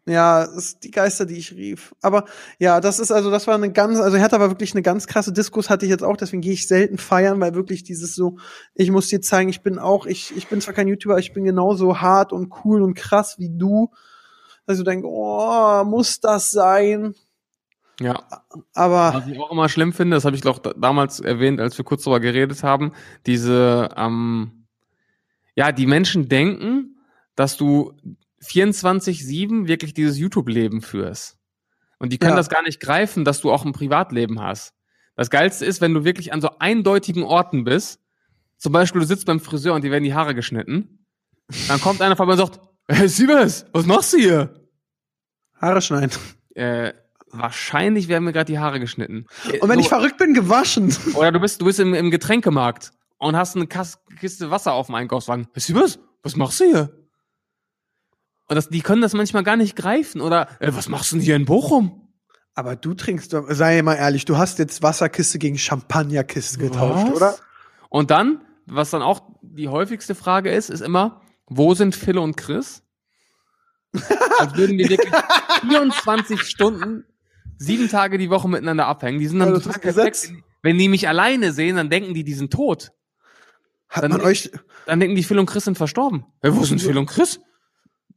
Ja, 0.08 0.44
ist 0.44 0.84
die 0.84 0.92
Geister, 0.92 1.26
die 1.26 1.34
ich 1.36 1.52
rief. 1.52 1.92
Aber 2.00 2.26
ja, 2.60 2.80
das 2.80 3.00
ist 3.00 3.10
also, 3.10 3.28
das 3.28 3.48
war 3.48 3.56
eine 3.56 3.72
ganz, 3.72 3.98
also 3.98 4.16
Hertha 4.16 4.38
war 4.38 4.50
wirklich 4.50 4.72
eine 4.72 4.82
ganz 4.82 5.08
krasse 5.08 5.32
Diskus, 5.32 5.68
hatte 5.68 5.84
ich 5.84 5.90
jetzt 5.90 6.04
auch, 6.04 6.16
deswegen 6.16 6.42
gehe 6.42 6.52
ich 6.52 6.68
selten 6.68 6.96
feiern, 6.96 7.40
weil 7.40 7.56
wirklich 7.56 7.82
dieses 7.82 8.14
so, 8.14 8.38
ich 8.74 8.92
muss 8.92 9.08
dir 9.08 9.20
zeigen, 9.20 9.50
ich 9.50 9.62
bin 9.62 9.80
auch, 9.80 10.06
ich, 10.06 10.36
ich 10.36 10.46
bin 10.46 10.60
zwar 10.60 10.74
kein 10.74 10.86
YouTuber, 10.86 11.18
ich 11.18 11.32
bin 11.32 11.44
genauso 11.44 12.00
hart 12.00 12.32
und 12.32 12.52
cool 12.64 12.82
und 12.82 12.94
krass 12.94 13.36
wie 13.40 13.50
du. 13.50 13.90
Also 14.64 14.84
denke, 14.84 15.08
oh, 15.10 15.82
muss 15.84 16.20
das 16.20 16.52
sein? 16.52 17.14
Ja. 18.00 18.22
Aber 18.74 19.12
Was 19.14 19.26
ich 19.26 19.38
auch 19.40 19.50
immer 19.50 19.68
schlimm 19.68 19.92
finde, 19.92 20.16
das 20.16 20.24
habe 20.24 20.36
ich 20.36 20.42
doch 20.42 20.60
da- 20.60 20.74
damals 20.74 21.18
erwähnt, 21.18 21.60
als 21.60 21.76
wir 21.78 21.84
kurz 21.84 22.04
darüber 22.04 22.20
geredet 22.20 22.62
haben, 22.62 22.92
diese, 23.26 23.88
ähm, 23.96 24.66
ja, 25.56 25.72
die 25.72 25.86
Menschen 25.86 26.28
denken, 26.28 26.96
dass 27.34 27.56
du 27.56 27.92
24-7 28.48 29.66
wirklich 29.68 29.94
dieses 29.94 30.18
YouTube-Leben 30.18 30.80
führst. 30.82 31.36
Und 31.98 32.12
die 32.12 32.18
können 32.18 32.32
Ja. 32.32 32.36
das 32.36 32.48
gar 32.50 32.62
nicht 32.62 32.80
greifen, 32.80 33.24
dass 33.24 33.40
du 33.40 33.50
auch 33.50 33.64
ein 33.64 33.72
Privatleben 33.72 34.40
hast. 34.40 34.74
Das 35.16 35.30
Geilste 35.30 35.64
ist, 35.64 35.80
wenn 35.80 35.94
du 35.94 36.04
wirklich 36.04 36.32
an 36.32 36.40
so 36.40 36.50
eindeutigen 36.58 37.22
Orten 37.22 37.64
bist, 37.64 38.00
zum 38.58 38.72
Beispiel 38.72 39.00
du 39.00 39.06
sitzt 39.06 39.26
beim 39.26 39.40
Friseur 39.40 39.74
und 39.74 39.82
dir 39.82 39.90
werden 39.90 40.04
die 40.04 40.14
Haare 40.14 40.34
geschnitten, 40.34 41.06
dann 41.68 41.80
kommt 41.80 42.02
einer 42.02 42.16
vorbei 42.16 42.32
und 42.32 42.38
sagt, 42.38 42.60
hey 42.88 43.08
Siebes, 43.08 43.66
was 43.72 43.86
machst 43.86 44.12
du 44.12 44.18
hier? 44.18 44.68
Haare 45.60 45.80
schneiden. 45.80 46.12
Äh, 46.54 46.92
wahrscheinlich 47.28 48.08
werden 48.08 48.24
mir 48.24 48.32
gerade 48.32 48.50
die 48.52 48.58
Haare 48.58 48.78
geschnitten. 48.80 49.26
Und 49.60 49.68
wenn 49.68 49.76
so- 49.78 49.80
ich 49.80 49.88
verrückt 49.88 50.18
bin, 50.18 50.34
gewaschen. 50.34 50.94
oder 51.14 51.32
du 51.32 51.40
bist, 51.40 51.60
du 51.60 51.64
bist 51.66 51.80
im, 51.80 51.94
im 51.94 52.10
Getränkemarkt 52.10 52.90
und 53.18 53.36
hast 53.36 53.56
eine 53.56 53.66
Kiste 53.66 54.50
Wasser 54.50 54.72
auf 54.74 54.86
dem 54.86 54.94
Einkaufswagen. 54.96 55.46
Was, 55.54 55.72
was? 55.74 55.98
Was 56.22 56.36
machst 56.36 56.60
du 56.60 56.64
hier? 56.64 57.05
Und 58.48 58.54
das, 58.56 58.68
die 58.68 58.80
können 58.80 59.02
das 59.02 59.12
manchmal 59.12 59.42
gar 59.42 59.56
nicht 59.56 59.74
greifen. 59.76 60.20
Oder, 60.20 60.48
äh, 60.60 60.70
was 60.72 60.88
machst 60.88 61.10
du 61.12 61.16
denn 61.16 61.24
hier 61.24 61.36
in 61.36 61.44
Bochum? 61.44 62.08
Aber 62.54 62.76
du 62.76 62.94
trinkst, 62.94 63.32
doch- 63.32 63.46
sei 63.50 63.82
mal 63.82 63.94
ehrlich, 63.94 64.24
du 64.24 64.36
hast 64.38 64.58
jetzt 64.58 64.82
Wasserkiste 64.82 65.38
gegen 65.38 65.58
Champagnerkiste 65.58 66.58
getauscht, 66.58 67.08
Was? 67.10 67.16
oder? 67.16 67.36
Und 67.90 68.10
dann, 68.10 68.40
was 68.66 68.90
dann 68.90 69.02
auch 69.02 69.22
die 69.42 69.68
häufigste 69.68 70.14
Frage 70.14 70.50
ist, 70.50 70.70
ist 70.70 70.80
immer, 70.80 71.20
wo 71.46 71.74
sind 71.74 71.94
Phil 71.94 72.18
und 72.18 72.36
Chris? 72.36 72.82
Als 74.38 74.56
würden 74.56 74.78
wir 74.78 74.88
wirklich 74.88 75.12
24 75.68 76.40
Stunden, 76.42 77.04
sieben 77.58 77.88
Tage 77.88 78.18
die 78.18 78.30
Woche 78.30 78.48
miteinander 78.48 78.86
abhängen. 78.86 79.18
Die 79.18 79.26
sind 79.26 79.38
dann 79.38 79.48
Ja, 79.48 79.54
total 79.54 79.72
ist 79.72 79.80
perfekt. 79.80 80.32
Wenn 80.62 80.78
die 80.78 80.88
mich 80.88 81.08
alleine 81.08 81.52
sehen, 81.52 81.76
dann 81.76 81.90
denken 81.90 82.14
die, 82.14 82.24
die 82.24 82.34
sind 82.34 82.52
tot. 82.52 82.92
Hat 83.88 84.02
Dann- 84.04 84.10
man 84.12 84.20
euch, 84.22 84.50
Dann 84.86 85.00
denken 85.00 85.16
die, 85.16 85.22
Phil 85.22 85.38
und 85.38 85.46
Chris 85.46 85.64
sind 85.64 85.76
verstorben. 85.78 86.24
Hä, 86.42 86.50
wo 86.52 86.64
sind 86.64 86.80
Phil 86.80 86.98
und 86.98 87.06
Chris? 87.06 87.40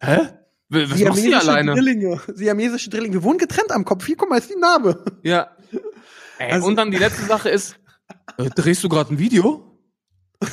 Hä? 0.01 0.29
Was 0.69 0.81
machst 0.81 0.91
du 0.91 0.95
hier 0.97 1.13
Siamesische 1.13 1.39
alleine? 1.39 1.73
Drillinge. 1.73 2.21
Siamesische 2.33 2.89
Drillinge. 2.89 3.13
Wir 3.15 3.23
wohnen 3.23 3.39
getrennt 3.39 3.71
am 3.71 3.85
Kopf. 3.85 4.05
Hier, 4.05 4.15
guck 4.15 4.29
mal, 4.29 4.37
ist 4.37 4.49
die 4.49 4.55
Narbe. 4.59 5.03
Ja. 5.23 5.49
Ey, 6.39 6.51
Also- 6.51 6.67
und 6.67 6.75
dann 6.75 6.91
die 6.91 6.97
letzte 6.97 7.23
Sache 7.25 7.49
ist, 7.49 7.75
äh, 8.37 8.49
drehst 8.49 8.83
du 8.83 8.89
gerade 8.89 9.13
ein 9.13 9.19
Video? 9.19 9.65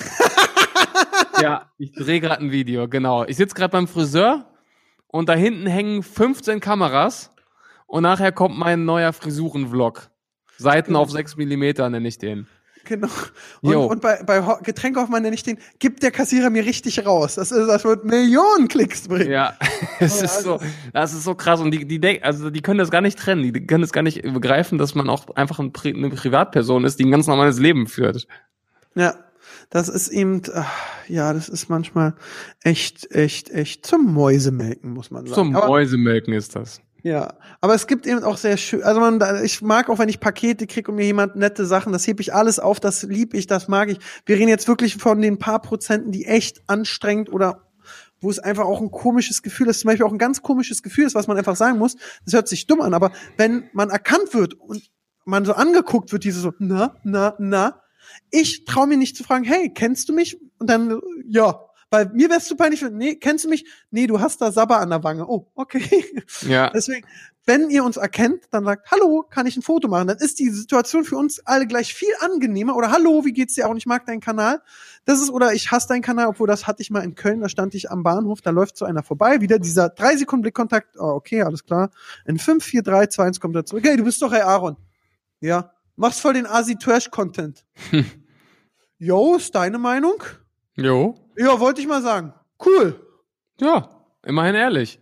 ja, 1.41 1.71
ich 1.79 1.93
drehe 1.93 2.21
gerade 2.21 2.43
ein 2.43 2.51
Video, 2.51 2.89
genau. 2.89 3.25
Ich 3.25 3.37
sitze 3.37 3.55
gerade 3.55 3.71
beim 3.73 3.87
Friseur 3.87 4.51
und 5.07 5.29
da 5.29 5.35
hinten 5.35 5.67
hängen 5.67 6.03
15 6.03 6.61
Kameras 6.61 7.31
und 7.87 8.03
nachher 8.03 8.33
kommt 8.33 8.59
mein 8.59 8.85
neuer 8.85 9.13
Frisuren-Vlog. 9.13 10.11
Seiten 10.59 10.97
auf 10.97 11.11
6 11.11 11.37
Millimeter 11.37 11.89
nenne 11.91 12.09
ich 12.09 12.19
den. 12.19 12.49
Genau. 12.87 13.09
Und, 13.61 13.75
und 13.77 14.01
bei, 14.01 14.23
bei 14.25 14.45
Ho- 14.47 14.59
Getränkehoffmann 14.63 15.23
nenne 15.23 15.35
ich 15.35 15.43
den, 15.43 15.59
gibt 15.79 16.03
der 16.03 16.11
Kassierer 16.11 16.51
mir 16.51 16.65
richtig 16.65 17.05
raus. 17.05 17.35
Das, 17.35 17.51
ist, 17.53 17.67
das 17.67 17.85
wird 17.85 18.05
Millionen 18.05 18.69
Klicks 18.69 19.09
bringen. 19.09 19.31
Ja, 19.31 19.55
es 20.01 20.23
ist 20.23 20.43
so, 20.43 20.61
das 20.93 21.13
ist 21.13 21.25
so 21.25 21.35
krass 21.35 21.61
und 21.61 21.71
die, 21.73 21.87
die 21.87 22.23
also 22.23 22.51
die 22.51 22.63
können 22.63 22.79
das 22.79 22.91
gar 22.91 23.01
nicht 23.01 23.19
trennen, 23.19 23.43
die 23.53 23.67
können 23.67 23.83
das 23.83 23.93
gar 23.93 24.03
nicht 24.03 24.23
begreifen, 24.23 24.79
dass 24.79 24.95
man 24.95 25.09
auch 25.11 25.35
einfach 25.37 25.59
eine 25.59 25.71
Privatperson 25.71 26.85
ist, 26.85 26.99
die 26.99 27.05
ein 27.05 27.11
ganz 27.11 27.27
normales 27.27 27.59
Leben 27.59 27.87
führt. 27.87 28.27
Ja. 28.95 29.15
Das 29.71 29.89
ist 29.89 30.09
eben, 30.09 30.43
ach, 30.55 30.73
ja, 31.09 31.33
das 31.33 31.49
ist 31.49 31.69
manchmal 31.69 32.15
echt, 32.63 33.11
echt, 33.13 33.51
echt 33.51 33.85
zum 33.85 34.13
Mäusemelken, 34.13 34.93
muss 34.93 35.11
man 35.11 35.27
sagen. 35.27 35.35
Zum 35.35 35.57
Aber- 35.57 35.67
Mäusemelken 35.67 36.33
ist 36.35 36.55
das. 36.55 36.81
Ja, 37.07 37.35
aber 37.61 37.77
es 37.77 37.87
gibt 37.87 38.05
eben 38.05 38.25
auch 38.25 38.37
sehr 38.37 38.57
schön, 38.57 38.83
also 38.83 38.99
man, 38.99 39.21
ich 39.45 39.63
mag 39.63 39.89
auch, 39.91 40.01
wenn 40.01 40.09
ich 40.09 40.19
Pakete 40.19 40.67
kriege 40.67 40.91
und 40.91 40.97
mir 40.97 41.07
jemand 41.07 41.37
nette 41.37 41.65
Sachen, 41.65 41.93
das 41.93 42.05
hebe 42.05 42.21
ich 42.21 42.35
alles 42.35 42.59
auf, 42.59 42.81
das 42.81 43.05
lieb 43.05 43.33
ich, 43.33 43.47
das 43.47 43.69
mag 43.69 43.91
ich. 43.91 44.01
Wir 44.25 44.35
reden 44.35 44.49
jetzt 44.49 44.67
wirklich 44.67 44.97
von 44.97 45.21
den 45.21 45.39
paar 45.39 45.63
Prozenten, 45.63 46.11
die 46.11 46.25
echt 46.25 46.69
anstrengend 46.69 47.33
oder 47.33 47.63
wo 48.21 48.29
es 48.29 48.41
einfach 48.41 48.65
auch 48.65 48.81
ein 48.81 48.91
komisches 48.91 49.45
Gefühl 49.45 49.69
ist, 49.69 49.79
zum 49.79 49.89
Beispiel 49.89 50.05
auch 50.05 50.11
ein 50.11 50.19
ganz 50.19 50.43
komisches 50.43 50.83
Gefühl 50.83 51.07
ist, 51.07 51.15
was 51.15 51.29
man 51.29 51.39
einfach 51.39 51.55
sagen 51.55 51.79
muss, 51.79 51.95
das 52.25 52.35
hört 52.35 52.49
sich 52.49 52.67
dumm 52.67 52.81
an, 52.81 52.93
aber 52.93 53.13
wenn 53.37 53.71
man 53.73 53.91
erkannt 53.91 54.35
wird 54.35 54.55
und 54.55 54.91
man 55.25 55.45
so 55.45 55.53
angeguckt 55.53 56.11
wird, 56.11 56.25
diese 56.25 56.41
so, 56.41 56.55
na, 56.59 56.97
na, 57.05 57.37
na, 57.39 57.83
ich 58.33 58.65
traue 58.65 58.89
mir 58.89 58.97
nicht 58.97 59.17
zu 59.17 59.23
fragen, 59.23 59.45
hey, 59.45 59.73
kennst 59.73 60.09
du 60.09 60.13
mich? 60.13 60.41
Und 60.59 60.69
dann, 60.69 61.01
ja. 61.25 61.61
Weil 61.91 62.11
mir 62.13 62.29
wär's 62.31 62.47
zu 62.47 62.57
peinlich, 62.57 62.85
nee, 62.91 63.15
kennst 63.15 63.45
du 63.45 63.49
mich? 63.49 63.65
Nee, 63.91 64.07
du 64.07 64.21
hast 64.21 64.41
da 64.41 64.51
Sabber 64.51 64.81
an 64.81 64.91
der 64.91 65.05
Wange. 65.05 65.29
Oh, 65.29 65.51
okay. 65.55 66.05
Ja, 66.49 66.71
Deswegen, 66.71 67.07
wenn 67.47 67.71
ihr 67.71 67.85
uns 67.85 67.97
erkennt, 67.97 68.45
dann 68.51 68.65
sagt, 68.65 68.91
hallo, 68.91 69.25
kann 69.31 69.47
ich 69.47 69.57
ein 69.57 69.63
Foto 69.63 69.87
machen? 69.87 70.09
Dann 70.09 70.19
ist 70.19 70.41
die 70.41 70.51
Situation 70.51 71.05
für 71.05 71.17
uns 71.17 71.39
alle 71.47 71.67
gleich 71.69 71.95
viel 71.95 72.13
angenehmer. 72.21 72.75
Oder 72.75 72.91
hallo, 72.91 73.25
wie 73.25 73.33
geht's 73.33 73.55
dir 73.55 73.67
auch? 73.67 73.71
Und 73.71 73.77
ich 73.77 73.87
mag 73.87 74.05
deinen 74.05 74.21
Kanal. 74.21 74.61
Das 75.05 75.21
ist, 75.21 75.31
oder 75.31 75.55
ich 75.55 75.71
hasse 75.71 75.87
deinen 75.87 76.03
Kanal, 76.03 76.27
obwohl 76.27 76.49
das 76.49 76.67
hatte 76.67 76.83
ich 76.83 76.91
mal 76.91 77.05
in 77.05 77.15
Köln, 77.15 77.41
da 77.41 77.49
stand 77.49 77.75
ich 77.77 77.91
am 77.91 78.03
Bahnhof, 78.03 78.41
da 78.41 78.51
läuft 78.51 78.77
so 78.77 78.85
einer 78.85 79.05
vorbei, 79.05 79.41
wieder 79.41 79.61
dieser 79.61 79.89
drei 79.89 80.17
Sekunden 80.17 80.43
Blickkontakt, 80.43 80.97
oh, 80.99 81.11
okay, 81.11 81.43
alles 81.43 81.65
klar. 81.65 81.91
In 82.25 82.39
5, 82.39 82.65
4, 82.65 82.83
3, 82.83 83.07
2, 83.07 83.25
1 83.25 83.41
kommt 83.41 83.55
er 83.55 83.65
zurück. 83.65 83.85
Hey, 83.87 83.97
du 83.97 84.03
bist 84.03 84.21
doch 84.21 84.33
Herr 84.33 84.49
Aaron. 84.49 84.77
Ja. 85.41 85.73
Machst 85.95 86.21
voll 86.21 86.35
den 86.35 86.47
Asi-Trash-Content. 86.47 87.65
Jo, 88.99 89.37
ist 89.37 89.55
deine 89.55 89.77
Meinung? 89.79 90.23
jo, 90.75 91.15
Ja, 91.37 91.59
wollte 91.61 91.81
ich 91.81 91.87
mal 91.87 92.03
sagen. 92.03 92.33
Cool. 92.65 92.99
ja, 93.61 93.89
immerhin 94.25 94.55
ehrlich. 94.55 94.99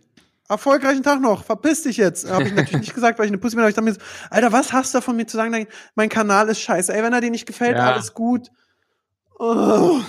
erfolgreichen 0.49 1.03
Tag 1.03 1.21
noch, 1.21 1.43
verpiss 1.43 1.83
dich 1.83 1.97
jetzt. 1.97 2.29
Habe 2.29 2.43
ich 2.43 2.53
natürlich 2.53 2.81
nicht 2.81 2.93
gesagt, 2.93 3.17
weil 3.17 3.25
ich 3.25 3.31
eine 3.31 3.37
Pussy 3.39 3.55
bin, 3.55 3.61
aber 3.63 3.69
ich 3.69 3.75
dachte 3.75 3.85
mir 3.85 3.93
so, 3.93 3.99
Alter, 4.29 4.51
was 4.51 4.73
hast 4.73 4.93
du 4.93 4.97
davon 4.97 5.15
mir 5.15 5.25
zu 5.25 5.37
sagen, 5.37 5.67
mein 5.95 6.09
Kanal 6.09 6.49
ist 6.49 6.59
scheiße. 6.59 6.93
Ey, 6.93 7.01
wenn 7.03 7.13
er 7.13 7.21
dir 7.21 7.31
nicht 7.31 7.45
gefällt, 7.45 7.77
Ja. 7.77 7.91
alles 7.91 8.13
gut. 8.13 8.49
Oh. 9.39 9.99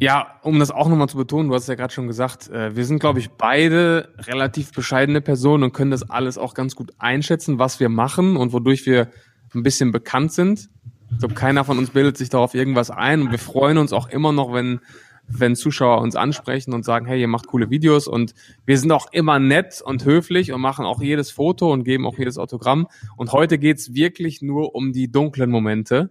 Ja, 0.00 0.40
um 0.42 0.58
das 0.58 0.70
auch 0.72 0.88
nochmal 0.88 1.08
zu 1.08 1.16
betonen, 1.16 1.48
du 1.48 1.54
hast 1.54 1.68
ja 1.68 1.76
gerade 1.76 1.92
schon 1.94 2.08
gesagt, 2.08 2.48
äh, 2.50 2.74
wir 2.74 2.84
sind, 2.84 2.98
glaube 2.98 3.20
ich, 3.20 3.30
beide 3.30 4.12
relativ 4.18 4.72
bescheidene 4.72 5.20
Personen 5.20 5.62
und 5.64 5.72
können 5.72 5.92
das 5.92 6.08
alles 6.10 6.36
auch 6.36 6.54
ganz 6.54 6.74
gut 6.74 6.92
einschätzen, 6.98 7.58
was 7.60 7.78
wir 7.78 7.88
machen 7.88 8.36
und 8.36 8.52
wodurch 8.52 8.86
wir 8.86 9.08
ein 9.54 9.62
bisschen 9.62 9.92
bekannt 9.92 10.32
sind. 10.32 10.68
Ich 11.12 11.18
glaube, 11.20 11.34
keiner 11.34 11.64
von 11.64 11.78
uns 11.78 11.90
bildet 11.90 12.16
sich 12.18 12.28
darauf 12.28 12.54
irgendwas 12.54 12.90
ein 12.90 13.22
und 13.22 13.30
wir 13.30 13.38
freuen 13.38 13.78
uns 13.78 13.92
auch 13.92 14.08
immer 14.08 14.32
noch, 14.32 14.52
wenn 14.52 14.80
wenn 15.28 15.56
Zuschauer 15.56 16.00
uns 16.00 16.16
ansprechen 16.16 16.72
und 16.72 16.84
sagen, 16.84 17.06
hey, 17.06 17.20
ihr 17.20 17.28
macht 17.28 17.46
coole 17.46 17.70
Videos 17.70 18.06
und 18.06 18.34
wir 18.66 18.78
sind 18.78 18.92
auch 18.92 19.12
immer 19.12 19.38
nett 19.38 19.82
und 19.82 20.04
höflich 20.04 20.52
und 20.52 20.60
machen 20.60 20.84
auch 20.84 21.00
jedes 21.00 21.30
Foto 21.30 21.72
und 21.72 21.84
geben 21.84 22.06
auch 22.06 22.18
jedes 22.18 22.38
Autogramm. 22.38 22.86
Und 23.16 23.32
heute 23.32 23.58
geht's 23.58 23.94
wirklich 23.94 24.42
nur 24.42 24.74
um 24.74 24.92
die 24.92 25.10
dunklen 25.10 25.50
Momente. 25.50 26.10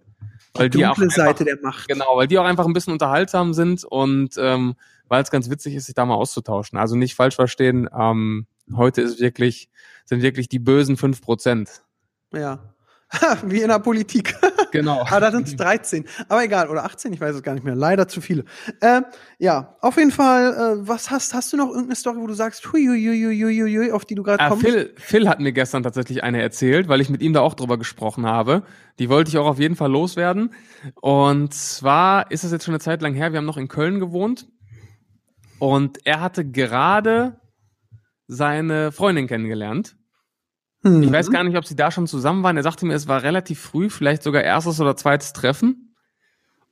Weil 0.53 0.69
die 0.69 0.79
die 0.79 0.85
auch 0.85 0.95
dunkle 0.95 1.05
einfach, 1.05 1.15
Seite 1.15 1.45
der 1.45 1.57
Macht. 1.61 1.87
Genau, 1.87 2.15
weil 2.15 2.27
die 2.27 2.37
auch 2.37 2.45
einfach 2.45 2.65
ein 2.65 2.73
bisschen 2.73 2.93
unterhaltsam 2.93 3.53
sind 3.53 3.83
und 3.83 4.35
ähm, 4.37 4.75
weil 5.07 5.21
es 5.21 5.31
ganz 5.31 5.49
witzig 5.49 5.75
ist, 5.75 5.85
sich 5.85 5.95
da 5.95 6.05
mal 6.05 6.15
auszutauschen. 6.15 6.77
Also 6.77 6.95
nicht 6.95 7.15
falsch 7.15 7.35
verstehen, 7.35 7.89
ähm, 7.97 8.47
heute 8.75 9.01
ist 9.01 9.19
wirklich, 9.19 9.69
sind 10.05 10.21
wirklich 10.21 10.49
die 10.49 10.59
bösen 10.59 10.97
fünf 10.97 11.21
Prozent. 11.21 11.83
Ja. 12.33 12.72
Wie 13.45 13.61
in 13.61 13.69
der 13.69 13.79
Politik. 13.79 14.35
Genau. 14.73 15.01
Aber 15.01 15.19
da 15.19 15.29
sind 15.29 15.47
es 15.47 15.55
13. 15.55 16.03
Aber 16.29 16.43
egal, 16.43 16.67
oder 16.67 16.83
18, 16.83 17.13
ich 17.13 17.21
weiß 17.21 17.35
es 17.35 17.43
gar 17.43 17.53
nicht 17.53 17.63
mehr. 17.63 17.75
Leider 17.75 18.07
zu 18.07 18.21
viele. 18.21 18.43
Äh, 18.81 19.03
ja, 19.37 19.77
auf 19.81 19.97
jeden 19.97 20.09
Fall, 20.09 20.53
äh, 20.81 20.87
was 20.87 21.11
hast, 21.11 21.35
hast 21.35 21.53
du 21.53 21.57
noch 21.57 21.67
irgendeine 21.67 21.95
Story, 21.95 22.17
wo 22.17 22.25
du 22.25 22.33
sagst, 22.33 22.73
hui, 22.73 22.87
hui, 22.87 22.99
hui, 22.99 23.21
hui, 23.21 23.61
hui, 23.61 23.77
hui, 23.77 23.91
auf 23.91 24.03
die 24.03 24.15
du 24.15 24.23
gerade 24.23 24.39
Ah, 24.39 24.49
kommst? 24.49 24.65
Phil, 24.65 24.91
Phil 24.97 25.29
hat 25.29 25.39
mir 25.39 25.51
gestern 25.53 25.83
tatsächlich 25.83 26.23
eine 26.23 26.41
erzählt, 26.41 26.87
weil 26.87 27.01
ich 27.01 27.11
mit 27.11 27.21
ihm 27.21 27.33
da 27.33 27.41
auch 27.41 27.53
drüber 27.53 27.77
gesprochen 27.77 28.25
habe. 28.25 28.63
Die 28.97 29.09
wollte 29.09 29.29
ich 29.29 29.37
auch 29.37 29.45
auf 29.45 29.59
jeden 29.59 29.75
Fall 29.75 29.91
loswerden. 29.91 30.55
Und 31.01 31.53
zwar 31.53 32.31
ist 32.31 32.43
es 32.43 32.51
jetzt 32.51 32.65
schon 32.65 32.73
eine 32.73 32.81
Zeit 32.81 33.03
lang 33.03 33.13
her, 33.13 33.31
wir 33.31 33.37
haben 33.37 33.45
noch 33.45 33.57
in 33.57 33.67
Köln 33.67 33.99
gewohnt. 33.99 34.47
Und 35.59 36.03
er 36.03 36.19
hatte 36.19 36.45
gerade 36.49 37.39
seine 38.25 38.91
Freundin 38.91 39.27
kennengelernt. 39.27 39.97
Hm. 40.83 41.03
Ich 41.03 41.11
weiß 41.11 41.31
gar 41.31 41.43
nicht, 41.43 41.57
ob 41.57 41.65
sie 41.65 41.75
da 41.75 41.91
schon 41.91 42.07
zusammen 42.07 42.43
waren. 42.43 42.57
Er 42.57 42.63
sagte 42.63 42.85
mir, 42.85 42.93
es 42.93 43.07
war 43.07 43.23
relativ 43.23 43.59
früh, 43.59 43.89
vielleicht 43.89 44.23
sogar 44.23 44.43
erstes 44.43 44.79
oder 44.79 44.95
zweites 44.95 45.33
Treffen. 45.33 45.95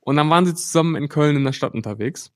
Und 0.00 0.16
dann 0.16 0.28
waren 0.30 0.46
sie 0.46 0.54
zusammen 0.54 0.96
in 0.96 1.08
Köln 1.08 1.36
in 1.36 1.44
der 1.44 1.52
Stadt 1.52 1.74
unterwegs. 1.74 2.32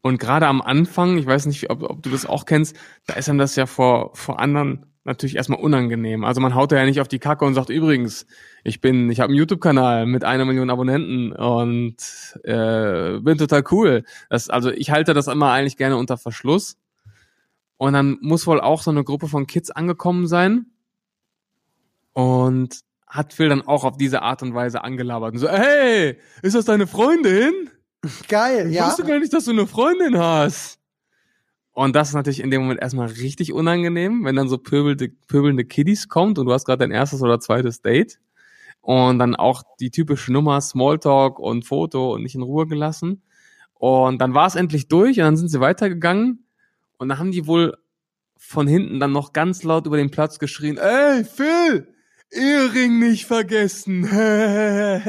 Und 0.00 0.18
gerade 0.18 0.46
am 0.46 0.62
Anfang, 0.62 1.18
ich 1.18 1.26
weiß 1.26 1.46
nicht, 1.46 1.70
ob, 1.70 1.82
ob 1.82 2.02
du 2.02 2.10
das 2.10 2.24
auch 2.24 2.46
kennst, 2.46 2.76
da 3.06 3.14
ist 3.14 3.28
einem 3.28 3.38
das 3.38 3.56
ja 3.56 3.66
vor, 3.66 4.14
vor 4.14 4.40
anderen 4.40 4.86
natürlich 5.04 5.36
erstmal 5.36 5.60
unangenehm. 5.60 6.24
Also 6.24 6.40
man 6.40 6.54
haut 6.54 6.70
da 6.70 6.76
ja 6.76 6.84
nicht 6.84 7.00
auf 7.00 7.08
die 7.08 7.18
Kacke 7.18 7.44
und 7.44 7.54
sagt, 7.54 7.70
übrigens, 7.70 8.26
ich 8.62 8.80
bin, 8.80 9.10
ich 9.10 9.20
habe 9.20 9.30
einen 9.30 9.38
YouTube-Kanal 9.38 10.06
mit 10.06 10.22
einer 10.22 10.44
Million 10.44 10.70
Abonnenten 10.70 11.32
und 11.32 11.96
äh, 12.44 13.18
bin 13.18 13.38
total 13.38 13.64
cool. 13.70 14.04
Das, 14.30 14.48
also 14.50 14.70
ich 14.70 14.90
halte 14.90 15.14
das 15.14 15.26
immer 15.26 15.50
eigentlich 15.50 15.76
gerne 15.76 15.96
unter 15.96 16.18
Verschluss. 16.18 16.76
Und 17.78 17.94
dann 17.94 18.18
muss 18.20 18.46
wohl 18.46 18.60
auch 18.60 18.82
so 18.82 18.90
eine 18.90 19.04
Gruppe 19.04 19.28
von 19.28 19.46
Kids 19.46 19.70
angekommen 19.70 20.26
sein. 20.26 20.66
Und 22.12 22.80
hat 23.06 23.32
Phil 23.32 23.48
dann 23.48 23.62
auch 23.62 23.84
auf 23.84 23.96
diese 23.96 24.22
Art 24.22 24.42
und 24.42 24.54
Weise 24.54 24.84
angelabert. 24.84 25.32
Und 25.32 25.38
so, 25.38 25.48
hey, 25.48 26.18
ist 26.42 26.54
das 26.54 26.66
deine 26.66 26.86
Freundin? 26.86 27.70
Geil, 28.28 28.68
Ich 28.68 28.74
ja. 28.74 28.86
wusste 28.86 29.04
gar 29.04 29.18
nicht, 29.18 29.32
dass 29.32 29.46
du 29.46 29.52
eine 29.52 29.66
Freundin 29.66 30.18
hast. 30.18 30.78
Und 31.72 31.94
das 31.94 32.08
ist 32.08 32.14
natürlich 32.14 32.40
in 32.40 32.50
dem 32.50 32.62
Moment 32.62 32.80
erstmal 32.82 33.06
richtig 33.06 33.52
unangenehm, 33.52 34.24
wenn 34.24 34.34
dann 34.34 34.48
so 34.48 34.58
pöbelnde, 34.58 35.10
pöbelnde 35.28 35.64
Kiddies 35.64 36.08
kommt 36.08 36.38
und 36.38 36.46
du 36.46 36.52
hast 36.52 36.64
gerade 36.64 36.78
dein 36.78 36.90
erstes 36.90 37.22
oder 37.22 37.38
zweites 37.38 37.82
Date. 37.82 38.18
Und 38.80 39.18
dann 39.18 39.36
auch 39.36 39.62
die 39.78 39.90
typische 39.90 40.32
Nummer 40.32 40.60
Smalltalk 40.60 41.38
und 41.38 41.64
Foto 41.64 42.14
und 42.14 42.22
nicht 42.22 42.34
in 42.34 42.42
Ruhe 42.42 42.66
gelassen. 42.66 43.22
Und 43.74 44.20
dann 44.20 44.34
war 44.34 44.46
es 44.46 44.56
endlich 44.56 44.88
durch 44.88 45.18
und 45.18 45.24
dann 45.24 45.36
sind 45.36 45.48
sie 45.48 45.60
weitergegangen. 45.60 46.47
Und 46.98 47.08
dann 47.08 47.18
haben 47.18 47.32
die 47.32 47.46
wohl 47.46 47.76
von 48.36 48.68
hinten 48.68 49.00
dann 49.00 49.12
noch 49.12 49.32
ganz 49.32 49.62
laut 49.62 49.86
über 49.86 49.96
den 49.96 50.10
Platz 50.10 50.38
geschrien, 50.38 50.78
ey, 50.78 51.24
Phil, 51.24 51.88
Ehering 52.30 52.98
nicht 52.98 53.24
vergessen. 53.26 54.02
das 54.02 55.06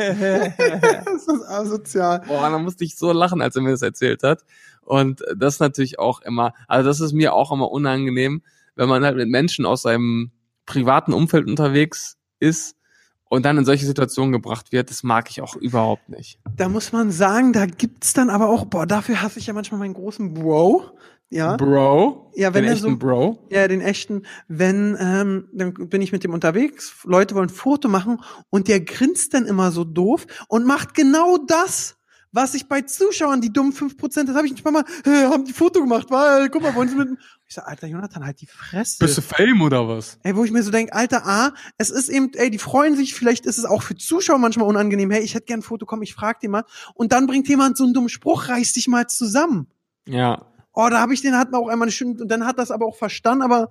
ist 1.28 1.44
asozial. 1.48 2.22
Boah, 2.28 2.50
dann 2.50 2.64
musste 2.64 2.86
ich 2.86 2.96
so 2.96 3.12
lachen, 3.12 3.42
als 3.42 3.56
er 3.56 3.62
mir 3.62 3.72
das 3.72 3.82
erzählt 3.82 4.24
hat. 4.24 4.46
Und 4.82 5.22
das 5.36 5.56
ist 5.56 5.60
natürlich 5.60 6.00
auch 6.00 6.22
immer, 6.22 6.54
also 6.68 6.88
das 6.88 7.02
ist 7.02 7.14
mir 7.14 7.34
auch 7.34 7.52
immer 7.52 7.72
unangenehm, 7.72 8.42
wenn 8.76 8.88
man 8.88 9.04
halt 9.04 9.18
mit 9.18 9.28
Menschen 9.28 9.66
aus 9.66 9.82
seinem 9.82 10.32
privaten 10.66 11.14
Umfeld 11.14 11.48
unterwegs 11.48 12.18
ist 12.40 12.78
und 13.26 13.46
dann 13.46 13.58
in 13.58 13.66
solche 13.66 13.86
Situationen 13.86 14.32
gebracht 14.32 14.72
wird. 14.72 14.90
Das 14.90 15.04
mag 15.04 15.30
ich 15.30 15.42
auch 15.42 15.56
überhaupt 15.56 16.10
nicht. 16.10 16.40
Da 16.56 16.70
muss 16.70 16.92
man 16.92 17.12
sagen, 17.12 17.54
da 17.54 17.66
gibt's 17.66 18.14
dann 18.14 18.30
aber 18.30 18.50
auch, 18.50 18.66
boah, 18.66 18.88
dafür 18.88 19.22
hasse 19.22 19.40
ich 19.40 19.48
ja 19.48 19.54
manchmal 19.54 19.80
meinen 19.80 19.94
großen 19.94 20.34
Bro. 20.34 20.98
Ja. 21.32 21.56
Bro? 21.58 22.32
Ja, 22.36 22.54
wenn 22.54 22.64
den 22.64 22.70
er 22.72 22.74
echten 22.76 22.92
so- 22.92 22.98
Bro? 22.98 23.48
Ja, 23.52 23.68
den 23.68 23.82
echten, 23.82 24.24
wenn, 24.48 24.98
ähm, 25.00 25.48
dann 25.54 25.74
bin 25.74 26.02
ich 26.02 26.12
mit 26.12 26.24
dem 26.24 26.34
unterwegs, 26.34 26.94
Leute 27.04 27.36
wollen 27.36 27.50
ein 27.50 27.54
Foto 27.54 27.88
machen 27.88 28.20
und 28.50 28.68
der 28.68 28.80
grinst 28.82 29.34
dann 29.36 29.46
immer 29.46 29.72
so 29.72 29.84
doof 29.84 30.26
und 30.48 30.66
macht 30.66 30.96
genau 30.96 31.38
das, 31.38 31.98
was 32.32 32.54
ich 32.54 32.68
bei 32.68 32.82
Zuschauern, 32.82 33.42
die 33.42 33.52
dummen 33.54 33.74
5%, 33.74 34.30
das 34.30 34.36
habe 34.36 34.46
ich 34.48 34.54
nicht 34.54 34.64
mal, 34.64 34.84
äh, 35.06 35.26
haben 35.26 35.46
die 35.46 35.54
Foto 35.54 35.80
gemacht, 35.82 36.08
weil, 36.10 36.50
guck 36.50 36.62
mal, 36.62 36.74
wollen 36.76 36.90
sie 36.90 36.96
mit, 36.96 37.10
ich 37.48 37.56
sag, 37.56 37.68
Alter, 37.68 37.88
Jonathan, 37.88 38.24
halt 38.26 38.42
die 38.42 38.46
Fresse. 38.48 38.98
Bist 39.00 39.18
du 39.18 39.22
Fame 39.22 39.62
oder 39.64 39.88
was? 39.88 40.20
Ey, 40.24 40.36
wo 40.36 40.44
ich 40.44 40.52
mir 40.52 40.62
so 40.64 40.70
denk, 40.72 40.94
Alter, 40.96 41.26
A, 41.28 41.54
es 41.78 41.90
ist 41.92 42.10
eben, 42.10 42.32
ey, 42.36 42.50
die 42.52 42.60
freuen 42.60 42.96
sich, 42.96 43.14
vielleicht 43.16 43.46
ist 43.48 43.58
es 43.58 43.66
auch 43.66 43.82
für 43.84 43.96
Zuschauer 43.96 44.38
manchmal 44.40 44.68
unangenehm, 44.68 45.10
hey, 45.12 45.22
ich 45.24 45.34
hätte 45.36 45.46
gern 45.46 45.60
ein 45.60 45.64
Foto, 45.64 45.86
komm, 45.88 46.02
ich 46.04 46.14
frag 46.14 46.40
den 46.40 46.52
mal. 46.52 46.66
Und 46.94 47.12
dann 47.12 47.26
bringt 47.28 47.48
jemand 47.48 47.78
so 47.78 47.84
einen 47.84 47.94
dummen 47.94 48.10
Spruch, 48.10 48.48
reiß 48.50 48.74
dich 48.74 48.88
mal 48.88 49.08
zusammen. 49.08 49.68
Ja. 50.08 50.46
Oh, 50.82 50.88
da 50.90 51.02
habe 51.02 51.14
ich 51.14 51.22
den, 51.22 51.36
hat 51.36 51.52
man 51.52 51.62
auch 51.62 51.68
einmal 51.68 51.92
Stunde, 51.92 52.24
und 52.24 52.30
dann 52.30 52.46
hat 52.46 52.58
das 52.58 52.72
aber 52.72 52.86
auch 52.86 52.96
verstanden, 52.96 53.42
aber, 53.42 53.70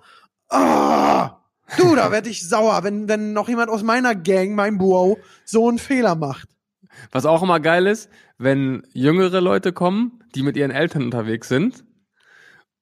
ah, 0.50 1.38
du, 1.78 1.96
da 1.96 2.12
werd 2.12 2.26
ich 2.26 2.46
sauer, 2.46 2.84
wenn, 2.84 3.08
wenn 3.08 3.32
noch 3.32 3.48
jemand 3.48 3.70
aus 3.70 3.82
meiner 3.82 4.14
Gang, 4.14 4.54
mein 4.54 4.76
Bro, 4.76 5.16
so 5.46 5.68
einen 5.68 5.78
Fehler 5.78 6.16
macht. 6.16 6.50
Was 7.10 7.24
auch 7.24 7.42
immer 7.42 7.60
geil 7.60 7.86
ist, 7.86 8.10
wenn 8.36 8.82
jüngere 8.92 9.40
Leute 9.40 9.72
kommen, 9.72 10.22
die 10.34 10.42
mit 10.42 10.58
ihren 10.58 10.70
Eltern 10.70 11.02
unterwegs 11.02 11.48
sind 11.48 11.82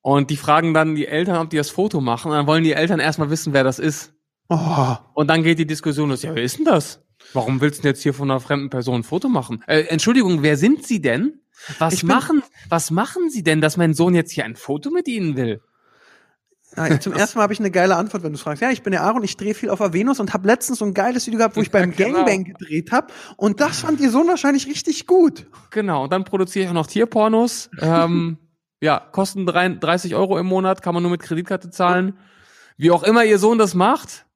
und 0.00 0.30
die 0.30 0.36
fragen 0.36 0.74
dann 0.74 0.96
die 0.96 1.06
Eltern, 1.06 1.36
ob 1.36 1.50
die 1.50 1.56
das 1.58 1.70
Foto 1.70 2.00
machen 2.00 2.32
und 2.32 2.36
dann 2.36 2.48
wollen 2.48 2.64
die 2.64 2.72
Eltern 2.72 2.98
erstmal 2.98 3.30
wissen, 3.30 3.52
wer 3.52 3.62
das 3.62 3.78
ist. 3.78 4.12
Oh, 4.48 4.96
Und 5.14 5.28
dann 5.28 5.44
geht 5.44 5.60
die 5.60 5.68
Diskussion 5.68 6.08
los, 6.08 6.22
ja, 6.22 6.34
wer 6.34 6.42
ist 6.42 6.58
denn 6.58 6.64
das? 6.64 7.00
Warum 7.32 7.60
willst 7.60 7.78
du 7.78 7.82
denn 7.82 7.90
jetzt 7.90 8.02
hier 8.02 8.12
von 8.12 8.28
einer 8.28 8.40
fremden 8.40 8.70
Person 8.70 8.96
ein 8.96 9.04
Foto 9.04 9.28
machen? 9.28 9.62
Äh, 9.68 9.82
Entschuldigung, 9.82 10.42
wer 10.42 10.56
sind 10.56 10.84
Sie 10.84 11.00
denn? 11.00 11.42
Was 11.78 11.94
Ich 11.94 12.00
bin- 12.00 12.08
machen, 12.08 12.42
was 12.68 12.90
machen 12.90 13.30
Sie 13.30 13.42
denn, 13.42 13.60
dass 13.60 13.76
mein 13.76 13.94
Sohn 13.94 14.14
jetzt 14.14 14.30
hier 14.32 14.44
ein 14.44 14.56
Foto 14.56 14.90
mit 14.90 15.08
Ihnen 15.08 15.36
will? 15.36 15.60
Ja, 16.76 17.00
zum 17.00 17.14
ersten 17.14 17.38
Mal 17.38 17.44
habe 17.44 17.52
ich 17.54 17.60
eine 17.60 17.70
geile 17.70 17.96
Antwort, 17.96 18.22
wenn 18.22 18.32
du 18.32 18.38
fragst. 18.38 18.60
Ja, 18.60 18.70
ich 18.70 18.82
bin 18.82 18.90
der 18.90 19.02
Aaron, 19.02 19.22
ich 19.24 19.36
drehe 19.38 19.54
viel 19.54 19.70
auf 19.70 19.78
Venus 19.80 20.20
und 20.20 20.34
habe 20.34 20.46
letztens 20.46 20.80
so 20.80 20.84
ein 20.84 20.92
geiles 20.94 21.26
Video 21.26 21.38
gehabt, 21.38 21.56
wo 21.56 21.62
ich 21.62 21.70
beim 21.70 21.92
Ja, 21.92 21.96
genau. 22.08 22.24
Gangbang 22.24 22.44
gedreht 22.44 22.92
habe. 22.92 23.06
Und 23.36 23.60
das 23.60 23.80
fand 23.80 24.00
ihr 24.00 24.10
Sohn 24.10 24.26
wahrscheinlich 24.28 24.66
richtig 24.66 25.06
gut. 25.06 25.46
Genau, 25.70 26.04
und 26.04 26.12
dann 26.12 26.24
produziere 26.24 26.64
ich 26.64 26.68
auch 26.70 26.74
noch 26.74 26.86
Tierpornos. 26.88 27.70
ähm, 27.80 28.36
ja, 28.82 28.98
kosten 29.00 29.46
drei- 29.46 29.68
30 29.70 30.14
Euro 30.16 30.38
im 30.38 30.46
Monat, 30.46 30.82
kann 30.82 30.92
man 30.92 31.02
nur 31.02 31.12
mit 31.12 31.22
Kreditkarte 31.22 31.70
zahlen. 31.70 32.18
Wie 32.76 32.90
auch 32.90 33.04
immer 33.04 33.24
Ihr 33.24 33.38
Sohn 33.38 33.56
das 33.58 33.72
macht, 33.74 34.26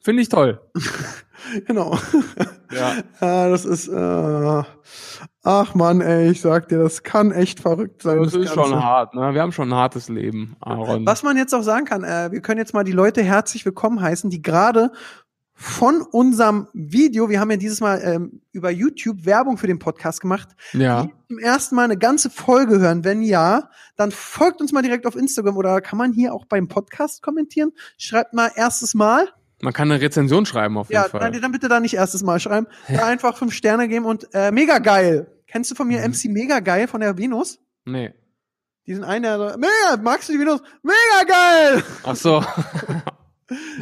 finde 0.00 0.22
ich 0.22 0.28
toll. 0.28 0.60
Genau. 1.66 1.96
Ja. 2.72 2.94
Ja, 3.20 3.48
das 3.48 3.64
ist, 3.64 3.86
äh, 3.88 4.62
ach 5.46 5.74
man, 5.74 6.00
ey, 6.00 6.30
ich 6.30 6.40
sag 6.40 6.68
dir, 6.68 6.78
das 6.78 7.02
kann 7.02 7.30
echt 7.32 7.60
verrückt 7.60 8.02
sein. 8.02 8.18
Das 8.18 8.34
ist 8.34 8.54
Ganze. 8.54 8.54
schon 8.70 8.82
hart, 8.84 9.14
ne? 9.14 9.32
Wir 9.32 9.40
haben 9.42 9.52
schon 9.52 9.70
ein 9.70 9.74
hartes 9.76 10.08
Leben, 10.08 10.56
Aaron. 10.60 11.06
Was 11.06 11.22
man 11.22 11.36
jetzt 11.36 11.54
auch 11.54 11.62
sagen 11.62 11.84
kann, 11.86 12.04
äh, 12.04 12.30
wir 12.32 12.40
können 12.42 12.58
jetzt 12.58 12.74
mal 12.74 12.84
die 12.84 12.92
Leute 12.92 13.22
herzlich 13.22 13.64
willkommen 13.64 14.00
heißen, 14.00 14.28
die 14.28 14.42
gerade 14.42 14.90
von 15.58 16.02
unserem 16.02 16.68
Video, 16.74 17.30
wir 17.30 17.40
haben 17.40 17.50
ja 17.50 17.56
dieses 17.56 17.80
Mal 17.80 18.02
ähm, 18.04 18.42
über 18.52 18.70
YouTube 18.70 19.24
Werbung 19.24 19.56
für 19.56 19.66
den 19.66 19.78
Podcast 19.78 20.20
gemacht, 20.20 20.48
Ja. 20.74 21.04
die 21.04 21.14
zum 21.28 21.38
ersten 21.38 21.74
Mal 21.76 21.84
eine 21.84 21.96
ganze 21.96 22.28
Folge 22.28 22.78
hören. 22.78 23.04
Wenn 23.04 23.22
ja, 23.22 23.70
dann 23.96 24.10
folgt 24.10 24.60
uns 24.60 24.72
mal 24.72 24.82
direkt 24.82 25.06
auf 25.06 25.16
Instagram 25.16 25.56
oder 25.56 25.80
kann 25.80 25.96
man 25.96 26.12
hier 26.12 26.34
auch 26.34 26.44
beim 26.44 26.68
Podcast 26.68 27.22
kommentieren? 27.22 27.72
Schreibt 27.96 28.34
mal 28.34 28.50
erstes 28.54 28.92
Mal. 28.94 29.28
Man 29.62 29.72
kann 29.72 29.90
eine 29.90 29.98
Rezension 30.02 30.44
schreiben 30.44 30.76
auf 30.76 30.90
jeden 30.90 31.02
Ja, 31.02 31.08
Fall. 31.08 31.20
dann, 31.20 31.40
dann 31.40 31.52
bitte 31.52 31.68
da 31.68 31.80
nicht 31.80 31.94
erstes 31.94 32.22
Mal 32.22 32.38
schreiben. 32.38 32.66
Da 32.94 33.06
einfach 33.06 33.38
fünf 33.38 33.54
Sterne 33.54 33.88
geben 33.88 34.04
und 34.04 34.28
äh, 34.34 34.50
mega 34.52 34.78
geil. 34.78 35.26
Kennst 35.56 35.70
du 35.70 35.74
von 35.74 35.88
mir 35.88 36.00
Mhm. 36.00 36.10
MC 36.12 36.24
Mega 36.28 36.60
geil 36.60 36.86
von 36.86 37.00
der 37.00 37.16
Venus? 37.16 37.58
Nee. 37.86 38.12
Die 38.86 38.92
sind 38.94 39.04
einer, 39.04 39.38
so, 39.38 39.56
mega, 39.58 40.02
magst 40.02 40.28
du 40.28 40.34
die 40.34 40.38
Venus? 40.40 40.60
Mega 40.82 41.24
geil! 41.26 41.82
Ach 42.04 42.14
so. 42.14 42.44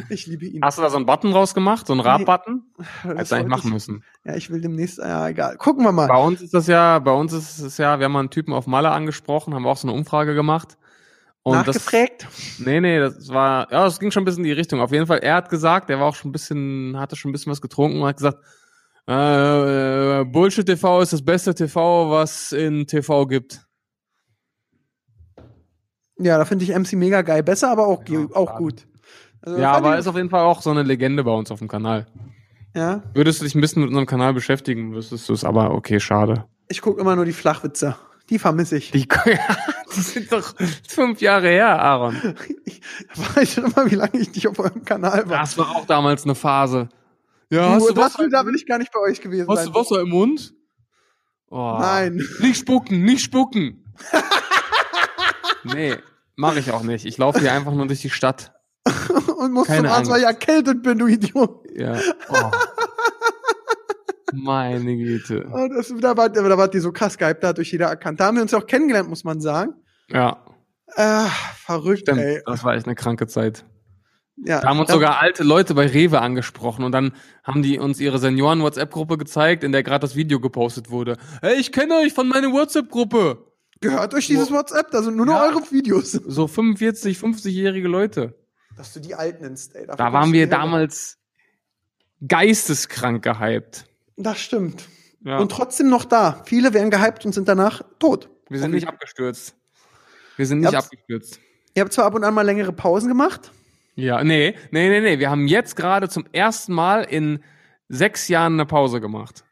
Ich 0.09 0.27
liebe 0.27 0.45
ihn. 0.45 0.61
Hast 0.63 0.77
du 0.77 0.83
da 0.83 0.91
so 0.91 0.95
einen 0.95 1.07
Button 1.07 1.33
rausgemacht? 1.33 1.87
So 1.87 1.93
einen 1.93 2.01
Rap-Button? 2.01 2.61
Das 2.77 2.87
Hättest 3.03 3.31
du 3.31 3.35
eigentlich 3.35 3.47
machen 3.49 3.67
ich- 3.69 3.73
müssen. 3.73 4.03
Ja, 4.23 4.35
ich 4.35 4.51
will 4.51 4.61
demnächst, 4.61 4.99
ja, 4.99 5.27
egal. 5.27 5.57
Gucken 5.57 5.83
wir 5.83 5.91
mal. 5.91 6.07
Bei 6.07 6.17
uns 6.23 6.39
ist 6.43 6.53
das 6.53 6.67
ja, 6.67 6.99
bei 6.99 7.11
uns 7.11 7.33
ist 7.33 7.59
es 7.59 7.77
ja, 7.79 7.97
wir 7.99 8.05
haben 8.05 8.11
mal 8.11 8.19
einen 8.19 8.29
Typen 8.29 8.53
auf 8.53 8.67
Malle 8.67 8.91
angesprochen, 8.91 9.53
haben 9.55 9.65
auch 9.65 9.77
so 9.77 9.87
eine 9.87 9.97
Umfrage 9.97 10.35
gemacht. 10.35 10.77
Und 11.41 11.55
Nachgefragt. 11.57 12.23
Das, 12.25 12.59
nee, 12.59 12.79
nee, 12.79 12.99
das 12.99 13.27
war, 13.29 13.71
ja, 13.71 13.83
das 13.85 13.99
ging 13.99 14.11
schon 14.11 14.21
ein 14.21 14.25
bisschen 14.25 14.43
in 14.45 14.49
die 14.49 14.51
Richtung. 14.53 14.79
Auf 14.81 14.91
jeden 14.91 15.07
Fall, 15.07 15.17
er 15.19 15.33
hat 15.33 15.49
gesagt, 15.49 15.89
er 15.89 15.99
war 15.99 16.05
auch 16.09 16.15
schon 16.15 16.29
ein 16.29 16.31
bisschen, 16.31 16.99
hatte 16.99 17.15
schon 17.15 17.29
ein 17.29 17.33
bisschen 17.33 17.51
was 17.51 17.59
getrunken 17.61 18.01
und 18.01 18.07
hat 18.07 18.17
gesagt, 18.17 18.37
äh, 19.07 20.23
Bullshit 20.25 20.65
TV 20.65 21.01
ist 21.01 21.13
das 21.13 21.23
beste 21.23 21.53
TV, 21.53 22.09
was 22.09 22.51
in 22.51 22.87
TV 22.87 23.25
gibt. 23.27 23.61
Ja, 26.17 26.37
da 26.37 26.45
finde 26.45 26.63
ich 26.63 26.73
MC 26.73 26.93
Mega 26.93 27.21
geil 27.21 27.43
besser, 27.43 27.71
aber 27.71 27.87
auch, 27.87 28.03
Ja, 28.07 28.25
auch 28.33 28.55
gut. 28.55 28.87
Also, 29.41 29.59
Ja, 29.59 29.73
aber 29.73 29.97
ist 29.97 30.07
auf 30.07 30.15
jeden 30.15 30.29
Fall 30.29 30.41
auch 30.41 30.61
so 30.61 30.71
eine 30.71 30.83
Legende 30.83 31.23
bei 31.23 31.31
uns 31.31 31.51
auf 31.51 31.59
dem 31.59 31.67
Kanal. 31.67 32.07
ja. 32.73 33.03
Würdest 33.13 33.41
du 33.41 33.45
dich 33.45 33.53
ein 33.55 33.61
bisschen 33.61 33.81
mit 33.81 33.89
unserem 33.89 34.05
Kanal 34.07 34.33
beschäftigen, 34.33 34.93
wüsstest 34.95 35.27
du 35.29 35.33
es, 35.33 35.43
aber 35.43 35.71
okay, 35.71 35.99
schade. 35.99 36.45
Ich 36.69 36.81
gucke 36.81 36.99
immer 37.01 37.15
nur 37.15 37.25
die 37.25 37.33
Flachwitze. 37.33 37.95
Die 38.29 38.39
vermisse 38.39 38.77
ich. 38.77 38.89
Die, 38.91 39.07
die 39.95 39.99
sind 40.01 40.31
doch 40.31 40.55
fünf 40.87 41.21
Jahre 41.21 41.49
her, 41.49 41.79
Aaron. 41.81 42.15
Ich 42.65 43.35
weiß 43.35 43.53
schon 43.53 43.65
immer, 43.65 43.89
wie 43.89 43.95
lange 43.95 44.17
ich 44.19 44.33
nicht 44.33 44.47
auf 44.47 44.59
eurem 44.59 44.83
Kanal 44.85 45.27
war. 45.29 45.39
Das 45.39 45.57
war 45.57 45.75
auch 45.75 45.85
damals 45.85 46.23
eine 46.23 46.35
Phase. 46.35 46.89
Ja, 47.49 47.69
hast 47.71 47.89
du 47.89 47.93
das, 47.93 48.15
Wasser, 48.15 48.29
da 48.29 48.45
will 48.45 48.55
ich 48.55 48.65
gar 48.65 48.77
nicht 48.79 48.91
bei 48.91 48.99
euch 48.99 49.21
gewesen 49.21 49.47
hast 49.49 49.63
sein. 49.65 49.73
du 49.73 49.79
Wasser 49.79 50.01
im 50.01 50.09
Mund? 50.09 50.53
Oh. 51.49 51.77
Nein. 51.79 52.21
Nicht 52.39 52.57
spucken, 52.59 53.03
nicht 53.03 53.23
spucken. 53.23 53.93
nee, 55.63 55.95
mache 56.35 56.59
ich 56.59 56.71
auch 56.71 56.83
nicht. 56.83 57.05
Ich 57.05 57.17
laufe 57.17 57.39
hier 57.39 57.53
einfach 57.53 57.73
nur 57.73 57.87
durch 57.87 58.01
die 58.01 58.09
Stadt. 58.09 58.53
Und 59.37 59.51
muss 59.53 59.67
Keine 59.67 59.87
zum 59.87 59.95
Arzt, 59.97 60.09
weil 60.11 60.21
ich 60.21 60.27
Angst. 60.27 60.41
erkältet 60.47 60.83
bin, 60.83 60.97
du 60.97 61.07
Idiot. 61.07 61.65
Ja. 61.75 61.99
Oh. 62.29 62.51
Meine 64.33 64.95
Güte. 64.97 65.43
Und 65.51 65.69
das, 65.75 65.93
da, 65.99 66.17
war, 66.17 66.29
da 66.29 66.57
war 66.57 66.67
die 66.67 66.79
so 66.79 66.91
krass 66.91 67.17
gehypt, 67.17 67.43
da 67.43 67.49
hat 67.49 67.57
durch 67.57 67.71
jeder 67.71 67.87
erkannt. 67.87 68.19
Da 68.19 68.25
haben 68.25 68.35
wir 68.35 68.41
uns 68.41 68.51
ja 68.51 68.57
auch 68.59 68.65
kennengelernt, 68.67 69.09
muss 69.09 69.23
man 69.23 69.39
sagen. 69.39 69.73
Ja, 70.09 70.43
Äh, 70.95 71.25
verrückt, 71.57 72.01
stimmt. 72.01 72.19
ey. 72.19 72.41
Das 72.45 72.63
war 72.63 72.73
echt 72.75 72.85
eine 72.85 72.95
kranke 72.95 73.27
Zeit. 73.27 73.65
Ja, 74.37 74.59
Da 74.59 74.67
haben 74.67 74.79
uns 74.79 74.91
sogar 74.91 75.19
alte 75.21 75.43
Leute 75.43 75.73
bei 75.75 75.87
Rewe 75.87 76.19
angesprochen 76.21 76.83
und 76.83 76.91
dann 76.91 77.13
haben 77.43 77.61
die 77.63 77.79
uns 77.79 77.99
ihre 78.01 78.19
Senioren-WhatsApp-Gruppe 78.19 79.17
gezeigt, 79.17 79.63
in 79.63 79.71
der 79.71 79.81
gerade 79.81 80.01
das 80.01 80.15
Video 80.15 80.39
gepostet 80.41 80.89
wurde. 80.89 81.17
Hey, 81.41 81.55
ich 81.55 81.71
kenne 81.71 81.95
euch 81.99 82.13
von 82.13 82.27
meiner 82.27 82.51
WhatsApp-Gruppe. 82.51 83.45
Gehört 83.79 84.13
euch 84.13 84.27
dieses 84.27 84.51
WhatsApp? 84.51 84.91
Da 84.91 85.01
sind 85.03 85.15
nur 85.15 85.25
noch 85.25 85.35
Ja. 85.35 85.43
eure 85.51 85.61
Videos. 85.71 86.11
So 86.11 86.47
45, 86.47 87.17
50-jährige 87.17 87.87
Leute. 87.87 88.35
Dass 88.75 88.91
du 88.93 88.99
die 88.99 89.15
Alten 89.15 89.43
nennst, 89.43 89.73
ey. 89.75 89.87
Da 89.87 90.11
waren 90.11 90.33
wir 90.33 90.41
her. 90.41 90.47
damals 90.47 91.17
geisteskrank 92.27 93.23
gehypt. 93.23 93.85
Das 94.17 94.39
stimmt. 94.39 94.87
Ja. 95.23 95.37
Und 95.39 95.51
trotzdem 95.51 95.89
noch 95.89 96.05
da. 96.05 96.41
Viele 96.45 96.73
werden 96.73 96.91
gehypt 96.91 97.25
und 97.25 97.33
sind 97.33 97.47
danach 97.47 97.81
tot. 97.99 98.29
wir 98.49 98.59
sind 98.59 98.71
nicht 98.71 98.87
abgestürzt. 98.87 99.55
Wir 100.37 100.45
sind 100.45 100.59
nicht 100.59 100.73
Ja. 100.73 100.79
abgestürzt. 100.79 101.39
Ihr 101.73 101.81
habt 101.81 101.93
zwar 101.93 102.05
ab 102.05 102.13
und 102.15 102.23
an 102.23 102.33
mal 102.33 102.43
längere 102.43 102.73
Pausen 102.73 103.07
gemacht. 103.07 103.51
Ja, 103.95 104.23
nee, 104.23 104.55
nee, 104.71 104.89
nee, 104.89 105.01
nee. 105.01 105.19
Wir 105.19 105.29
haben 105.29 105.47
jetzt 105.47 105.75
gerade 105.75 106.09
zum 106.09 106.25
ersten 106.31 106.73
Mal 106.73 107.03
in 107.03 107.43
sechs 107.87 108.27
Jahren 108.27 108.53
eine 108.53 108.65
Pause 108.65 108.99
gemacht. 109.01 109.45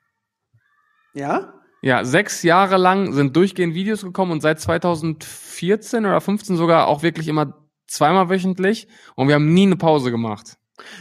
Ja? 1.13 1.53
Ja, 1.81 2.05
sechs 2.05 2.43
Jahre 2.43 2.77
lang 2.77 3.13
sind 3.13 3.35
durchgehend 3.35 3.73
Videos 3.73 4.03
gekommen 4.03 4.31
und 4.31 4.41
seit 4.41 4.59
2014 4.59 6.05
oder 6.05 6.21
15 6.21 6.55
sogar 6.55 6.87
auch 6.87 7.03
wirklich 7.03 7.27
immer 7.27 7.67
zweimal 7.87 8.29
wöchentlich 8.29 8.87
und 9.15 9.27
wir 9.27 9.35
haben 9.35 9.53
nie 9.53 9.63
eine 9.63 9.75
Pause 9.75 10.11
gemacht. 10.11 10.57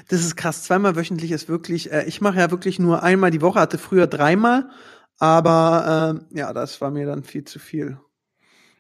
Das 0.09 0.21
ist 0.21 0.37
krass. 0.37 0.65
Zweimal 0.65 0.97
wöchentlich 0.97 1.31
ist 1.31 1.49
wirklich, 1.49 1.93
äh, 1.93 2.05
ich 2.05 2.21
mache 2.21 2.39
ja 2.39 2.51
wirklich 2.51 2.79
nur 2.79 3.03
einmal 3.03 3.31
die 3.31 3.41
Woche, 3.41 3.61
hatte 3.61 3.79
früher 3.79 4.07
dreimal. 4.07 4.69
Aber 5.19 6.17
ähm, 6.17 6.27
ja, 6.37 6.53
das 6.53 6.81
war 6.81 6.91
mir 6.91 7.07
dann 7.07 7.23
viel 7.23 7.45
zu 7.45 7.59
viel. 7.59 7.99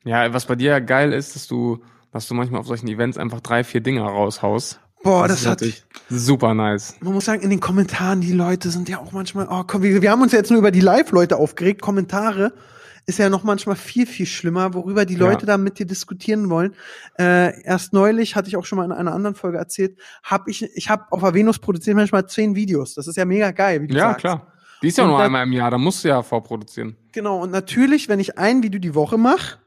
Ja, 0.04 0.32
was 0.34 0.46
bei 0.46 0.56
dir 0.56 0.72
ja 0.72 0.78
geil 0.80 1.12
ist, 1.12 1.36
dass 1.36 1.46
du, 1.46 1.84
dass 2.12 2.28
du 2.28 2.34
manchmal 2.34 2.60
auf 2.60 2.66
solchen 2.66 2.88
Events 2.88 3.18
einfach 3.18 3.40
drei, 3.40 3.64
vier 3.64 3.80
Dinger 3.80 4.04
raushaust. 4.04 4.78
Boah, 5.02 5.26
das, 5.26 5.40
ist 5.40 5.46
hat 5.48 5.64
super 6.08 6.54
nice. 6.54 6.94
man 7.00 7.12
muss 7.14 7.24
sagen, 7.24 7.42
in 7.42 7.50
den 7.50 7.58
Kommentaren, 7.58 8.20
die 8.20 8.32
Leute 8.32 8.70
sind 8.70 8.88
ja 8.88 8.98
auch 8.98 9.10
manchmal, 9.10 9.48
oh 9.50 9.64
komm, 9.66 9.82
wir, 9.82 10.00
wir 10.00 10.10
haben 10.12 10.22
uns 10.22 10.30
ja 10.30 10.38
jetzt 10.38 10.50
nur 10.50 10.60
über 10.60 10.70
die 10.70 10.78
Live-Leute 10.80 11.36
aufgeregt. 11.38 11.82
Kommentare 11.82 12.52
ist 13.06 13.18
ja 13.18 13.28
noch 13.28 13.42
manchmal 13.42 13.74
viel, 13.74 14.06
viel 14.06 14.26
schlimmer, 14.26 14.74
worüber 14.74 15.04
die 15.04 15.14
Ja. 15.14 15.20
Leute 15.28 15.44
da 15.44 15.58
mit 15.58 15.80
dir 15.80 15.86
diskutieren 15.86 16.50
wollen. 16.50 16.76
Äh, 17.18 17.60
erst 17.64 17.92
neulich, 17.92 18.36
hatte 18.36 18.46
ich 18.46 18.56
auch 18.56 18.64
schon 18.64 18.78
mal 18.78 18.84
in 18.84 18.92
einer 18.92 19.12
anderen 19.12 19.34
Folge 19.34 19.58
erzählt, 19.58 19.98
habe 20.22 20.48
ich, 20.52 20.62
ich 20.76 20.88
habe 20.88 21.06
auf 21.10 21.24
Avenus 21.24 21.58
produziert 21.58 21.96
manchmal 21.96 22.28
zehn 22.28 22.54
Videos. 22.54 22.94
Das 22.94 23.08
ist 23.08 23.16
ja 23.16 23.24
mega 23.24 23.50
geil, 23.50 23.82
wie 23.82 23.88
du 23.88 23.94
Ja, 23.96 24.10
sagst. 24.10 24.20
klar. 24.20 24.46
Die 24.84 24.86
ist 24.88 24.98
ja 24.98 25.04
Und 25.04 25.10
nur 25.10 25.18
da- 25.18 25.24
einmal 25.24 25.42
im 25.44 25.52
Jahr, 25.52 25.72
da 25.72 25.78
musst 25.78 26.04
du 26.04 26.08
ja 26.08 26.22
vorproduzieren. 26.22 26.96
Genau, 27.10 27.42
und 27.42 27.50
natürlich, 27.50 28.08
wenn 28.08 28.20
ich 28.20 28.38
ein 28.38 28.62
Video 28.62 28.78
die 28.80 28.94
Woche 28.94 29.18
mache, 29.18 29.58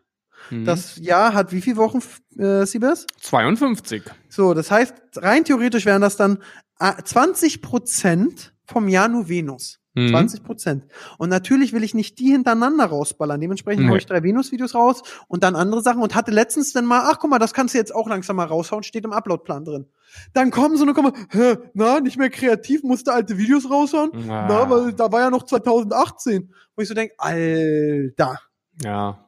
Mhm. 0.50 0.66
das 0.66 0.98
Jahr 0.98 1.34
hat 1.34 1.52
wie 1.52 1.62
viele 1.62 1.78
Wochen, 1.78 2.00
äh, 2.38 2.66
Siebes? 2.66 3.06
52. 3.22 4.04
So, 4.30 4.54
das 4.54 4.72
heißt, 4.72 4.94
rein 5.18 5.44
theoretisch 5.46 5.86
wären 5.86 6.02
das 6.02 6.18
dann 6.18 6.40
äh, 6.80 6.94
20 7.04 7.62
Prozent 7.62 8.54
vom 8.66 8.88
Jahr 8.88 9.08
nur 9.08 9.30
Venus. 9.30 9.80
Mhm. 9.98 10.10
20 10.10 10.44
Prozent. 10.44 10.84
Und 11.18 11.30
natürlich 11.30 11.72
will 11.72 11.82
ich 11.82 11.94
nicht 11.94 12.20
die 12.20 12.32
hintereinander 12.32 12.84
rausballern. 12.86 13.40
Dementsprechend 13.40 13.86
Nee. 13.86 13.92
hau 13.92 13.96
ich 13.96 14.06
drei 14.06 14.22
Venus-Videos 14.24 14.76
raus 14.76 15.04
und 15.30 15.42
dann 15.44 15.56
andere 15.56 15.82
Sachen 15.82 16.02
und 16.02 16.16
hatte 16.16 16.32
letztens 16.32 16.74
dann 16.74 16.84
mal, 16.86 17.04
ach 17.10 17.18
guck 17.20 17.30
mal, 17.30 17.40
das 17.40 17.54
kannst 17.54 17.74
du 17.74 17.78
jetzt 17.78 17.96
auch 17.96 18.10
langsam 18.10 18.36
mal 18.36 18.44
raushauen, 18.44 18.84
steht 18.84 19.06
im 19.06 19.14
Uploadplan 19.14 19.64
drin. 19.64 19.86
Dann 20.34 20.52
kommen 20.52 20.76
so 20.76 20.84
eine 20.84 20.94
Komma, 20.94 21.14
hä, 21.30 21.56
na, 21.74 22.02
nicht 22.02 22.18
mehr 22.18 22.30
kreativ, 22.30 22.84
musste 22.84 23.14
alte 23.14 23.38
Videos 23.38 23.70
raushauen. 23.70 24.12
Ah. 24.30 24.48
Na, 24.50 24.70
weil 24.70 24.92
da 24.92 25.10
war 25.14 25.22
ja 25.22 25.30
noch 25.30 25.44
2018. 25.44 26.54
Wo 26.76 26.82
ich 26.82 26.90
so 26.90 26.94
denk, 26.94 27.14
Alter. 27.18 28.40
Ja. 28.84 29.25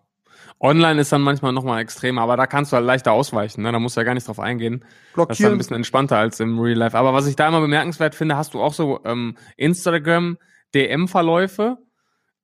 Online 0.60 1.02
ist 1.02 1.12
dann 1.12 1.22
manchmal 1.22 1.54
nochmal 1.54 1.82
extremer, 1.82 2.22
aber 2.22 2.36
da 2.36 2.48
kannst 2.48 2.72
du 2.72 2.78
halt 2.78 2.86
leichter 2.86 3.12
ausweichen, 3.12 3.62
ne? 3.62 3.72
Da 3.72 3.80
musst 3.80 3.96
du 3.96 4.02
ja 4.02 4.06
gar 4.06 4.16
nicht 4.16 4.28
drauf 4.28 4.40
eingehen. 4.40 4.80
Das 4.80 4.88
ist 4.88 4.90
dann 4.90 5.22
ein 5.22 5.28
Blockieren. 5.28 5.58
bisschen 5.58 5.76
entspannter 5.76 6.18
als 6.18 6.40
im 6.40 6.60
Real 6.60 6.78
Life. 6.78 6.98
Aber 6.98 7.14
was 7.14 7.28
ich 7.28 7.36
da 7.36 7.48
immer 7.48 7.62
bemerkenswert 7.62 8.16
finde, 8.16 8.38
hast 8.38 8.56
du 8.56 8.62
auch 8.62 8.74
so 8.74 9.00
ähm, 9.06 9.36
Instagram 9.56 10.38
DM-Verläufe, 10.74 11.78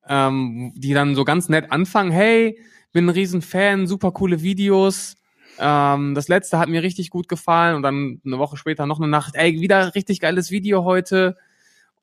ähm, 0.07 0.73
die 0.75 0.93
dann 0.93 1.15
so 1.15 1.25
ganz 1.25 1.49
nett 1.49 1.71
anfangen, 1.71 2.11
hey, 2.11 2.59
bin 2.91 3.05
ein 3.05 3.09
Riesenfan, 3.09 3.87
super 3.87 4.11
coole 4.11 4.43
Videos. 4.43 5.15
Ähm, 5.59 6.13
das 6.13 6.27
letzte 6.27 6.59
hat 6.59 6.69
mir 6.69 6.83
richtig 6.83 7.09
gut 7.09 7.27
gefallen 7.27 7.75
und 7.75 7.81
dann 7.81 8.21
eine 8.25 8.37
Woche 8.37 8.57
später 8.57 8.85
noch 8.85 8.99
eine 8.99 9.07
Nacht, 9.07 9.35
ey, 9.35 9.59
wieder 9.59 9.95
richtig 9.95 10.19
geiles 10.19 10.51
Video 10.51 10.83
heute. 10.83 11.35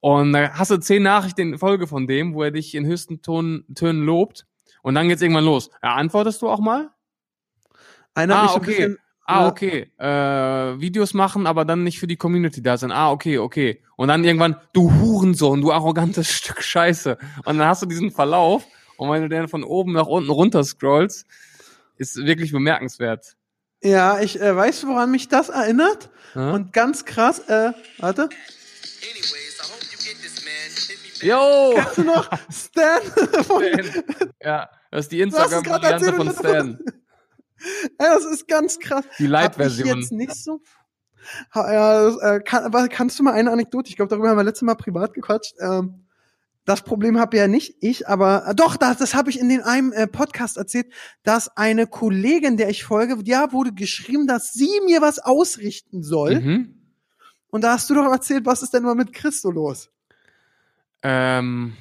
Und 0.01 0.33
da 0.33 0.55
hast 0.55 0.71
du 0.71 0.79
zehn 0.79 1.03
Nachrichten 1.03 1.53
in 1.53 1.59
Folge 1.59 1.87
von 1.87 2.07
dem, 2.07 2.35
wo 2.35 2.43
er 2.43 2.51
dich 2.51 2.75
in 2.75 2.87
höchsten 2.87 3.23
Ton, 3.23 3.65
Tönen 3.75 4.05
lobt. 4.05 4.47
Und 4.83 4.95
dann 4.95 5.09
geht's 5.09 5.22
irgendwann 5.22 5.45
los. 5.45 5.70
Ja, 5.83 5.95
antwortest 5.95 6.43
du 6.43 6.49
auch 6.49 6.61
mal? 6.61 6.91
Einer 8.14 8.37
Ah, 8.37 8.55
okay. 8.55 8.66
bisschen, 8.66 8.99
Ah, 9.31 9.47
okay. 9.47 9.93
Äh, 9.97 10.81
Videos 10.81 11.14
machen, 11.14 11.47
aber 11.47 11.64
dann 11.64 11.85
nicht 11.85 12.01
für 12.01 12.09
die 12.09 12.16
Community 12.16 12.62
da 12.62 12.76
sein. 12.76 12.91
Ah, 12.91 13.12
okay, 13.12 13.39
okay. 13.39 13.81
Und 13.97 14.09
dann 14.09 14.24
irgendwann, 14.24 14.57
du 14.72 14.93
Hurensohn, 14.93 15.61
du 15.61 15.70
arrogantes 15.70 16.28
Stück 16.33 16.62
Scheiße. 16.62 17.16
Und 17.45 17.59
dann 17.59 17.68
hast 17.68 17.83
du 17.83 17.87
diesen 17.87 18.11
Verlauf. 18.11 18.64
Und 18.97 19.11
wenn 19.11 19.22
du 19.22 19.28
den 19.28 19.47
von 19.47 19.62
oben 19.62 19.93
nach 19.93 20.07
unten 20.07 20.31
runter 20.31 20.64
scrollst, 20.64 21.26
ist 21.97 22.16
wirklich 22.16 22.51
bemerkenswert. 22.51 23.37
Ja, 23.83 24.20
ich 24.20 24.41
äh, 24.41 24.55
weiß, 24.55 24.87
woran 24.87 25.11
mich 25.12 25.28
das 25.28 25.49
erinnert. 25.49 26.11
Ja? 26.35 26.51
Und 26.51 26.72
ganz 26.72 27.05
krass, 27.05 27.39
äh, 27.49 27.72
warte. 27.99 28.22
Anyways, 28.22 29.50
Yo! 31.23 31.75
Hast 31.77 31.99
du 31.99 32.05
noch 32.05 32.29
Stan? 32.51 33.01
Stan. 33.45 34.05
Ja, 34.43 34.71
das 34.91 35.07
ist 35.07 35.12
die 35.12 35.21
Instagram-Variante 35.21 36.12
von 36.14 36.33
Stan. 36.33 36.79
das 37.99 38.25
ist 38.25 38.49
ganz 38.49 38.79
krass. 38.79 39.05
Die 39.18 39.27
Light-Version. 39.27 40.01
jetzt 40.01 40.12
nicht 40.12 40.35
so. 40.35 40.61
Ja, 41.55 42.09
äh, 42.09 42.41
kann, 42.41 42.64
aber 42.64 42.89
kannst 42.89 43.18
du 43.18 43.23
mal 43.23 43.33
eine 43.33 43.51
Anekdote? 43.51 43.91
Ich 43.91 43.97
glaube, 43.97 44.09
darüber 44.09 44.31
haben 44.31 44.39
wir 44.39 44.45
letztes 44.45 44.62
Mal 44.62 44.75
privat 44.75 45.12
gequatscht. 45.12 45.55
Ähm, 45.61 46.07
das 46.64 46.83
Problem 46.83 47.18
habe 47.18 47.37
ja 47.37 47.49
nicht 47.49 47.77
ich, 47.81 48.09
aber 48.09 48.47
äh, 48.47 48.55
doch, 48.55 48.77
das, 48.77 48.99
das 48.99 49.14
habe 49.14 49.31
ich 49.31 49.39
in 49.39 49.49
den 49.49 49.62
einem 49.62 49.93
äh, 49.93 50.07
Podcast 50.07 50.57
erzählt, 50.57 50.87
dass 51.23 51.57
eine 51.57 51.87
Kollegin, 51.87 52.57
der 52.57 52.71
ich 52.71 52.85
folge, 52.85 53.18
ja, 53.25 53.53
wurde 53.53 53.73
geschrieben, 53.73 54.27
dass 54.27 54.53
sie 54.53 54.71
mir 54.87 55.03
was 55.03 55.18
ausrichten 55.18 56.03
soll. 56.03 56.41
Mhm. 56.41 56.75
Und 57.49 57.64
da 57.64 57.73
hast 57.73 57.91
du 57.91 57.95
doch 57.95 58.11
erzählt, 58.11 58.47
was 58.47 58.62
ist 58.62 58.73
denn 58.73 58.85
mal 58.85 58.95
mit 58.95 59.12
Chris 59.12 59.43
so 59.43 59.51
los? 59.51 59.91
Ähm, 61.03 61.73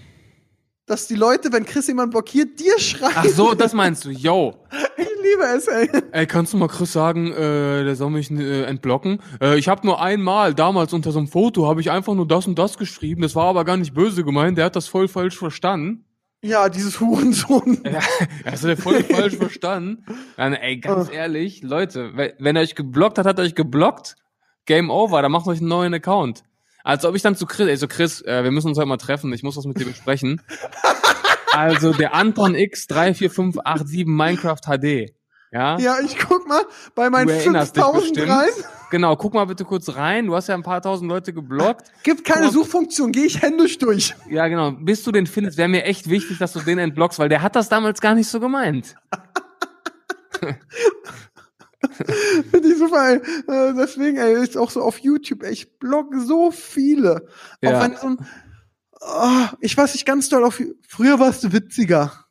Dass 0.85 1.07
die 1.07 1.15
Leute, 1.15 1.51
wenn 1.51 1.65
Chris 1.65 1.87
jemand 1.87 2.11
blockiert, 2.11 2.59
dir 2.59 2.79
schreien. 2.79 3.13
ach 3.15 3.25
so, 3.25 3.53
das 3.53 3.73
meinst 3.73 4.05
du. 4.05 4.09
Yo. 4.09 4.55
Ich 4.97 5.07
liebe 5.35 5.43
es, 5.55 5.67
ey. 5.67 5.89
Ey, 6.11 6.27
kannst 6.27 6.53
du 6.53 6.57
mal 6.57 6.67
Chris 6.67 6.91
sagen, 6.93 7.27
äh, 7.31 7.83
der 7.83 7.95
soll 7.95 8.09
mich 8.09 8.31
äh, 8.31 8.63
entblocken? 8.63 9.21
Äh, 9.41 9.57
ich 9.59 9.67
habe 9.69 9.85
nur 9.85 10.01
einmal, 10.01 10.53
damals 10.53 10.91
unter 10.93 11.11
so 11.11 11.19
einem 11.19 11.27
Foto, 11.27 11.67
habe 11.67 11.79
ich 11.81 11.91
einfach 11.91 12.15
nur 12.15 12.27
das 12.27 12.47
und 12.47 12.57
das 12.57 12.77
geschrieben. 12.77 13.21
Das 13.21 13.35
war 13.35 13.45
aber 13.45 13.63
gar 13.65 13.77
nicht 13.77 13.93
böse 13.93 14.23
gemeint. 14.23 14.57
Der 14.57 14.65
hat 14.65 14.75
das 14.75 14.87
voll 14.87 15.07
falsch 15.07 15.37
verstanden. 15.37 16.05
Ja, 16.41 16.67
dieses 16.69 16.99
Hurensohn. 16.99 17.81
Ja, 17.85 17.99
das 18.45 18.63
hat 18.63 18.69
er 18.69 18.77
voll 18.77 19.03
falsch 19.09 19.35
verstanden. 19.35 20.03
Dann, 20.37 20.53
ey, 20.53 20.77
ganz 20.79 21.09
Oh. 21.09 21.13
ehrlich, 21.13 21.61
Leute, 21.63 22.15
we- 22.17 22.33
wenn 22.39 22.55
er 22.55 22.61
euch 22.63 22.75
geblockt 22.75 23.17
hat, 23.17 23.25
hat 23.25 23.39
er 23.39 23.45
euch 23.45 23.55
geblockt. 23.55 24.15
Game 24.65 24.89
over, 24.89 25.21
dann 25.21 25.31
macht 25.31 25.47
euch 25.47 25.59
einen 25.59 25.67
neuen 25.69 25.93
Account. 25.93 26.43
Als 26.89 27.05
ob 27.05 27.13
ich 27.13 27.21
dann 27.21 27.35
zu 27.35 27.45
Chris, 27.45 27.67
ey, 27.67 27.77
so 27.77 27.87
Chris, 27.87 28.19
äh, 28.23 28.43
wir 28.43 28.49
müssen 28.49 28.69
uns 28.69 28.79
heute 28.79 28.87
mal 28.87 28.97
treffen, 28.97 29.31
ich 29.31 29.43
muss 29.43 29.55
was 29.55 29.65
mit 29.65 29.79
dir 29.79 29.85
besprechen. 29.85 30.41
also 31.51 31.93
der 31.93 32.15
Anton 32.15 32.55
X34587 32.55 34.07
Minecraft 34.07 34.61
HD. 34.65 35.13
Ja? 35.51 35.77
Ja, 35.77 35.99
ich 36.03 36.17
guck 36.17 36.47
mal 36.47 36.63
bei 36.95 37.11
meinen 37.11 37.27
Du 37.27 37.33
erinnerst 37.33 37.75
dich 37.75 37.83
5000 37.83 38.15
bestimmt. 38.15 38.35
rein. 38.35 38.49
Genau, 38.89 39.15
guck 39.17 39.35
mal 39.35 39.45
bitte 39.45 39.65
kurz 39.65 39.95
rein. 39.95 40.25
Du 40.25 40.35
hast 40.35 40.47
ja 40.47 40.55
ein 40.55 40.63
paar 40.63 40.81
tausend 40.81 41.07
Leute 41.11 41.31
geblockt. 41.31 41.91
Gibt 42.01 42.25
keine 42.25 42.47
mal. 42.47 42.53
Suchfunktion, 42.53 43.11
gehe 43.11 43.25
ich 43.25 43.39
händisch 43.39 43.77
durch. 43.77 44.15
Ja, 44.27 44.47
genau. 44.47 44.71
Bis 44.71 45.03
du 45.03 45.11
den 45.11 45.27
findest, 45.27 45.59
wäre 45.59 45.69
mir 45.69 45.83
echt 45.83 46.09
wichtig, 46.09 46.39
dass 46.39 46.53
du 46.53 46.59
den 46.59 46.79
entblockst, 46.79 47.19
weil 47.19 47.29
der 47.29 47.43
hat 47.43 47.55
das 47.55 47.69
damals 47.69 48.01
gar 48.01 48.15
nicht 48.15 48.29
so 48.29 48.39
gemeint. 48.39 48.95
Finde 52.51 52.67
ich 52.69 52.77
super, 52.77 53.09
ey. 53.09 53.17
Äh, 53.47 53.73
deswegen, 53.75 54.17
ey, 54.17 54.33
ist 54.43 54.57
auch 54.57 54.69
so 54.69 54.81
auf 54.81 54.99
YouTube, 54.99 55.43
ey, 55.43 55.51
ich 55.53 55.77
blog 55.79 56.13
so 56.17 56.51
viele. 56.51 57.27
Auch 57.63 57.69
Ja. 57.71 57.81
wenn 57.81 57.95
so 57.95 58.07
ein, 58.07 58.27
oh, 59.01 59.55
ich 59.61 59.75
weiß 59.77 59.93
nicht 59.93 60.05
ganz 60.05 60.29
doll 60.29 60.43
auf, 60.43 60.61
früher 60.87 61.19
warst 61.19 61.43
du 61.43 61.53
witziger. 61.53 62.25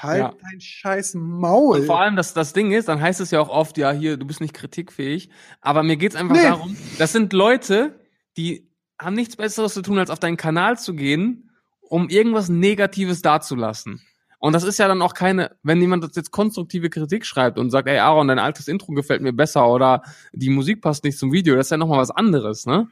Halt 0.00 0.18
Ja. 0.20 0.34
dein 0.42 0.60
scheiß 0.60 1.14
Maul. 1.14 1.80
Und 1.80 1.86
vor 1.86 2.00
allem, 2.00 2.16
das, 2.16 2.34
das 2.34 2.52
Ding 2.52 2.72
ist, 2.72 2.88
dann 2.88 3.00
heißt 3.00 3.20
es 3.20 3.30
ja 3.30 3.40
auch 3.40 3.48
oft, 3.48 3.78
ja, 3.78 3.92
hier, 3.92 4.16
du 4.16 4.26
bist 4.26 4.40
nicht 4.40 4.52
kritikfähig. 4.54 5.30
Aber 5.60 5.82
mir 5.82 5.96
geht's 5.96 6.16
einfach 6.16 6.34
Nee. 6.36 6.42
darum, 6.42 6.76
das 6.98 7.12
sind 7.12 7.32
Leute, 7.32 7.98
die 8.36 8.68
haben 9.00 9.14
nichts 9.14 9.36
Besseres 9.36 9.72
zu 9.74 9.82
tun, 9.82 9.98
als 9.98 10.10
auf 10.10 10.18
deinen 10.18 10.36
Kanal 10.36 10.78
zu 10.78 10.94
gehen, 10.94 11.50
um 11.80 12.08
irgendwas 12.08 12.48
Negatives 12.48 13.22
dazulassen. 13.22 14.02
Und 14.44 14.52
das 14.52 14.62
ist 14.62 14.78
ja 14.78 14.88
dann 14.88 15.00
auch 15.00 15.14
keine, 15.14 15.56
wenn 15.62 15.80
jemand 15.80 16.14
jetzt 16.14 16.30
konstruktive 16.30 16.90
Kritik 16.90 17.24
schreibt 17.24 17.58
und 17.58 17.70
sagt, 17.70 17.88
ey 17.88 17.96
Aaron, 17.96 18.28
dein 18.28 18.38
altes 18.38 18.68
Intro 18.68 18.92
gefällt 18.92 19.22
mir 19.22 19.32
besser 19.32 19.66
oder 19.66 20.02
die 20.34 20.50
Musik 20.50 20.82
passt 20.82 21.02
nicht 21.02 21.16
zum 21.16 21.32
Video, 21.32 21.56
das 21.56 21.68
ist 21.68 21.70
ja 21.70 21.78
nochmal 21.78 22.00
was 22.00 22.10
anderes, 22.10 22.66
ne? 22.66 22.86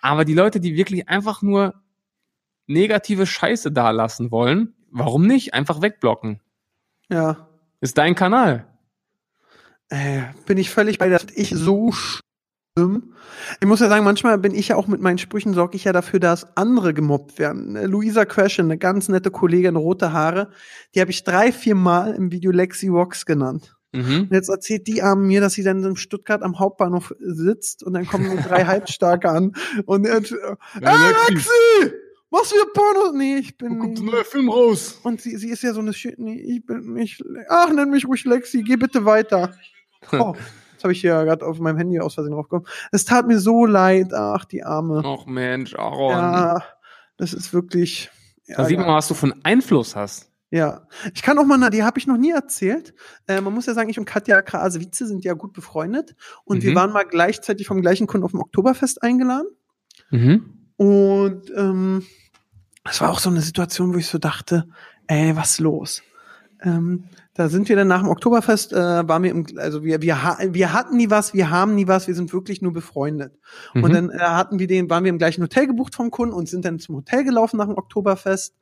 Aber 0.00 0.24
die 0.24 0.34
Leute, 0.34 0.60
die 0.60 0.76
wirklich 0.76 1.08
einfach 1.08 1.42
nur 1.42 1.74
negative 2.68 3.26
Scheiße 3.26 3.72
dalassen 3.72 4.30
wollen, 4.30 4.76
warum 4.92 5.26
nicht? 5.26 5.54
Einfach 5.54 5.82
wegblocken. 5.82 6.38
ja. 7.10 7.48
Ist 7.80 7.98
dein 7.98 8.14
Kanal. 8.14 8.68
Äh, 9.88 10.22
bin 10.46 10.56
ich 10.56 10.70
völlig 10.70 10.98
bei, 10.98 11.08
das 11.08 11.26
ich 11.34 11.50
so. 11.50 11.92
Ich 13.60 13.66
muss 13.66 13.80
ja 13.80 13.88
sagen, 13.88 14.04
manchmal 14.04 14.36
bin 14.36 14.54
ich 14.54 14.68
ja 14.68 14.76
auch 14.76 14.86
mit 14.86 15.00
meinen 15.00 15.16
Sprüchen, 15.16 15.54
sorge 15.54 15.76
ich 15.76 15.84
ja 15.84 15.92
dafür, 15.94 16.20
dass 16.20 16.56
andere 16.56 16.92
gemobbt 16.92 17.38
werden. 17.38 17.74
Äh, 17.74 17.86
Luisa 17.86 18.26
Crashen, 18.26 18.66
eine 18.66 18.76
ganz 18.76 19.08
nette 19.08 19.30
Kollegin, 19.30 19.76
rote 19.76 20.12
Haare, 20.12 20.50
die 20.94 21.00
habe 21.00 21.10
ich 21.10 21.24
drei, 21.24 21.52
vier 21.52 21.74
Mal 21.74 22.14
im 22.14 22.30
Video 22.30 22.50
Lexi 22.50 22.92
Vox 22.92 23.24
genannt. 23.24 23.76
Mhm. 23.92 24.22
Und 24.22 24.32
jetzt 24.32 24.50
erzählt 24.50 24.86
die 24.86 25.02
Arme 25.02 25.24
mir, 25.24 25.40
dass 25.40 25.54
sie 25.54 25.62
dann 25.62 25.82
in 25.82 25.96
Stuttgart 25.96 26.42
am 26.42 26.58
Hauptbahnhof 26.58 27.14
sitzt 27.18 27.82
und 27.82 27.94
dann 27.94 28.06
kommen 28.06 28.36
drei 28.42 28.64
Halbstarke 28.66 29.30
an. 29.30 29.52
Und 29.86 30.06
er, 30.06 30.18
äh, 30.18 30.20
äh, 30.20 30.28
Lexi. 30.80 31.32
Lexi! 31.32 31.92
Was 32.28 32.52
für 32.52 32.66
Pornos? 32.74 33.14
Nee, 33.14 33.36
ich 33.36 33.56
bin. 33.56 33.78
Kommt 33.78 34.00
ein 34.00 34.04
neuer 34.04 34.24
Film 34.24 34.50
raus. 34.50 35.00
Und 35.02 35.22
sie, 35.22 35.36
sie 35.36 35.48
ist 35.48 35.62
ja 35.62 35.72
so 35.72 35.80
eine 35.80 35.94
Shit. 35.94 36.18
Nee, 36.18 36.40
ich 36.40 36.66
bin 36.66 36.92
nicht. 36.92 37.22
Ach, 37.48 37.72
nenn 37.72 37.90
mich 37.90 38.06
ruhig 38.06 38.24
Lexi, 38.24 38.62
geh 38.62 38.76
bitte 38.76 39.04
weiter. 39.04 39.54
Oh, 40.12 40.34
habe 40.86 40.92
ich 40.92 41.00
hier 41.00 41.24
gerade 41.24 41.44
auf 41.44 41.58
meinem 41.58 41.76
Handy 41.76 42.00
aus 42.00 42.14
Versehen 42.14 42.32
draufgekommen. 42.32 42.66
Es 42.92 43.04
tat 43.04 43.26
mir 43.26 43.38
so 43.38 43.66
leid. 43.66 44.12
Ach, 44.14 44.44
die 44.44 44.62
Arme. 44.64 45.02
Och 45.04 45.26
Mensch, 45.26 45.74
Aaron. 45.74 46.10
Ja, 46.12 46.62
das 47.16 47.32
ist 47.34 47.52
wirklich. 47.52 48.10
da 48.46 48.64
sieht 48.64 48.78
man 48.78 48.86
mal, 48.86 48.96
was 48.96 49.08
du 49.08 49.14
einen 49.22 49.44
Einfluss 49.44 49.96
hast. 49.96 50.30
Ja, 50.50 50.86
ich 51.12 51.22
kann 51.22 51.36
auch 51.38 51.44
mal, 51.44 51.58
na, 51.58 51.70
die 51.70 51.82
habe 51.82 51.98
ich 51.98 52.06
noch 52.06 52.16
nie 52.16 52.30
erzählt. 52.30 52.94
Äh, 53.26 53.40
man 53.40 53.52
muss 53.52 53.66
ja 53.66 53.74
sagen, 53.74 53.90
ich 53.90 53.98
und 53.98 54.04
Katja 54.04 54.40
Krase-Wietze 54.42 55.06
sind 55.06 55.24
ja 55.24 55.34
gut 55.34 55.52
befreundet 55.52 56.14
und 56.44 56.62
wir 56.62 56.70
Mhm. 56.70 56.74
waren 56.76 56.92
mal 56.92 57.02
gleichzeitig 57.02 57.66
vom 57.66 57.80
gleichen 57.82 58.06
Kunden 58.06 58.24
auf 58.24 58.30
dem 58.30 58.40
Oktoberfest 58.40 59.02
eingeladen. 59.02 59.48
Mhm. 60.10 60.68
Und 60.76 61.50
ähm, 61.56 62.06
es 62.88 63.00
war 63.00 63.10
auch 63.10 63.18
so 63.18 63.28
eine 63.28 63.40
Situation, 63.40 63.92
wo 63.92 63.98
ich 63.98 64.06
so 64.06 64.18
dachte, 64.18 64.68
ey, 65.08 65.34
was 65.34 65.58
los? 65.58 66.02
Ähm, 66.62 67.04
da 67.34 67.48
sind 67.48 67.68
wir 67.68 67.76
dann 67.76 67.88
nach 67.88 68.00
dem 68.00 68.08
Oktoberfest, 68.08 68.72
äh, 68.72 69.08
waren 69.08 69.22
wir 69.22 69.30
im, 69.30 69.46
also 69.56 69.84
wir, 69.84 70.00
wir, 70.02 70.16
wir 70.50 70.72
hatten 70.72 70.96
nie 70.96 71.10
was, 71.10 71.34
wir 71.34 71.50
haben 71.50 71.74
nie 71.74 71.86
was, 71.86 72.06
wir 72.08 72.14
sind 72.14 72.32
wirklich 72.32 72.62
nur 72.62 72.72
befreundet. 72.72 73.38
Mhm. 73.74 73.84
Und 73.84 73.94
dann 73.94 74.10
äh, 74.10 74.18
hatten 74.18 74.58
wir 74.58 74.66
den, 74.66 74.88
waren 74.88 75.04
wir 75.04 75.10
im 75.10 75.18
gleichen 75.18 75.42
Hotel 75.42 75.66
gebucht 75.66 75.94
vom 75.94 76.10
Kunden 76.10 76.34
und 76.34 76.48
sind 76.48 76.64
dann 76.64 76.78
zum 76.78 76.96
Hotel 76.96 77.24
gelaufen 77.24 77.58
nach 77.58 77.66
dem 77.66 77.76
Oktoberfest. 77.76 78.54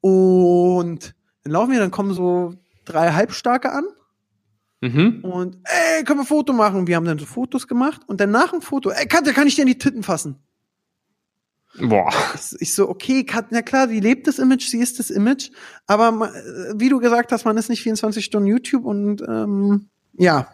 Und 0.00 1.14
dann 1.44 1.52
laufen 1.52 1.72
wir, 1.72 1.80
dann 1.80 1.90
kommen 1.90 2.12
so 2.14 2.54
drei 2.84 3.12
Halbstarke 3.12 3.72
an 3.72 3.84
Mhm. 4.80 5.20
und 5.22 5.58
ey, 5.64 6.04
können 6.04 6.20
wir 6.20 6.22
ein 6.22 6.26
Foto 6.26 6.52
machen? 6.52 6.76
Und 6.76 6.86
wir 6.86 6.96
haben 6.96 7.04
dann 7.04 7.18
so 7.18 7.26
Fotos 7.26 7.66
gemacht 7.66 8.02
und 8.06 8.20
dann 8.20 8.30
nach 8.30 8.50
dem 8.50 8.62
Foto, 8.62 8.90
ey, 8.90 9.06
Katja, 9.06 9.32
kann 9.32 9.48
ich 9.48 9.56
dir 9.56 9.62
in 9.62 9.68
die 9.68 9.78
Titten 9.78 10.02
fassen? 10.02 10.36
Boah. 11.74 12.12
Ich, 12.60 12.74
so, 12.74 12.88
okay, 12.88 13.24
Kat, 13.24 13.46
na 13.50 13.62
klar, 13.62 13.88
sie 13.88 14.00
lebt 14.00 14.26
das 14.26 14.38
Image, 14.38 14.68
sie 14.68 14.78
ist 14.80 14.98
das 14.98 15.10
Image, 15.10 15.50
aber 15.86 16.32
wie 16.74 16.88
du 16.88 16.98
gesagt 16.98 17.30
hast, 17.30 17.44
man 17.44 17.56
ist 17.56 17.68
nicht 17.68 17.82
24 17.82 18.24
Stunden 18.24 18.48
YouTube 18.48 18.84
und 18.84 19.22
ähm, 19.22 19.88
ja. 20.14 20.48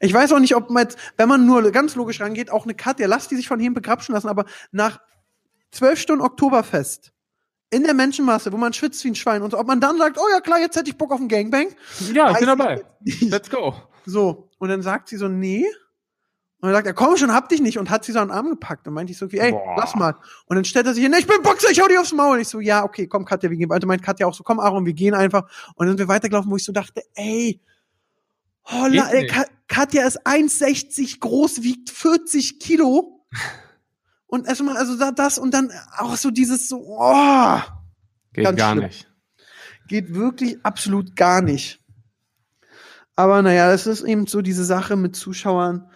Ich 0.00 0.12
weiß 0.12 0.32
auch 0.32 0.40
nicht, 0.40 0.56
ob 0.56 0.68
man 0.70 0.82
jetzt, 0.84 0.98
wenn 1.16 1.28
man 1.28 1.46
nur 1.46 1.70
ganz 1.70 1.94
logisch 1.94 2.20
rangeht, 2.20 2.50
auch 2.50 2.64
eine 2.64 2.74
Katja, 2.74 3.06
lass 3.06 3.28
die 3.28 3.36
sich 3.36 3.46
von 3.46 3.60
ihm 3.60 3.72
begrapschen 3.72 4.14
lassen, 4.14 4.28
aber 4.28 4.44
nach 4.72 5.00
zwölf 5.70 6.00
Stunden 6.00 6.24
Oktoberfest 6.24 7.12
in 7.70 7.84
der 7.84 7.94
Menschenmasse, 7.94 8.52
wo 8.52 8.56
man 8.56 8.72
schwitzt 8.72 9.04
wie 9.04 9.08
ein 9.08 9.14
Schwein 9.14 9.42
und 9.42 9.52
so, 9.52 9.58
ob 9.58 9.66
man 9.66 9.80
dann 9.80 9.96
sagt, 9.96 10.18
oh 10.18 10.28
ja 10.32 10.40
klar, 10.40 10.58
jetzt 10.58 10.76
hätte 10.76 10.90
ich 10.90 10.98
Bock 10.98 11.12
auf 11.12 11.20
einen 11.20 11.28
Gangbang. 11.28 11.68
Ja, 12.12 12.32
ich 12.32 12.38
bin 12.38 12.46
dabei. 12.46 12.84
Let's 13.20 13.48
go. 13.48 13.74
So, 14.04 14.50
und 14.58 14.68
dann 14.68 14.82
sagt 14.82 15.08
sie 15.08 15.16
so, 15.16 15.28
nee. 15.28 15.64
Und 16.60 16.68
dann 16.68 16.72
sagt 16.74 16.86
er, 16.86 16.94
komm 16.94 17.16
schon, 17.16 17.32
hab 17.32 17.48
dich 17.48 17.60
nicht. 17.60 17.78
Und 17.78 17.88
hat 17.88 18.04
sie 18.04 18.12
so 18.12 18.18
an 18.18 18.28
den 18.28 18.36
Arm 18.36 18.50
gepackt. 18.50 18.86
Und 18.86 18.92
meinte 18.94 19.12
ich 19.12 19.18
so, 19.18 19.26
ey, 19.26 19.52
Boah. 19.52 19.76
lass 19.78 19.94
mal. 19.94 20.14
Und 20.46 20.56
dann 20.56 20.64
stellt 20.64 20.86
er 20.86 20.92
sich 20.94 21.02
hin, 21.02 21.14
ich 21.18 21.26
bin 21.26 21.40
Boxer, 21.42 21.70
ich 21.70 21.80
hau 21.80 21.88
dir 21.88 22.00
aufs 22.00 22.12
Maul. 22.12 22.34
Und 22.34 22.40
ich 22.42 22.48
so, 22.48 22.60
ja, 22.60 22.84
okay, 22.84 23.06
komm, 23.06 23.24
Katja, 23.24 23.48
wir 23.50 23.56
gehen 23.56 23.70
weiter. 23.70 23.86
Meint 23.86 24.02
Katja 24.02 24.26
auch 24.26 24.34
so, 24.34 24.42
komm, 24.44 24.60
Aaron, 24.60 24.84
wir 24.84 24.92
gehen 24.92 25.14
einfach. 25.14 25.44
Und 25.76 25.86
dann 25.86 25.96
sind 25.96 25.98
wir 26.00 26.08
weitergelaufen, 26.08 26.50
wo 26.50 26.56
ich 26.56 26.64
so 26.64 26.72
dachte, 26.72 27.02
ey, 27.14 27.60
oh, 28.70 28.84
Geht 28.84 28.94
la, 28.94 29.08
ey. 29.10 29.26
Ka 29.26 29.44
Katja 29.68 30.06
ist 30.06 30.26
1,60 30.26 31.20
groß, 31.20 31.62
wiegt 31.62 31.90
40 31.90 32.58
Kilo. 32.60 33.24
Und 34.26 34.46
erstmal, 34.46 34.76
also 34.76 34.96
da- 34.96 35.10
das 35.10 35.38
und 35.38 35.52
dann 35.52 35.72
auch 35.98 36.16
so 36.16 36.30
dieses 36.30 36.68
so, 36.68 36.84
oh, 36.86 37.58
Geht 38.32 38.44
gar 38.56 38.72
schlimm. 38.74 38.84
nicht. 38.84 39.10
geht 39.88 40.14
wirklich 40.14 40.58
absolut 40.64 41.16
gar 41.16 41.42
nicht. 41.42 41.80
Aber 43.16 43.42
naja, 43.42 43.68
das 43.72 43.88
ist 43.88 44.02
eben 44.02 44.28
so 44.28 44.40
diese 44.40 44.64
Sache 44.64 44.94
mit 44.94 45.16
Zuschauern. 45.16 45.89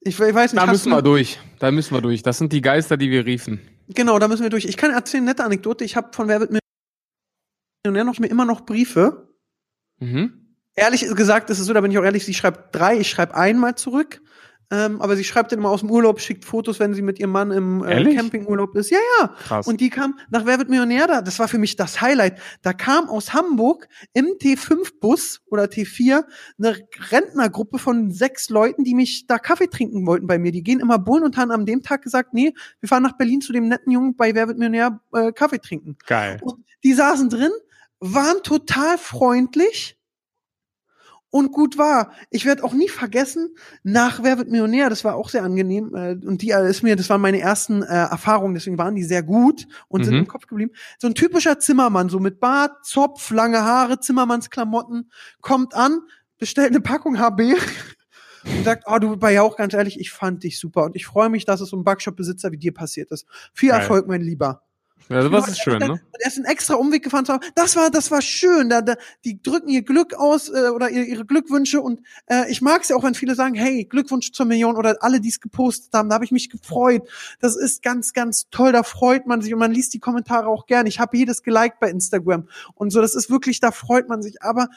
Ich, 0.00 0.20
ich 0.20 0.34
weiß 0.34 0.52
nicht, 0.52 0.62
Da 0.62 0.70
müssen 0.70 0.90
wir 0.90 1.02
durch. 1.02 1.40
Da 1.58 1.70
müssen 1.70 1.94
wir 1.94 2.00
durch. 2.00 2.22
Das 2.22 2.38
sind 2.38 2.52
die 2.52 2.60
Geister, 2.60 2.96
die 2.96 3.10
wir 3.10 3.26
riefen. 3.26 3.60
Genau, 3.88 4.18
da 4.18 4.28
müssen 4.28 4.42
wir 4.42 4.50
durch. 4.50 4.64
Ich 4.64 4.76
kann 4.76 4.92
erzählen, 4.92 5.24
nette 5.24 5.44
Anekdote. 5.44 5.84
Ich 5.84 5.96
habe 5.96 6.08
von 6.12 6.28
Wer 6.28 6.40
wird 6.40 6.52
Millionär 7.84 8.04
noch 8.04 8.18
mir 8.18 8.28
immer 8.28 8.44
noch 8.44 8.62
Briefe. 8.62 9.28
Mhm. 9.98 10.54
Ehrlich 10.74 11.08
gesagt 11.14 11.50
ist 11.50 11.58
es 11.58 11.66
so, 11.66 11.72
da 11.72 11.80
bin 11.80 11.90
ich 11.90 11.98
auch 11.98 12.04
ehrlich, 12.04 12.24
sie 12.24 12.34
schreibt 12.34 12.74
drei, 12.74 12.98
ich 12.98 13.08
schreibe 13.08 13.34
einmal 13.34 13.76
zurück. 13.76 14.20
Ähm, 14.70 15.00
aber 15.00 15.16
sie 15.16 15.24
schreibt 15.24 15.52
dann 15.52 15.60
immer 15.60 15.70
aus 15.70 15.80
dem 15.80 15.90
Urlaub, 15.90 16.20
schickt 16.20 16.44
Fotos, 16.44 16.80
wenn 16.80 16.92
sie 16.92 17.02
mit 17.02 17.18
ihrem 17.18 17.30
Mann 17.30 17.50
im 17.52 17.84
äh? 17.84 18.14
Campingurlaub 18.14 18.74
ist. 18.76 18.90
Ja, 18.90 18.98
ja. 19.20 19.28
Krass. 19.28 19.66
Und 19.66 19.80
die 19.80 19.90
kam 19.90 20.18
nach 20.30 20.44
Wer 20.44 20.58
wird 20.58 20.68
Millionär 20.68 21.06
da? 21.06 21.22
Das 21.22 21.38
war 21.38 21.46
für 21.46 21.58
mich 21.58 21.76
das 21.76 22.00
Highlight. 22.00 22.40
Da 22.62 22.72
kam 22.72 23.08
aus 23.08 23.32
Hamburg 23.32 23.88
im 24.12 24.26
T5-Bus 24.40 25.42
oder 25.50 25.64
T4 25.64 26.24
eine 26.58 26.76
Rentnergruppe 27.10 27.78
von 27.78 28.10
sechs 28.10 28.48
Leuten, 28.48 28.82
die 28.82 28.94
mich 28.94 29.26
da 29.26 29.38
Kaffee 29.38 29.68
trinken 29.68 30.06
wollten 30.06 30.26
bei 30.26 30.38
mir. 30.38 30.50
Die 30.50 30.62
gehen 30.62 30.80
immer 30.80 30.98
Bullen 30.98 31.24
und 31.24 31.36
haben 31.36 31.50
an 31.50 31.66
dem 31.66 31.82
Tag 31.82 32.02
gesagt, 32.02 32.34
nee, 32.34 32.52
wir 32.80 32.88
fahren 32.88 33.02
nach 33.02 33.16
Berlin 33.16 33.40
zu 33.40 33.52
dem 33.52 33.68
netten 33.68 33.92
Jungen 33.92 34.16
bei 34.16 34.34
Wer 34.34 34.48
wird 34.48 34.58
Millionär 34.58 35.00
äh, 35.12 35.32
Kaffee 35.32 35.58
trinken. 35.58 35.96
Geil. 36.06 36.40
Und 36.42 36.64
die 36.82 36.92
saßen 36.92 37.30
drin, 37.30 37.52
waren 38.00 38.42
total 38.42 38.98
freundlich 38.98 39.96
und 41.30 41.52
gut 41.52 41.76
war. 41.76 42.12
Ich 42.30 42.46
werde 42.46 42.64
auch 42.64 42.72
nie 42.72 42.88
vergessen, 42.88 43.54
nach 43.82 44.22
Wer 44.22 44.38
wird 44.38 44.48
Millionär, 44.48 44.88
das 44.90 45.04
war 45.04 45.16
auch 45.16 45.28
sehr 45.28 45.42
angenehm 45.42 45.94
äh, 45.94 46.12
und 46.26 46.42
die 46.42 46.50
äh, 46.50 46.68
ist 46.70 46.82
mir, 46.82 46.96
das 46.96 47.10
waren 47.10 47.20
meine 47.20 47.40
ersten 47.40 47.82
äh, 47.82 47.86
Erfahrungen, 47.86 48.54
deswegen 48.54 48.78
waren 48.78 48.94
die 48.94 49.04
sehr 49.04 49.22
gut 49.22 49.66
und 49.88 50.04
sind 50.04 50.14
Mhm. 50.14 50.20
im 50.20 50.28
Kopf 50.28 50.46
geblieben. 50.46 50.72
So 50.98 51.08
ein 51.08 51.14
typischer 51.14 51.58
Zimmermann, 51.58 52.08
so 52.08 52.20
mit 52.20 52.40
Bart, 52.40 52.84
Zopf, 52.86 53.30
lange 53.30 53.62
Haare, 53.62 54.00
Zimmermannsklamotten, 54.00 55.10
kommt 55.40 55.74
an, 55.74 56.00
bestellt 56.38 56.70
eine 56.70 56.80
Packung 56.80 57.18
HB 57.18 57.54
und 58.44 58.64
sagt, 58.64 58.84
oh, 58.86 58.98
du 58.98 59.20
war 59.20 59.30
ja 59.30 59.42
auch 59.42 59.56
ganz 59.56 59.74
ehrlich, 59.74 59.98
ich 59.98 60.10
fand 60.12 60.44
dich 60.44 60.58
super 60.60 60.84
und 60.84 60.96
ich 60.96 61.06
freue 61.06 61.28
mich, 61.28 61.44
dass 61.44 61.60
es 61.60 61.70
so 61.70 61.76
einem 61.76 61.84
Backshop-Besitzer 61.84 62.52
wie 62.52 62.58
dir 62.58 62.72
passiert 62.72 63.10
ist. 63.10 63.26
Viel 63.52 63.70
Geil. 63.70 63.80
Erfolg, 63.80 64.06
mein 64.06 64.20
Lieber. 64.22 64.62
Ja, 65.08 65.22
sowas 65.22 65.46
ist 65.46 65.60
schön, 65.60 65.78
ne? 65.78 65.92
Und 65.92 66.00
er 66.18 66.26
ist 66.26 66.36
einen 66.36 66.46
extra 66.46 66.74
Umweg 66.74 67.04
gefahren 67.04 67.24
zu 67.24 67.32
haben. 67.32 67.44
Das 67.54 67.76
war, 67.76 67.90
das 67.90 68.10
war 68.10 68.20
schön. 68.20 68.68
Da, 68.68 68.82
da, 68.82 68.96
die 69.24 69.40
drücken 69.40 69.68
ihr 69.68 69.82
Glück 69.82 70.14
aus 70.14 70.48
äh, 70.48 70.70
oder 70.70 70.90
ihre, 70.90 71.04
ihre 71.04 71.24
Glückwünsche 71.24 71.80
und 71.80 72.00
äh, 72.26 72.50
ich 72.50 72.60
mag 72.60 72.82
es 72.82 72.88
ja 72.88 72.96
auch, 72.96 73.04
wenn 73.04 73.14
viele 73.14 73.36
sagen, 73.36 73.54
hey, 73.54 73.84
Glückwunsch 73.84 74.32
zur 74.32 74.46
Million 74.46 74.76
oder 74.76 74.96
alle, 75.00 75.20
die 75.20 75.28
es 75.28 75.40
gepostet 75.40 75.92
haben. 75.94 76.08
Da 76.08 76.16
habe 76.16 76.24
ich 76.24 76.32
mich 76.32 76.50
gefreut. 76.50 77.08
Das 77.40 77.56
ist 77.56 77.82
ganz, 77.82 78.14
ganz 78.14 78.48
toll. 78.50 78.72
Da 78.72 78.82
freut 78.82 79.26
man 79.26 79.42
sich 79.42 79.52
und 79.52 79.60
man 79.60 79.72
liest 79.72 79.94
die 79.94 80.00
Kommentare 80.00 80.48
auch 80.48 80.66
gern. 80.66 80.86
Ich 80.86 80.98
habe 80.98 81.16
jedes 81.16 81.44
geliked 81.44 81.78
bei 81.78 81.88
Instagram 81.88 82.48
und 82.74 82.90
so. 82.90 83.00
Das 83.00 83.14
ist 83.14 83.30
wirklich, 83.30 83.60
da 83.60 83.70
freut 83.70 84.08
man 84.08 84.22
sich. 84.22 84.42
Aber 84.42 84.68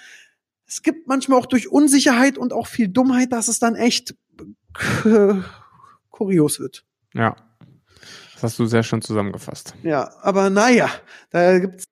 es 0.67 0.83
gibt 0.83 1.07
manchmal 1.07 1.39
auch 1.39 1.47
durch 1.47 1.71
Unsicherheit 1.71 2.37
und 2.37 2.53
auch 2.53 2.67
viel 2.67 2.87
Dummheit, 2.87 3.31
dass 3.31 3.47
es 3.47 3.57
dann 3.57 3.75
echt 3.75 4.15
äh, 5.05 5.33
kurios 6.11 6.59
wird. 6.59 6.85
Ja. 7.15 7.35
Das 8.39 8.51
hast 8.51 8.59
du 8.59 8.65
sehr 8.67 8.83
schön 8.83 9.01
zusammengefasst. 9.01 9.75
Ja, 9.83 10.11
aber 10.21 10.49
naja, 10.49 10.89
da 11.29 11.59
gibt's 11.59 11.83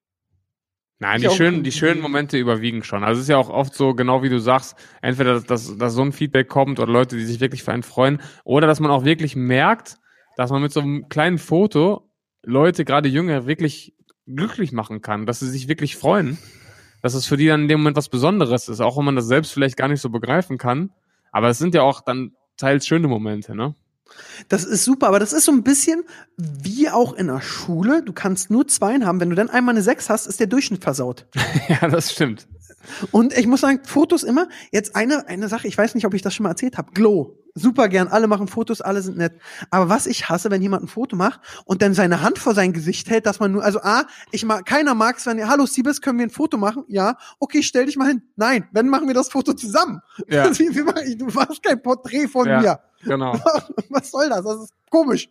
Nein, 1.00 1.22
die 1.22 1.30
schönen, 1.30 1.62
die 1.62 1.74
schönen 1.74 2.02
Momente 2.02 2.38
überwiegen 2.38 2.84
schon. 2.84 3.04
Also 3.04 3.20
es 3.20 3.26
ist 3.26 3.30
ja 3.30 3.38
auch 3.38 3.50
oft 3.50 3.76
so, 3.76 3.94
genau 3.94 4.24
wie 4.24 4.30
du 4.30 4.40
sagst, 4.40 4.76
entweder, 5.02 5.34
dass, 5.34 5.44
dass, 5.44 5.78
dass 5.78 5.94
so 5.94 6.02
ein 6.02 6.14
Feedback 6.14 6.48
kommt 6.48 6.80
oder 6.80 6.92
Leute, 6.92 7.18
die 7.18 7.26
sich 7.26 7.42
wirklich 7.42 7.64
für 7.64 7.74
einen 7.74 7.84
freuen, 7.84 8.20
oder 8.46 8.66
dass 8.66 8.80
man 8.80 8.90
auch 8.90 9.04
wirklich 9.04 9.36
merkt, 9.36 9.98
dass 10.38 10.50
man 10.50 10.62
mit 10.62 10.72
so 10.72 10.80
einem 10.80 11.10
kleinen 11.10 11.38
Foto 11.38 12.10
Leute, 12.44 12.86
gerade 12.86 13.10
Jünger, 13.10 13.46
wirklich 13.46 13.94
glücklich 14.26 14.72
machen 14.72 15.02
kann, 15.02 15.26
dass 15.26 15.42
sie 15.42 15.50
sich 15.50 15.68
wirklich 15.68 15.98
freuen, 15.98 16.38
dass 17.02 17.14
es 17.14 17.26
für 17.28 17.38
die 17.38 17.48
dann 17.48 17.64
in 17.64 17.68
dem 17.68 17.82
Moment 17.82 17.98
was 17.98 18.10
Besonderes 18.10 18.70
ist, 18.70 18.80
auch 18.80 18.98
wenn 18.98 19.06
man 19.06 19.18
das 19.18 19.28
selbst 19.28 19.52
vielleicht 19.52 19.76
gar 19.76 19.90
nicht 19.90 20.02
so 20.02 20.10
begreifen 20.10 20.58
kann. 20.58 20.92
Aber 21.32 21.50
es 21.50 21.60
sind 21.60 21.76
ja 21.76 21.82
auch 21.82 22.02
dann 22.02 22.32
teils 22.56 22.88
schöne 22.88 23.08
Momente, 23.08 23.54
ne? 23.54 23.76
Das 24.50 24.64
ist 24.64 24.84
super, 24.84 25.08
aber 25.08 25.20
das 25.20 25.34
ist 25.34 25.46
so 25.46 25.52
ein 25.52 25.64
bisschen 25.64 26.04
wie 26.38 26.90
auch 26.90 27.14
in 27.14 27.28
der 27.28 27.42
Schule. 27.42 28.04
Du 28.04 28.14
kannst 28.14 28.50
nur 28.50 28.68
Zweien 28.68 29.06
haben. 29.06 29.20
Wenn 29.20 29.30
du 29.30 29.36
dann 29.36 29.50
einmal 29.50 29.74
eine 29.74 29.82
Sechs 29.82 30.10
hast, 30.10 30.28
ist 30.28 30.40
der 30.40 30.48
Durchschnitt 30.48 30.84
versaut. 30.84 31.26
ja, 31.68 31.88
das 31.88 32.12
stimmt. 32.12 32.48
Und 33.12 33.38
ich 33.38 33.48
muss 33.48 33.62
sagen, 33.62 33.82
Fotos 33.84 34.24
immer, 34.24 34.48
jetzt 34.72 34.96
eine, 34.96 35.28
eine 35.28 35.48
Sache, 35.50 35.68
ich 35.68 35.78
weiß 35.78 35.96
nicht, 35.96 36.06
ob 36.06 36.14
ich 36.14 36.22
das 36.22 36.34
schon 36.34 36.44
mal 36.44 36.52
erzählt 36.52 36.78
habe. 36.78 36.92
Glow. 36.94 37.36
Super 37.58 37.90
gern, 37.90 38.08
alle 38.08 38.28
machen 38.28 38.48
Fotos, 38.48 38.82
alle 38.82 39.02
sind 39.02 39.18
nett. 39.18 39.34
Aber 39.72 39.90
was 39.90 40.06
ich 40.08 40.30
hasse, 40.30 40.50
wenn 40.52 40.62
jemand 40.62 40.84
ein 40.84 40.88
Foto 40.88 41.16
macht 41.16 41.40
und 41.66 41.82
dann 41.82 41.94
seine 41.94 42.22
Hand 42.22 42.38
vor 42.40 42.54
sein 42.54 42.74
Gesicht 42.74 43.10
hält, 43.10 43.26
dass 43.26 43.40
man 43.40 43.52
nur, 43.52 43.64
also 43.64 43.82
A, 43.82 44.06
ich 44.32 44.46
mag, 44.46 44.66
keiner 44.66 44.94
mag 44.96 45.18
es, 45.18 45.26
wenn, 45.26 45.48
hallo 45.48 45.66
Siebes, 45.66 46.02
können 46.02 46.20
wir 46.20 46.26
ein 46.26 46.30
Foto 46.32 46.58
machen? 46.58 46.84
Ja, 46.88 47.18
okay, 47.40 47.64
stell 47.64 47.86
dich 47.86 47.98
mal 47.98 48.08
hin. 48.08 48.22
Nein, 48.36 48.68
wenn 48.72 48.88
machen 48.90 49.08
wir 49.08 49.14
das 49.14 49.30
Foto 49.30 49.54
zusammen. 49.54 50.02
Ja. 50.28 50.48
Du 51.18 51.26
machst 51.28 51.64
kein 51.64 51.82
Porträt 51.82 52.28
von 52.28 52.48
Ja. 52.48 52.62
mir. 52.62 52.80
Genau. 53.04 53.34
Was 53.90 54.12
soll 54.12 54.30
das? 54.30 54.44
Das 54.44 54.62
ist 54.64 54.74
komisch. 54.90 55.30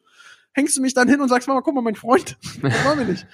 Hängst 0.56 0.76
du 0.76 0.80
mich 0.80 0.94
dann 0.94 1.06
hin 1.08 1.20
und 1.20 1.28
sagst, 1.28 1.46
Mama, 1.48 1.60
guck 1.60 1.74
mal, 1.74 1.82
mein 1.82 1.94
Freund. 1.96 2.36
Das 2.62 2.84
wollen 2.84 2.98
wir 3.00 3.04
nicht. 3.06 3.26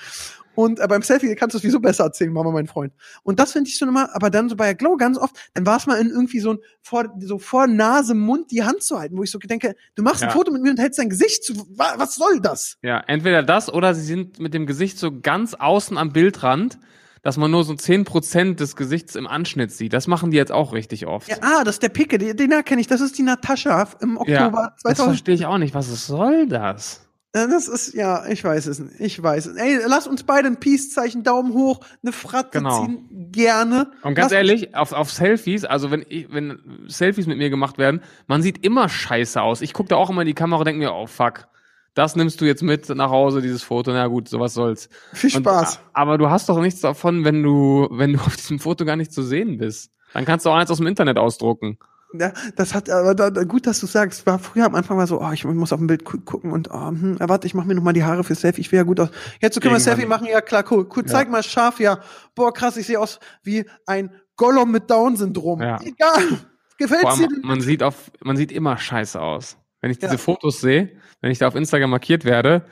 Und 0.55 0.81
äh, 0.81 0.87
beim 0.87 1.01
Selfie 1.01 1.35
kannst 1.35 1.55
du 1.55 1.59
es 1.59 1.65
wieso 1.65 1.81
besser 1.81 2.05
erzählen, 2.05 2.31
Mama, 2.33 2.51
mein 2.51 2.67
Freund. 2.67 2.93
Und 3.23 3.39
das 3.41 3.53
finde 3.53 3.71
ich 3.71 3.77
schon 3.79 3.89
immer, 3.89 4.15
aber 4.15 4.29
dann 4.29 4.51
so 4.51 4.57
bei 4.57 4.75
Glow 4.75 4.97
ganz 4.99 5.17
oft, 5.17 5.35
dann 5.55 5.65
war 5.65 5.79
es 5.79 5.87
mal 5.87 5.99
in 5.99 6.11
irgendwie 6.11 6.41
so 6.41 6.51
ein 6.55 6.59
vor, 6.83 7.05
so 7.21 7.39
vor 7.39 7.67
Nase, 7.67 8.15
Mund 8.15 8.51
die 8.51 8.63
Hand 8.63 8.83
zu 8.83 8.99
halten, 8.99 9.17
wo 9.17 9.23
ich 9.23 9.31
so 9.31 9.39
denke, 9.39 9.75
du 9.95 10.03
machst 10.03 10.23
ein 10.23 10.29
Ja. 10.29 10.35
Foto 10.35 10.53
mit 10.53 10.61
mir 10.61 10.71
und 10.73 10.79
hältst 10.81 10.99
dein 10.99 11.09
Gesicht 11.09 11.43
zu. 11.45 11.55
Wa- 11.75 11.95
Was 11.97 12.17
soll 12.17 12.41
das? 12.43 12.77
Ja, 12.83 13.03
entweder 13.07 13.43
das 13.43 13.73
oder 13.73 13.95
sie 13.95 14.03
sind 14.03 14.41
mit 14.41 14.53
dem 14.53 14.67
Gesicht 14.67 14.99
so 14.99 15.11
ganz 15.21 15.55
außen 15.55 15.97
am 15.97 16.13
Bildrand, 16.13 16.79
dass 17.23 17.39
man 17.39 17.51
nur 17.51 17.65
so 17.65 17.73
10% 17.73 18.57
des 18.57 18.77
Gesichts 18.77 19.15
im 19.15 19.27
Anschnitt 19.29 19.71
sieht. 19.73 19.93
Das 19.95 20.07
machen 20.07 20.33
die 20.33 20.37
jetzt 20.37 20.53
auch 20.53 20.75
richtig 20.75 21.07
oft. 21.07 21.29
Ja, 21.29 21.37
ah, 21.41 21.65
das 21.65 21.77
ist 21.77 21.83
der 21.83 21.89
Picke, 21.89 22.19
den, 22.19 22.37
den 22.37 22.53
erkenne 22.53 22.81
ich, 22.83 22.89
das 22.89 23.01
ist 23.01 23.17
die 23.17 23.23
Natascha 23.23 23.89
im 24.03 24.19
Oktober 24.19 24.73
das 24.75 24.83
2000. 24.97 25.07
verstehe 25.17 25.35
ich 25.37 25.47
auch 25.47 25.57
nicht. 25.59 25.73
Was 25.75 25.89
soll 26.07 26.47
das? 26.47 27.09
Ja, 27.35 27.47
Das 27.47 27.67
ist, 27.69 27.95
ja, 27.95 28.27
ich 28.27 28.45
weiß 28.45 28.67
es 28.67 28.79
nicht. 28.79 29.01
Ich 29.01 29.23
weiß 29.23 29.47
es. 29.47 29.57
Ey, 29.57 29.79
lass 29.87 30.07
uns 30.07 30.23
beide 30.23 30.49
ein 30.49 30.61
Peace-Zeichen, 30.61 31.23
Daumen 31.23 31.55
hoch, 31.55 31.81
eine 32.03 32.13
Fratze 32.13 32.59
Genau. 32.59 32.85
ziehen. 32.85 33.09
Gerne. 33.33 33.91
Und 34.03 34.15
ganz 34.15 34.33
Lass- 34.33 34.37
ehrlich, 34.39 34.75
auf, 34.75 34.93
auf 34.93 35.11
Selfies, 35.11 35.65
also 35.65 35.91
wenn 35.91 36.05
ich, 36.09 36.31
wenn 36.33 36.59
Selfies 36.89 37.27
mit 37.27 37.39
mir 37.39 37.49
gemacht 37.49 37.79
werden, 37.79 38.03
man 38.27 38.43
sieht 38.43 38.65
immer 38.65 38.89
scheiße 38.89 39.41
aus. 39.41 39.63
Ich 39.63 39.73
gucke 39.73 39.89
da 39.89 39.97
auch 39.97 40.11
immer 40.11 40.23
in 40.23 40.27
die 40.27 40.35
Kamera 40.35 40.59
und 40.61 40.67
denke 40.67 40.79
mir, 40.81 40.93
oh 40.93 41.07
fuck, 41.07 41.49
das 41.95 42.17
nimmst 42.17 42.41
du 42.41 42.45
jetzt 42.45 42.63
mit 42.63 42.89
nach 42.91 43.11
Hause, 43.11 43.41
dieses 43.41 43.63
Foto. 43.63 43.93
Na 43.93 44.07
gut, 44.09 44.29
sowas 44.29 44.53
soll's. 44.55 44.89
Viel 45.15 45.35
Und, 45.37 45.43
Spaß. 45.45 45.81
aber 45.95 46.19
du 46.19 46.29
hast 46.29 46.49
doch 46.51 46.61
nichts 46.61 46.81
davon, 46.81 47.25
wenn 47.25 47.43
du, 47.43 47.89
wenn 47.91 48.13
du 48.13 48.19
auf 48.27 48.37
diesem 48.37 48.59
Foto 48.59 48.85
gar 48.85 48.97
nicht 48.97 49.13
zu 49.13 49.23
sehen 49.23 49.57
bist. 49.59 49.91
Dann 50.13 50.27
kannst 50.27 50.45
du 50.45 50.51
auch 50.51 50.57
eins 50.57 50.71
aus 50.71 50.77
dem 50.79 50.87
Internet 50.87 51.17
ausdrucken. 51.17 51.79
Ja, 52.15 52.33
das 52.57 52.75
hat, 52.75 52.91
aber 52.91 53.15
da, 53.15 53.31
gut, 53.45 53.67
dass 53.67 53.81
du 53.81 53.87
sagst. 53.87 54.27
War 54.27 54.39
früher 54.39 54.67
am 54.67 54.75
Anfang 54.75 54.97
war 54.99 55.07
so, 55.07 55.21
oh, 55.21 55.31
ich 55.33 55.45
muss 55.45 55.73
auf 55.73 55.81
ein 55.81 55.87
Bild 55.87 56.05
gu- 56.05 56.19
gucken 56.21 56.53
und, 56.53 56.69
oh, 56.71 56.89
hm, 56.89 57.17
warte, 57.21 57.47
ich 57.47 57.55
mach 57.55 57.65
mir 57.65 57.75
noch 57.75 57.83
mal 57.83 57.93
die 57.93 58.05
Haare 58.05 58.25
für 58.25 58.35
Selfie. 58.35 58.61
Ich 58.61 58.71
will 58.73 58.79
ja 58.79 58.83
gut 58.83 59.01
aus. 59.01 59.11
Jetzt 59.41 59.55
so 59.55 59.61
können 59.61 59.75
wir. 59.75 59.81
Selfie 59.81 60.07
machen. 60.07 60.27
Ja, 60.31 60.41
klar, 60.41 60.65
cool. 60.71 60.87
Cool, 60.95 61.05
zeig 61.07 61.31
mal 61.31 61.43
scharf, 61.43 61.81
ja. 61.81 62.01
Boah, 62.35 62.53
krass, 62.53 62.77
ich 62.77 62.87
sehe 62.87 62.99
aus 63.01 63.19
wie 63.43 63.65
ein 63.87 64.11
Gollum 64.37 64.71
mit 64.71 64.91
Down-Syndrom. 64.91 65.61
Ja. 65.63 65.81
Egal. 65.83 66.41
Gefällt's 66.79 67.17
dir? 67.19 67.29
man 67.43 67.61
sieht 67.61 67.83
auf, 67.83 68.11
man 68.23 68.37
sieht 68.37 68.51
immer 68.51 68.77
scheiße 68.79 69.21
aus. 69.21 69.57
Wenn 69.81 69.91
ich 69.91 69.99
diese 69.99 70.13
Ja. 70.13 70.19
Fotos 70.19 70.61
sehe, 70.61 70.97
wenn 71.21 71.31
ich 71.31 71.39
da 71.39 71.49
auf 71.49 71.55
Instagram 71.55 71.91
markiert 71.91 72.25
werde, 72.25 72.65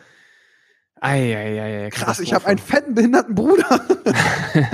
ei, 1.00 1.34
ei, 1.36 1.60
ei, 1.62 1.84
ei, 1.86 1.90
Krass, 1.90 2.20
ich 2.20 2.34
habe 2.34 2.46
einen 2.46 2.58
fetten 2.58 2.94
behinderten 2.94 3.34
Bruder. 3.34 3.80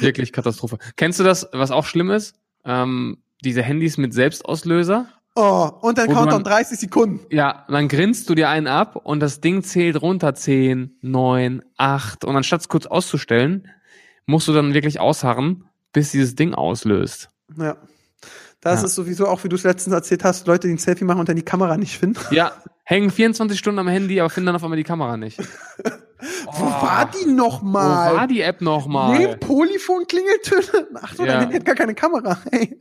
Wirklich 0.00 0.32
Katastrophe. 0.32 0.78
Kennst 0.96 1.20
du 1.20 1.24
das, 1.24 1.48
was 1.52 1.70
auch 1.70 1.84
schlimm 1.86 2.10
ist? 2.10 2.36
Ähm, 2.64 3.18
diese 3.42 3.62
Handys 3.62 3.96
mit 3.96 4.12
Selbstauslöser. 4.14 5.06
Oh, 5.36 5.68
und 5.80 5.98
dann 5.98 6.06
Countdown 6.06 6.44
dann- 6.44 6.44
30 6.44 6.78
Sekunden. 6.78 7.20
Ja, 7.30 7.64
und 7.66 7.74
dann 7.74 7.88
grinst 7.88 8.30
du 8.30 8.34
dir 8.36 8.48
einen 8.48 8.68
ab 8.68 8.94
und 8.96 9.18
das 9.20 9.40
Ding 9.40 9.62
zählt 9.64 10.00
runter 10.00 10.34
10, 10.34 10.96
9, 11.00 11.62
8 11.76 12.24
und 12.24 12.36
anstatt 12.36 12.60
es 12.60 12.68
kurz 12.68 12.86
auszustellen, 12.86 13.68
musst 14.26 14.46
du 14.46 14.52
dann 14.52 14.74
wirklich 14.74 15.00
ausharren, 15.00 15.64
bis 15.92 16.12
dieses 16.12 16.36
Ding 16.36 16.54
auslöst. 16.54 17.30
Ja. 17.58 17.76
Das 18.60 18.80
Ja. 18.80 18.86
ist 18.86 18.94
sowieso 18.94 19.26
auch, 19.26 19.42
wie 19.44 19.48
du 19.48 19.56
es 19.56 19.64
letztens 19.64 19.92
erzählt 19.94 20.24
hast, 20.24 20.46
Leute, 20.46 20.68
die 20.68 20.74
ein 20.74 20.78
Selfie 20.78 21.04
machen 21.04 21.20
und 21.20 21.28
dann 21.28 21.36
die 21.36 21.42
Kamera 21.42 21.76
nicht 21.76 21.98
finden. 21.98 22.18
Ja, 22.30 22.52
hängen 22.84 23.10
24 23.10 23.58
Stunden 23.58 23.78
am 23.80 23.88
Handy, 23.88 24.20
aber 24.20 24.30
finden 24.30 24.46
dann 24.46 24.56
auf 24.56 24.62
einmal 24.64 24.78
die 24.78 24.84
Kamera 24.84 25.16
nicht. 25.16 25.38
Wo 26.18 26.64
war 26.64 27.10
die 27.10 27.30
noch 27.30 27.62
Wo 27.62 27.72
war 27.72 28.26
die 28.26 28.40
App 28.40 28.60
nochmal? 28.60 29.18
Nee, 29.18 29.36
Polyphon-Klingeltöne. 29.36 30.88
Ach 31.02 31.14
so, 31.14 31.24
Ja. 31.24 31.32
dein 31.32 31.40
Handy 31.42 31.56
hat 31.56 31.64
gar 31.64 31.74
keine 31.74 31.94
Kamera. 31.94 32.38
Hey. 32.50 32.78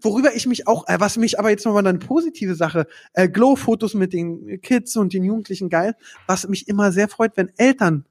Worüber 0.00 0.34
ich 0.34 0.46
mich 0.48 0.66
auch, 0.66 0.88
äh, 0.88 0.98
was 0.98 1.16
mich 1.16 1.38
aber 1.38 1.50
jetzt 1.50 1.64
nochmal 1.64 1.86
eine 1.86 1.98
positive 2.00 2.56
Sache, 2.56 2.88
äh, 3.12 3.28
Glow-Fotos 3.28 3.94
mit 3.94 4.12
den 4.12 4.60
Kids 4.60 4.96
und 4.96 5.12
den 5.12 5.22
Jugendlichen 5.22 5.68
geil, 5.68 5.94
was 6.26 6.48
mich 6.48 6.66
immer 6.66 6.90
sehr 6.90 7.06
freut, 7.08 7.36
wenn 7.36 7.52
Eltern 7.56 8.04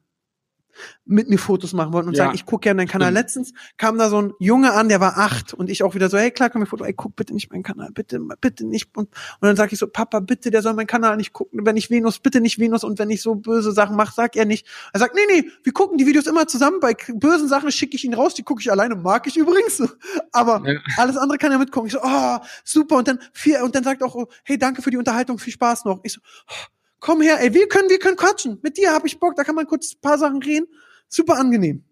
mit 1.06 1.30
mir 1.30 1.38
Fotos 1.38 1.74
machen 1.74 1.94
wollten 1.94 2.10
und 2.10 2.16
Ja, 2.18 2.26
sagen, 2.26 2.36
ich 2.36 2.46
gucke 2.46 2.64
gerne 2.64 2.80
deinen 2.80 2.88
Kanal. 2.88 3.08
stimmt. 3.10 3.20
Letztens 3.24 3.54
kam 3.78 3.98
da 3.98 4.10
so 4.10 4.22
ein 4.22 4.34
Junge 4.40 4.74
an, 4.74 4.90
der 4.90 5.00
war 5.00 5.18
acht 5.18 5.54
und 5.54 5.70
ich 5.70 5.84
auch 5.84 5.96
wieder 5.96 6.10
so, 6.10 6.18
hey 6.18 6.32
klar, 6.32 6.50
komm 6.50 6.62
mir 6.62 6.68
Foto, 6.68 6.84
ey, 6.86 6.94
guck 6.94 7.16
bitte 7.16 7.34
nicht 7.34 7.52
meinen 7.52 7.64
Kanal, 7.64 7.90
bitte, 7.94 8.20
bitte 8.40 8.66
nicht. 8.66 8.96
Und, 8.96 9.08
und 9.10 9.48
dann 9.48 9.56
sage 9.56 9.74
ich 9.74 9.80
so, 9.80 9.88
Papa, 9.88 10.20
bitte, 10.20 10.52
der 10.52 10.62
soll 10.62 10.74
meinen 10.74 10.88
Kanal 10.88 11.18
nicht 11.18 11.34
gucken, 11.34 11.66
wenn 11.66 11.78
ich 11.78 11.90
Venus, 11.90 12.20
bitte 12.20 12.42
nicht 12.42 12.60
Venus 12.60 12.84
und 12.84 13.00
wenn 13.00 13.10
ich 13.10 13.22
so 13.22 13.36
böse 13.36 13.72
Sachen 13.72 13.96
mache, 13.96 14.14
sag 14.16 14.36
er 14.36 14.46
nicht. 14.46 14.68
Er 14.94 15.00
sagt, 15.00 15.16
nee, 15.16 15.22
nee, 15.42 15.50
wir 15.64 15.74
gucken 15.74 15.98
die 15.98 16.06
Videos 16.08 16.28
immer 16.28 16.48
zusammen, 16.48 16.80
bei 16.80 16.96
bösen 17.14 17.48
Sachen 17.48 17.72
schicke 17.72 17.96
ich 17.96 18.04
ihn 18.06 18.14
raus, 18.14 18.34
die 18.34 18.44
gucke 18.44 18.62
ich 18.62 18.72
alleine, 18.72 18.96
mag 18.96 19.28
ich 19.28 19.38
übrigens. 19.38 19.82
Aber 20.32 20.62
Ja. 20.66 20.80
alles 20.98 21.18
andere 21.18 21.38
kann 21.38 21.52
er 21.52 21.60
mitgucken. 21.60 21.88
Ich 21.88 21.94
so, 21.94 22.00
oh, 22.04 22.38
super. 22.64 22.98
Und 22.98 23.08
dann 23.08 23.20
viel, 23.34 23.62
und 23.62 23.76
dann 23.76 23.84
sagt 23.84 24.04
auch, 24.04 24.16
oh, 24.16 24.28
hey, 24.44 24.58
danke 24.58 24.82
für 24.82 24.90
die 24.92 24.98
Unterhaltung, 24.98 25.38
viel 25.40 25.54
Spaß 25.54 25.86
noch. 25.86 26.00
Ich 26.04 26.14
so, 26.14 26.22
oh, 26.50 26.54
komm 27.02 27.22
her, 27.22 27.39
ey, 27.41 27.54
wir 27.54 27.68
können, 27.68 27.89
wir 27.89 27.99
können 27.99 28.16
quatschen. 28.16 28.60
Mit 28.64 28.78
dir 28.78 28.93
habe 28.93 29.06
ich 29.08 29.20
Bock, 29.20 29.36
da 29.36 29.43
kann 29.43 29.56
man 29.56 29.68
kurz 29.68 29.93
ein 29.95 29.99
paar 30.02 30.18
Sachen 30.18 30.41
reden. 30.41 30.68
Super 31.10 31.38
angenehm. 31.38 31.84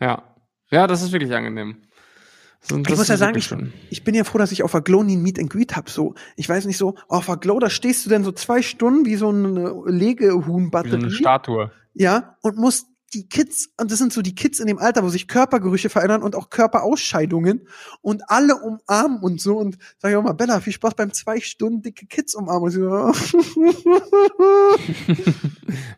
Ja. 0.00 0.22
Ja, 0.70 0.86
das 0.86 1.02
ist 1.02 1.10
wirklich 1.10 1.34
angenehm. 1.34 1.82
Das, 2.68 2.78
Ich 2.78 2.96
muss 2.96 3.08
ja 3.08 3.16
sagen, 3.16 3.36
ich, 3.36 3.52
ich 3.90 4.04
bin 4.04 4.14
ja 4.14 4.22
froh, 4.22 4.38
dass 4.38 4.52
ich 4.52 4.62
auf 4.62 4.70
der 4.70 4.82
Glow 4.82 5.02
nie 5.02 5.16
ein 5.16 5.22
Meet 5.22 5.40
and 5.40 5.50
Greet 5.50 5.74
hab. 5.74 5.90
So, 5.90 6.14
ich 6.36 6.48
weiß 6.48 6.66
nicht 6.66 6.78
so, 6.78 6.94
auf 7.08 7.26
der 7.26 7.36
Glow, 7.38 7.58
da 7.58 7.68
stehst 7.68 8.06
du 8.06 8.10
dann 8.10 8.22
so 8.22 8.30
zwei 8.30 8.62
Stunden 8.62 9.04
wie 9.04 9.16
so 9.16 9.30
eine 9.30 9.64
Wie 9.64 9.66
so 9.66 9.84
Legehuhn-Batterie. 9.86 10.94
eine 10.94 11.10
Statue. 11.10 11.72
ja, 11.94 12.36
und 12.42 12.56
musst 12.58 12.86
die 13.14 13.28
Kids, 13.28 13.70
und 13.78 13.90
das 13.90 13.98
sind 13.98 14.12
so 14.12 14.22
die 14.22 14.34
Kids 14.34 14.58
in 14.60 14.66
dem 14.66 14.78
Alter, 14.78 15.02
wo 15.02 15.08
sich 15.08 15.28
Körpergerüche 15.28 15.90
verändern 15.90 16.22
und 16.22 16.34
auch 16.34 16.50
Körperausscheidungen 16.50 17.68
und 18.00 18.22
alle 18.28 18.56
umarmen 18.56 19.20
und 19.22 19.40
so 19.40 19.58
und 19.58 19.78
sag 19.98 20.10
ich 20.10 20.16
auch 20.16 20.22
mal, 20.22 20.32
Bella, 20.32 20.60
viel 20.60 20.72
Spaß 20.72 20.94
beim 20.94 21.12
zwei 21.12 21.40
Stunden 21.40 21.82
dicke 21.82 22.06
Kids 22.06 22.34
umarmen. 22.34 22.64
Und 22.64 22.70
so, 22.70 23.12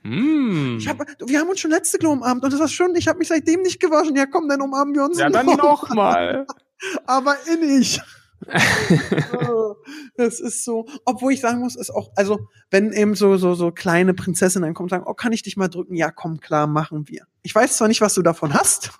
Mm. 0.02 0.76
ich 0.78 0.88
hab, 0.88 0.98
wir 1.26 1.40
haben 1.40 1.48
uns 1.48 1.60
schon 1.60 1.70
letzte 1.70 1.98
Glow 1.98 2.12
umarmt 2.12 2.44
und 2.44 2.52
das 2.52 2.60
war 2.60 2.68
schön, 2.68 2.94
ich 2.94 3.08
habe 3.08 3.18
mich 3.18 3.28
seitdem 3.28 3.62
nicht 3.62 3.80
gewaschen. 3.80 4.16
Ja, 4.16 4.26
komm, 4.26 4.48
dann 4.48 4.60
umarmen 4.60 4.94
wir 4.94 5.04
uns 5.04 5.18
ja, 5.18 5.30
dann 5.30 5.46
nochmal. 5.46 6.46
aber 7.06 7.36
innig. 7.52 8.00
Oh, 9.48 9.74
das 10.16 10.40
ist 10.40 10.64
so, 10.64 10.86
obwohl 11.04 11.32
ich 11.32 11.40
sagen 11.40 11.60
muss, 11.60 11.76
ist 11.76 11.90
auch, 11.90 12.10
also 12.16 12.48
wenn 12.70 12.92
eben 12.92 13.14
so 13.14 13.36
so 13.36 13.54
so 13.54 13.70
kleine 13.72 14.14
Prinzessinnen 14.14 14.74
kommen 14.74 14.86
und 14.86 14.90
sagen, 14.90 15.04
oh, 15.06 15.14
kann 15.14 15.32
ich 15.32 15.42
dich 15.42 15.56
mal 15.56 15.68
drücken? 15.68 15.94
Ja, 15.94 16.10
komm, 16.10 16.40
klar, 16.40 16.66
machen 16.66 17.08
wir. 17.08 17.26
Ich 17.42 17.54
weiß 17.54 17.76
zwar 17.76 17.88
nicht, 17.88 18.00
was 18.00 18.14
du 18.14 18.22
davon 18.22 18.54
hast, 18.54 18.90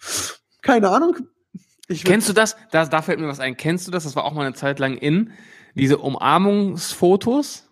keine 0.62 0.90
Ahnung. 0.90 1.16
Ich 1.88 2.04
Kennst 2.04 2.28
du 2.28 2.32
das? 2.32 2.56
Da, 2.70 2.86
da 2.86 3.02
fällt 3.02 3.20
mir 3.20 3.26
was 3.28 3.40
ein. 3.40 3.56
Kennst 3.56 3.86
du 3.86 3.90
das? 3.90 4.04
Das 4.04 4.16
war 4.16 4.24
auch 4.24 4.32
mal 4.32 4.46
eine 4.46 4.54
Zeit 4.54 4.78
lang 4.78 4.96
in. 4.96 5.32
Diese 5.74 5.98
Umarmungsfotos. 5.98 7.68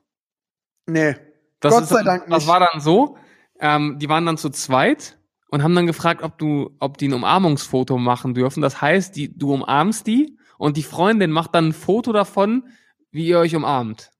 nee, 0.87 1.15
Das 1.61 1.73
Gott 1.75 1.83
ist, 1.85 1.89
sei 1.91 2.03
Dank 2.03 2.27
Das 2.29 2.41
nicht. 2.41 2.49
war 2.49 2.61
dann 2.61 2.81
so. 2.81 3.17
Ähm, 3.61 3.99
die 3.99 4.09
waren 4.09 4.27
dann 4.27 4.37
zu 4.39 4.51
zweit 4.51 5.19
und 5.51 5.63
haben 5.63 5.75
dann 5.75 5.87
gefragt, 5.87 6.23
ob 6.23 6.39
du, 6.39 6.71
ob 6.81 6.99
die 6.99 7.09
ein 7.09 7.13
Umarmungsfoto 7.13 7.99
machen 7.99 8.35
dürfen. 8.35 8.63
Das 8.63 8.81
heißt, 8.81 9.15
die, 9.17 9.37
du 9.37 9.53
umarmst 9.53 10.07
die 10.07 10.37
und 10.61 10.77
die 10.77 10.83
Freundin 10.83 11.31
macht 11.31 11.55
dann 11.55 11.69
ein 11.69 11.73
Foto 11.73 12.13
davon, 12.13 12.65
wie 13.11 13.27
ihr 13.27 13.39
euch 13.39 13.57
umarmt. 13.57 14.11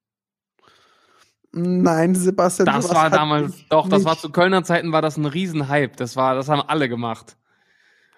nein, 1.53 2.15
Sebastian. 2.15 2.65
Das 2.65 2.89
war 2.95 3.11
damals, 3.11 3.69
doch, 3.69 3.91
das 3.91 3.99
nicht. 3.99 4.07
war 4.07 4.19
zu 4.19 4.31
Kölner 4.31 4.65
Zeiten 4.65 4.91
war 4.91 5.03
das 5.03 5.19
ein 5.19 5.27
Riesenhype. 5.27 5.97
Das 5.97 6.17
war, 6.17 6.35
das 6.35 6.49
haben 6.49 6.63
alle 6.67 6.89
gemacht. 6.89 7.37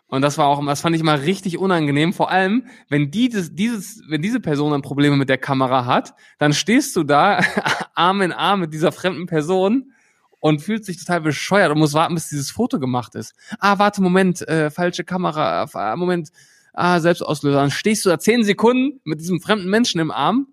Und 0.07 0.23
das 0.23 0.39
war 0.39 0.47
auch, 0.47 0.65
das 0.65 0.83
fand 0.83 0.95
ich 0.95 1.03
immer 1.03 1.23
richtig 1.23 1.59
unangenehm. 1.59 2.13
Vor 2.13 2.31
allem, 2.31 2.67
wenn 2.89 3.11
dieses, 3.11 3.57
dieses, 3.57 4.03
wenn 4.09 4.23
diese 4.23 4.39
Person 4.39 4.71
dann 4.71 4.83
Probleme 4.83 5.17
mit 5.17 5.29
der 5.29 5.39
Kamera 5.39 5.85
hat, 5.87 6.15
dann 6.39 6.53
stehst 6.53 6.95
du 6.95 7.03
da 7.03 7.41
Arm 7.97 8.21
in 8.21 8.31
Arm 8.31 8.61
mit 8.61 8.73
dieser 8.73 8.93
fremden 8.93 9.27
Person 9.27 9.91
und 10.39 10.63
fühlst 10.63 10.87
dich 10.87 10.99
total 10.99 11.23
bescheuert 11.23 11.73
und 11.73 11.79
musst 11.79 11.95
warten, 11.95 12.15
bis 12.15 12.29
dieses 12.29 12.53
Foto 12.53 12.79
gemacht 12.79 13.17
ist. 13.17 13.35
Ah, 13.59 13.81
warte, 13.81 14.01
Moment, 14.01 14.47
äh, 14.47 14.71
falsche 14.71 15.03
Kamera, 15.03 15.67
ah, 15.73 15.97
Moment, 15.97 16.31
ah, 16.73 17.01
Selbstauslöser. 17.01 17.59
Dann 17.59 17.71
stehst 17.71 18.05
du 18.05 18.11
da 18.11 18.19
zehn 18.19 18.45
Sekunden 18.45 19.01
mit 19.05 19.21
diesem 19.21 19.41
fremden 19.41 19.69
Menschen 19.69 20.01
im 20.01 20.11
Arm. 20.11 20.49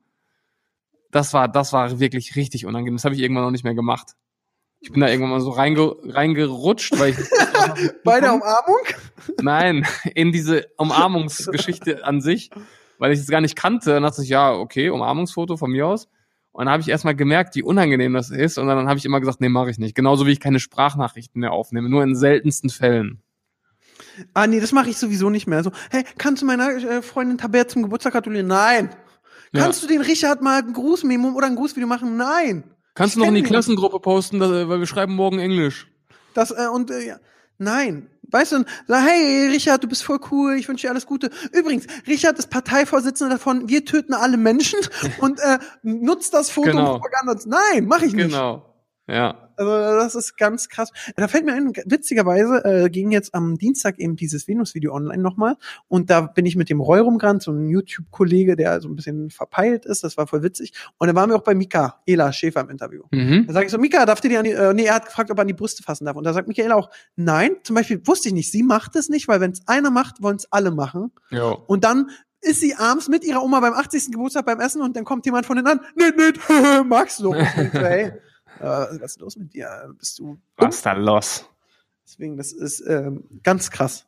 Das 1.11 1.33
war, 1.33 1.47
das 1.47 1.73
war 1.73 1.99
wirklich 1.99 2.35
richtig 2.35 2.65
unangenehm. 2.65 2.97
Das 2.97 3.05
habe 3.05 3.15
ich 3.15 3.21
irgendwann 3.21 3.43
noch 3.43 3.51
nicht 3.51 3.63
mehr 3.63 3.73
gemacht. 3.73 4.15
Ich 4.81 4.91
bin 4.91 5.01
da 5.01 5.09
irgendwann 5.09 5.31
mal 5.31 5.41
so 5.41 5.49
reinge, 5.49 5.95
reingerutscht, 6.03 6.97
weil 6.97 7.09
ich 7.11 7.17
bei 8.03 8.21
der 8.21 8.33
Umarmung. 8.33 8.79
Nein, 9.41 9.85
in 10.13 10.31
diese 10.31 10.67
Umarmungsgeschichte 10.77 12.05
an 12.05 12.21
sich, 12.21 12.49
weil 12.97 13.11
ich 13.11 13.19
es 13.19 13.27
gar 13.27 13.41
nicht 13.41 13.57
kannte. 13.57 13.91
Dann 13.91 14.03
dachte 14.03 14.23
ich, 14.23 14.29
ja, 14.29 14.53
okay, 14.53 14.89
Umarmungsfoto 14.89 15.57
von 15.57 15.71
mir 15.71 15.87
aus. 15.87 16.07
Und 16.51 16.65
da 16.65 16.71
habe 16.71 16.81
ich 16.81 16.89
erstmal 16.89 17.15
gemerkt, 17.15 17.55
wie 17.55 17.63
unangenehm 17.63 18.13
das 18.13 18.29
ist. 18.29 18.57
Und 18.57 18.67
dann 18.67 18.87
habe 18.87 18.97
ich 18.97 19.05
immer 19.05 19.19
gesagt, 19.19 19.41
nee, 19.41 19.49
mache 19.49 19.69
ich 19.69 19.79
nicht. 19.79 19.95
Genauso 19.95 20.25
wie 20.25 20.31
ich 20.31 20.39
keine 20.39 20.59
Sprachnachrichten 20.59 21.41
mehr 21.41 21.51
aufnehme, 21.51 21.89
nur 21.89 22.03
in 22.03 22.15
seltensten 22.15 22.69
Fällen. 22.69 23.21
Ah, 24.33 24.47
nee, 24.47 24.59
das 24.59 24.71
mache 24.71 24.89
ich 24.89 24.97
sowieso 24.97 25.29
nicht 25.29 25.47
mehr. 25.47 25.63
So, 25.63 25.71
hey, 25.91 26.03
kannst 26.17 26.41
du 26.41 26.45
meiner 26.45 26.69
äh, 26.69 27.01
Freundin 27.01 27.37
Tabea 27.37 27.67
zum 27.67 27.83
Geburtstag 27.83 28.13
gratulieren? 28.13 28.47
Nein. 28.47 28.89
Ja. 29.51 29.63
Kannst 29.63 29.81
du 29.83 29.87
den 29.87 30.01
Richard 30.01 30.41
mal 30.41 30.61
ein 30.61 30.73
Grußmemo 30.73 31.29
oder 31.29 31.47
ein 31.47 31.55
Grußvideo 31.55 31.87
machen? 31.87 32.17
Nein. 32.17 32.63
Kannst 32.93 33.15
du 33.15 33.19
noch 33.19 33.27
in 33.27 33.35
die. 33.35 33.43
Klassengruppe 33.43 33.99
posten, 33.99 34.39
dass, 34.39 34.49
weil 34.49 34.79
wir 34.79 34.87
schreiben 34.87 35.15
morgen 35.15 35.39
Englisch. 35.39 35.87
Das, 36.33 36.51
äh, 36.51 36.67
und, 36.71 36.91
äh, 36.91 37.05
ja. 37.07 37.19
Nein. 37.57 38.09
Weißt 38.31 38.51
du, 38.51 38.63
sag, 38.87 39.07
hey, 39.07 39.47
Richard, 39.47 39.83
du 39.83 39.87
bist 39.87 40.03
voll 40.03 40.19
cool, 40.31 40.55
ich 40.55 40.67
wünsche 40.67 40.85
dir 40.85 40.91
alles 40.91 41.07
Gute. 41.07 41.31
Übrigens, 41.51 41.87
Richard 42.07 42.37
ist 42.37 42.49
Parteivorsitzender 42.51 43.35
davon, 43.35 43.67
wir 43.69 43.85
töten 43.85 44.13
alle 44.13 44.37
Menschen 44.37 44.79
und 45.19 45.39
äh, 45.39 45.57
nutzt 45.81 46.33
das 46.33 46.51
Foto 46.51 46.71
Genau. 46.71 46.93
um 46.95 47.01
Propaganda. 47.01 47.35
Nein, 47.45 47.87
mache 47.87 48.05
ich 48.05 48.13
nicht. 48.13 48.27
Genau. 48.27 48.75
Ja. 49.07 49.48
Also 49.59 49.71
das 49.71 50.15
ist 50.15 50.37
ganz 50.37 50.69
krass. 50.69 50.91
Da 51.17 51.27
fällt 51.27 51.45
mir 51.45 51.53
ein, 51.53 51.73
witzigerweise 51.85 52.63
äh, 52.63 52.89
ging 52.89 53.11
jetzt 53.11 53.35
am 53.35 53.57
Dienstag 53.57 53.99
eben 53.99 54.15
dieses 54.15 54.47
Venus-Video 54.47 54.93
online 54.93 55.21
nochmal 55.21 55.57
und 55.89 56.09
da 56.09 56.21
bin 56.21 56.45
ich 56.45 56.55
mit 56.55 56.69
dem 56.69 56.79
Roy 56.79 56.99
rumgerannt, 56.99 57.43
so 57.43 57.51
ein 57.51 57.67
YouTube-Kollege, 57.67 58.55
der 58.55 58.79
so 58.79 58.87
ein 58.87 58.95
bisschen 58.95 59.29
verpeilt 59.29 59.85
ist, 59.85 60.03
das 60.03 60.15
war 60.15 60.27
voll 60.27 60.43
witzig. 60.43 60.73
Und 60.97 61.07
dann 61.07 61.15
waren 61.15 61.29
wir 61.29 61.35
auch 61.35 61.43
bei 61.43 61.55
Mika 61.55 62.01
Ela 62.05 62.31
Schäfer 62.31 62.61
im 62.61 62.69
Interview. 62.69 63.03
Mhm. 63.11 63.47
Da 63.47 63.53
sage 63.53 63.65
ich 63.65 63.71
so, 63.71 63.77
Mika, 63.77 64.05
darf 64.05 64.21
dir 64.21 64.29
die 64.29 64.37
an 64.37 64.45
die, 64.45 64.51
äh, 64.51 64.73
nee, 64.73 64.85
er 64.85 64.95
hat 64.95 65.05
gefragt, 65.05 65.29
ob 65.29 65.37
er 65.37 65.41
an 65.41 65.47
die 65.47 65.53
Brüste 65.53 65.83
fassen 65.83 66.05
darf. 66.05 66.15
Und 66.15 66.23
da 66.23 66.31
sagt 66.31 66.47
Michaela 66.47 66.75
auch, 66.75 66.89
nein, 67.17 67.57
zum 67.63 67.75
Beispiel 67.75 68.01
wusste 68.05 68.29
ich 68.29 68.33
nicht, 68.33 68.51
sie 68.51 68.63
macht 68.63 68.95
es 68.95 69.09
nicht, 69.09 69.27
weil 69.27 69.41
wenn 69.41 69.51
es 69.51 69.67
einer 69.67 69.91
macht, 69.91 70.21
wollen 70.21 70.37
es 70.37 70.49
alle 70.51 70.71
machen. 70.71 71.11
Jo. 71.31 71.63
Und 71.67 71.83
dann 71.83 72.09
ist 72.41 72.61
sie 72.61 72.75
abends 72.75 73.09
mit 73.09 73.25
ihrer 73.25 73.43
Oma 73.43 73.59
beim 73.59 73.73
80. 73.73 74.11
Geburtstag 74.11 74.45
beim 74.45 74.61
Essen 74.61 74.81
und 74.81 74.95
dann 74.95 75.03
kommt 75.03 75.25
jemand 75.25 75.45
von 75.45 75.57
den 75.57 75.67
an, 75.67 75.81
nicht, 75.95 76.15
nicht, 76.15 76.39
magst 76.85 77.19
du 77.19 77.23
doch. 77.23 77.35
Hey, 77.35 78.13
äh, 78.59 79.01
was 79.01 79.11
ist 79.11 79.19
los 79.19 79.35
mit 79.37 79.53
dir? 79.53 79.93
Bist 79.97 80.19
du? 80.19 80.37
Was 80.57 80.75
ist 80.75 80.85
da 80.85 80.93
los? 80.93 81.45
Deswegen, 82.05 82.37
das 82.37 82.51
ist 82.51 82.81
ähm, 82.87 83.23
ganz 83.43 83.69
krass. 83.71 84.05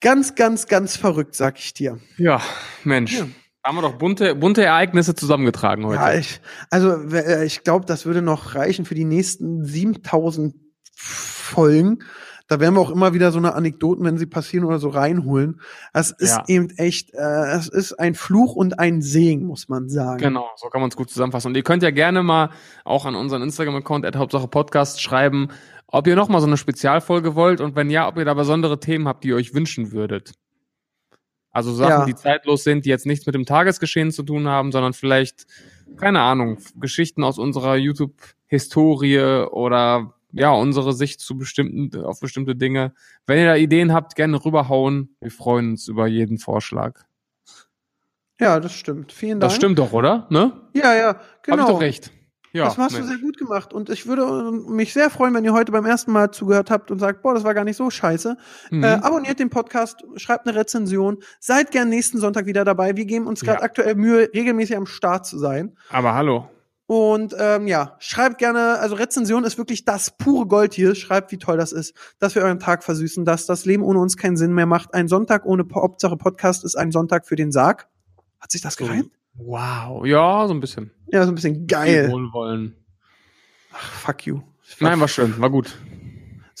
Ganz, 0.00 0.34
ganz, 0.34 0.66
ganz 0.66 0.96
verrückt, 0.96 1.34
sag 1.34 1.58
ich 1.58 1.74
dir. 1.74 1.98
Ja, 2.16 2.42
Mensch. 2.82 3.18
Ja. 3.18 3.26
Haben 3.64 3.76
wir 3.76 3.82
doch 3.82 3.94
bunte, 3.94 4.34
bunte 4.34 4.64
Ereignisse 4.64 5.14
zusammengetragen 5.14 5.86
heute. 5.86 6.00
Ja, 6.00 6.14
ich, 6.14 6.40
also 6.70 6.96
äh, 7.12 7.44
ich 7.44 7.62
glaube, 7.62 7.86
das 7.86 8.04
würde 8.06 8.20
noch 8.20 8.56
reichen 8.56 8.84
für 8.84 8.96
die 8.96 9.04
nächsten 9.04 9.64
7000 9.64 10.56
Folgen. 10.94 12.00
Da 12.52 12.60
werden 12.60 12.74
wir 12.74 12.80
auch 12.82 12.90
immer 12.90 13.14
wieder 13.14 13.32
so 13.32 13.38
eine 13.38 13.54
Anekdoten, 13.54 14.04
wenn 14.04 14.18
sie 14.18 14.26
passieren 14.26 14.66
oder 14.66 14.78
so 14.78 14.90
reinholen. 14.90 15.60
Das 15.94 16.10
ist 16.10 16.36
Ja. 16.36 16.44
eben 16.48 16.68
echt, 16.76 17.14
äh, 17.14 17.46
es 17.56 17.68
ist 17.68 17.94
ein 17.94 18.14
Fluch 18.14 18.54
und 18.54 18.78
ein 18.78 19.00
Segen, 19.00 19.46
muss 19.46 19.70
man 19.70 19.88
sagen. 19.88 20.18
Genau, 20.18 20.50
so 20.56 20.68
kann 20.68 20.82
man 20.82 20.90
es 20.90 20.96
gut 20.96 21.08
zusammenfassen. 21.08 21.48
Und 21.48 21.56
ihr 21.56 21.62
könnt 21.62 21.82
ja 21.82 21.90
gerne 21.90 22.22
mal 22.22 22.50
auch 22.84 23.06
an 23.06 23.14
unseren 23.14 23.40
Instagram-Account 23.42 24.04
at 24.04 24.16
Hauptsache 24.16 24.48
Podcast 24.48 25.00
schreiben, 25.00 25.48
ob 25.86 26.06
ihr 26.06 26.14
noch 26.14 26.28
mal 26.28 26.40
so 26.40 26.46
eine 26.46 26.58
Spezialfolge 26.58 27.34
wollt 27.34 27.62
und 27.62 27.74
wenn 27.74 27.88
ja, 27.88 28.06
ob 28.06 28.18
ihr 28.18 28.24
da 28.26 28.34
besondere 28.34 28.78
Themen 28.80 29.08
habt, 29.08 29.24
die 29.24 29.28
ihr 29.28 29.36
euch 29.36 29.54
wünschen 29.54 29.92
würdet. 29.92 30.32
Also 31.50 31.72
Sachen, 31.72 31.90
Ja. 31.90 32.04
die 32.06 32.14
zeitlos 32.14 32.64
sind, 32.64 32.84
die 32.84 32.90
jetzt 32.90 33.06
nichts 33.06 33.24
mit 33.26 33.34
dem 33.34 33.44
Tagesgeschehen 33.46 34.10
zu 34.10 34.22
tun 34.22 34.46
haben, 34.48 34.72
sondern 34.72 34.92
vielleicht, 34.92 35.46
keine 35.96 36.20
Ahnung, 36.20 36.58
Geschichten 36.76 37.24
aus 37.24 37.38
unserer 37.38 37.76
YouTube-Historie 37.76 39.46
oder 39.50 40.14
ja, 40.32 40.50
unsere 40.50 40.92
Sicht 40.92 41.20
zu 41.20 41.36
bestimmten, 41.36 42.04
auf 42.04 42.20
bestimmte 42.20 42.56
Dinge. 42.56 42.94
Wenn 43.26 43.38
ihr 43.38 43.46
da 43.46 43.56
Ideen 43.56 43.92
habt, 43.92 44.16
gerne 44.16 44.42
rüberhauen. 44.44 45.14
Wir 45.20 45.30
freuen 45.30 45.72
uns 45.72 45.88
über 45.88 46.06
jeden 46.06 46.38
Vorschlag. 46.38 47.00
Ja, 48.40 48.58
das 48.58 48.72
stimmt. 48.72 49.12
Vielen 49.12 49.40
Dank. 49.40 49.50
Das 49.50 49.54
stimmt 49.54 49.78
doch, 49.78 49.92
oder? 49.92 50.26
Ne? 50.30 50.52
Ja, 50.74 50.94
ja, 50.94 51.20
genau. 51.42 51.58
Hab 51.58 51.68
ich 51.68 51.72
doch 51.74 51.80
recht. 51.80 52.10
Ja, 52.54 52.64
das 52.64 52.76
hast 52.76 52.98
du 52.98 53.02
sehr 53.02 53.16
gut 53.16 53.38
gemacht. 53.38 53.72
Und 53.72 53.88
ich 53.88 54.06
würde 54.06 54.24
äh, 54.24 54.70
mich 54.70 54.92
sehr 54.92 55.08
freuen, 55.08 55.32
wenn 55.32 55.44
ihr 55.44 55.54
heute 55.54 55.72
beim 55.72 55.86
ersten 55.86 56.12
Mal 56.12 56.32
zugehört 56.32 56.70
habt 56.70 56.90
und 56.90 56.98
sagt, 56.98 57.22
boah, 57.22 57.32
das 57.32 57.44
war 57.44 57.54
gar 57.54 57.64
nicht 57.64 57.76
so 57.78 57.88
scheiße. 57.88 58.36
Mhm. 58.70 58.84
Äh, 58.84 58.88
abonniert 58.88 59.38
den 59.38 59.48
Podcast, 59.48 60.04
schreibt 60.16 60.46
eine 60.46 60.58
Rezension, 60.58 61.22
seid 61.40 61.70
gern 61.70 61.88
nächsten 61.88 62.18
Sonntag 62.18 62.44
wieder 62.44 62.64
dabei. 62.66 62.94
Wir 62.94 63.06
geben 63.06 63.26
uns 63.26 63.40
gerade 63.40 63.60
Ja. 63.60 63.64
aktuell 63.64 63.94
Mühe, 63.94 64.28
regelmäßig 64.34 64.76
am 64.76 64.84
Start 64.86 65.24
zu 65.24 65.38
sein. 65.38 65.76
Aber 65.88 66.14
hallo. 66.14 66.46
Und 66.92 67.34
ähm, 67.38 67.68
ja, 67.68 67.96
schreibt 68.00 68.36
gerne, 68.36 68.78
also 68.78 68.96
Rezension 68.96 69.44
ist 69.44 69.56
wirklich 69.56 69.86
das 69.86 70.10
pure 70.10 70.46
Gold 70.46 70.74
hier. 70.74 70.94
Schreibt, 70.94 71.32
wie 71.32 71.38
toll 71.38 71.56
das 71.56 71.72
ist, 71.72 71.94
dass 72.18 72.34
wir 72.34 72.42
euren 72.42 72.58
Tag 72.58 72.84
versüßen, 72.84 73.24
dass 73.24 73.46
das 73.46 73.64
Leben 73.64 73.82
ohne 73.82 73.98
uns 73.98 74.18
keinen 74.18 74.36
Sinn 74.36 74.52
mehr 74.52 74.66
macht. 74.66 74.92
Ein 74.92 75.08
Sonntag 75.08 75.46
ohne 75.46 75.64
Po- 75.64 75.80
Hauptsache 75.80 76.18
Podcast 76.18 76.64
ist 76.64 76.74
ein 76.76 76.92
Sonntag 76.92 77.26
für 77.26 77.34
den 77.34 77.50
Sarg. 77.50 77.88
Hat 78.40 78.50
sich 78.50 78.60
das 78.60 78.76
gereimt? 78.76 79.10
Wow. 79.32 80.04
Ja, 80.04 80.46
so 80.46 80.52
ein 80.52 80.60
bisschen. 80.60 80.90
Ja, 81.10 81.24
so 81.24 81.32
ein 81.32 81.34
bisschen 81.34 81.66
geil. 81.66 82.10
Wohlwollen. 82.10 82.76
Ach, 83.72 83.92
fuck 83.92 84.26
you. 84.26 84.42
Nein, 84.78 85.00
war 85.00 85.08
schön, 85.08 85.40
war 85.40 85.48
gut. 85.48 85.78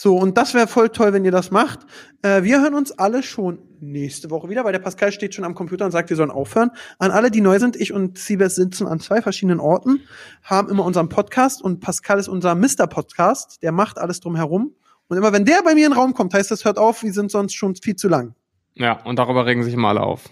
So, 0.02 0.16
und 0.16 0.36
das 0.36 0.52
wäre 0.52 0.66
voll 0.66 0.88
toll, 0.88 1.12
wenn 1.12 1.24
ihr 1.24 1.30
das 1.30 1.52
macht. 1.52 1.78
Äh, 2.22 2.42
wir 2.42 2.60
hören 2.60 2.74
uns 2.74 2.90
alle 2.90 3.22
schon 3.22 3.60
nächste 3.78 4.30
Woche 4.30 4.48
wieder, 4.48 4.64
weil 4.64 4.72
der 4.72 4.80
Pascal 4.80 5.12
steht 5.12 5.32
schon 5.32 5.44
am 5.44 5.54
Computer 5.54 5.84
und 5.84 5.92
sagt, 5.92 6.10
wir 6.10 6.16
sollen 6.16 6.32
aufhören. 6.32 6.72
An 6.98 7.12
alle, 7.12 7.30
die 7.30 7.40
neu 7.40 7.60
sind, 7.60 7.76
ich 7.76 7.92
und 7.92 8.18
Siebes 8.18 8.56
sitzen 8.56 8.88
an 8.88 8.98
zwei 8.98 9.22
verschiedenen 9.22 9.60
Orten, 9.60 10.00
haben 10.42 10.68
immer 10.70 10.84
unseren 10.84 11.08
Podcast 11.08 11.62
und 11.62 11.78
Pascal 11.78 12.18
ist 12.18 12.26
unser 12.26 12.56
Mr. 12.56 12.88
Podcast, 12.88 13.62
der 13.62 13.70
macht 13.70 13.96
alles 13.96 14.18
drumherum. 14.18 14.74
Und 15.06 15.18
immer 15.18 15.32
wenn 15.32 15.44
der 15.44 15.62
bei 15.62 15.76
mir 15.76 15.86
in 15.86 15.92
den 15.92 16.00
Raum 16.00 16.14
kommt, 16.14 16.34
heißt 16.34 16.50
das, 16.50 16.64
hört 16.64 16.78
auf, 16.78 17.04
wir 17.04 17.12
sind 17.12 17.30
sonst 17.30 17.54
schon 17.54 17.76
viel 17.76 17.94
zu 17.94 18.08
lang. 18.08 18.34
Ja, 18.74 19.00
und 19.04 19.20
darüber 19.20 19.46
regen 19.46 19.62
sich 19.62 19.74
immer 19.74 19.90
alle 19.90 20.00
auf. 20.00 20.30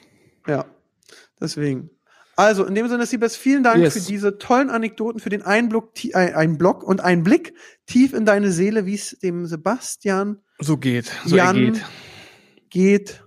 Ja, 0.48 0.64
deswegen. 1.40 1.90
Also, 2.41 2.64
in 2.64 2.74
dem 2.74 2.88
Sinne, 2.88 3.07
Siebes, 3.07 3.36
vielen 3.36 3.62
Dank 3.62 3.78
Yes. 3.82 3.95
für 3.95 4.01
diese 4.01 4.38
tollen 4.38 4.70
Anekdoten, 4.70 5.20
für 5.20 5.28
den 5.30 5.43
Einblick, 5.43 5.84
äh, 6.14 6.32
einen 6.34 6.59
Block 6.59 6.82
und 6.82 7.01
einen 7.01 7.22
Blick 7.22 7.55
tief 7.86 8.12
in 8.14 8.24
deine 8.24 8.51
Seele, 8.51 8.86
wie 8.86 8.95
es 8.95 9.18
dem 9.22 9.47
Sebastian 9.47 10.38
So 10.59 10.76
geht. 10.76 11.11
So 11.26 11.36
Jan 11.36 11.57
geht. 11.57 11.84
geht. 12.70 13.24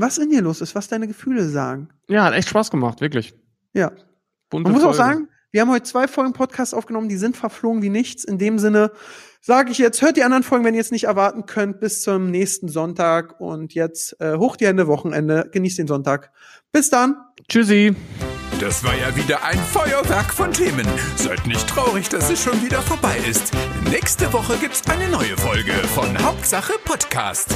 Was 0.00 0.18
in 0.18 0.30
dir 0.30 0.42
los 0.42 0.60
ist, 0.60 0.74
was 0.74 0.88
deine 0.88 1.06
Gefühle 1.06 1.48
sagen. 1.48 1.88
Ja, 2.08 2.24
hat 2.24 2.34
echt 2.34 2.48
Spaß 2.48 2.70
gemacht, 2.70 3.00
wirklich. 3.00 3.34
Ja. 3.74 3.92
Bunte 4.50 4.64
Man 4.70 4.72
muss 4.72 4.82
auch 4.82 4.94
Folge. 4.94 5.12
sagen, 5.14 5.28
wir 5.52 5.60
haben 5.60 5.70
heute 5.70 5.84
zwei 5.84 6.08
Folgen 6.08 6.32
Podcast 6.32 6.74
aufgenommen, 6.74 7.08
die 7.08 7.16
sind 7.16 7.36
verflogen 7.36 7.80
wie 7.82 7.88
nichts. 7.90 8.24
In 8.24 8.38
dem 8.38 8.58
Sinne 8.58 8.90
sage 9.40 9.70
ich 9.70 9.78
jetzt, 9.78 10.02
hört 10.02 10.16
die 10.16 10.24
anderen 10.24 10.42
Folgen, 10.42 10.64
wenn 10.64 10.74
ihr 10.74 10.80
es 10.80 10.90
nicht 10.90 11.04
erwarten 11.04 11.46
könnt, 11.46 11.78
bis 11.80 12.02
zum 12.02 12.30
nächsten 12.30 12.68
Sonntag. 12.68 13.40
Und 13.40 13.74
jetzt 13.74 14.20
äh, 14.20 14.36
hoch 14.36 14.56
die 14.56 14.66
Hände, 14.66 14.86
Wochenende. 14.88 15.48
Genießt 15.52 15.78
den 15.78 15.86
Sonntag. 15.86 16.32
Bis 16.72 16.90
dann. 16.90 17.16
Tschüssi. 17.48 17.94
Das 18.60 18.84
war 18.84 18.94
ja 18.94 19.14
wieder 19.16 19.42
ein 19.44 19.58
Feuerwerk 19.58 20.32
von 20.32 20.52
Themen. 20.52 20.86
Seid 21.16 21.46
nicht 21.46 21.68
traurig, 21.68 22.08
dass 22.08 22.30
es 22.30 22.42
schon 22.42 22.62
wieder 22.62 22.80
vorbei 22.82 23.16
ist. 23.28 23.52
Nächste 23.90 24.32
Woche 24.32 24.56
gibt's 24.58 24.82
eine 24.88 25.08
neue 25.08 25.36
Folge 25.36 25.72
von 25.94 26.16
Hauptsache 26.22 26.74
Podcast. 26.84 27.54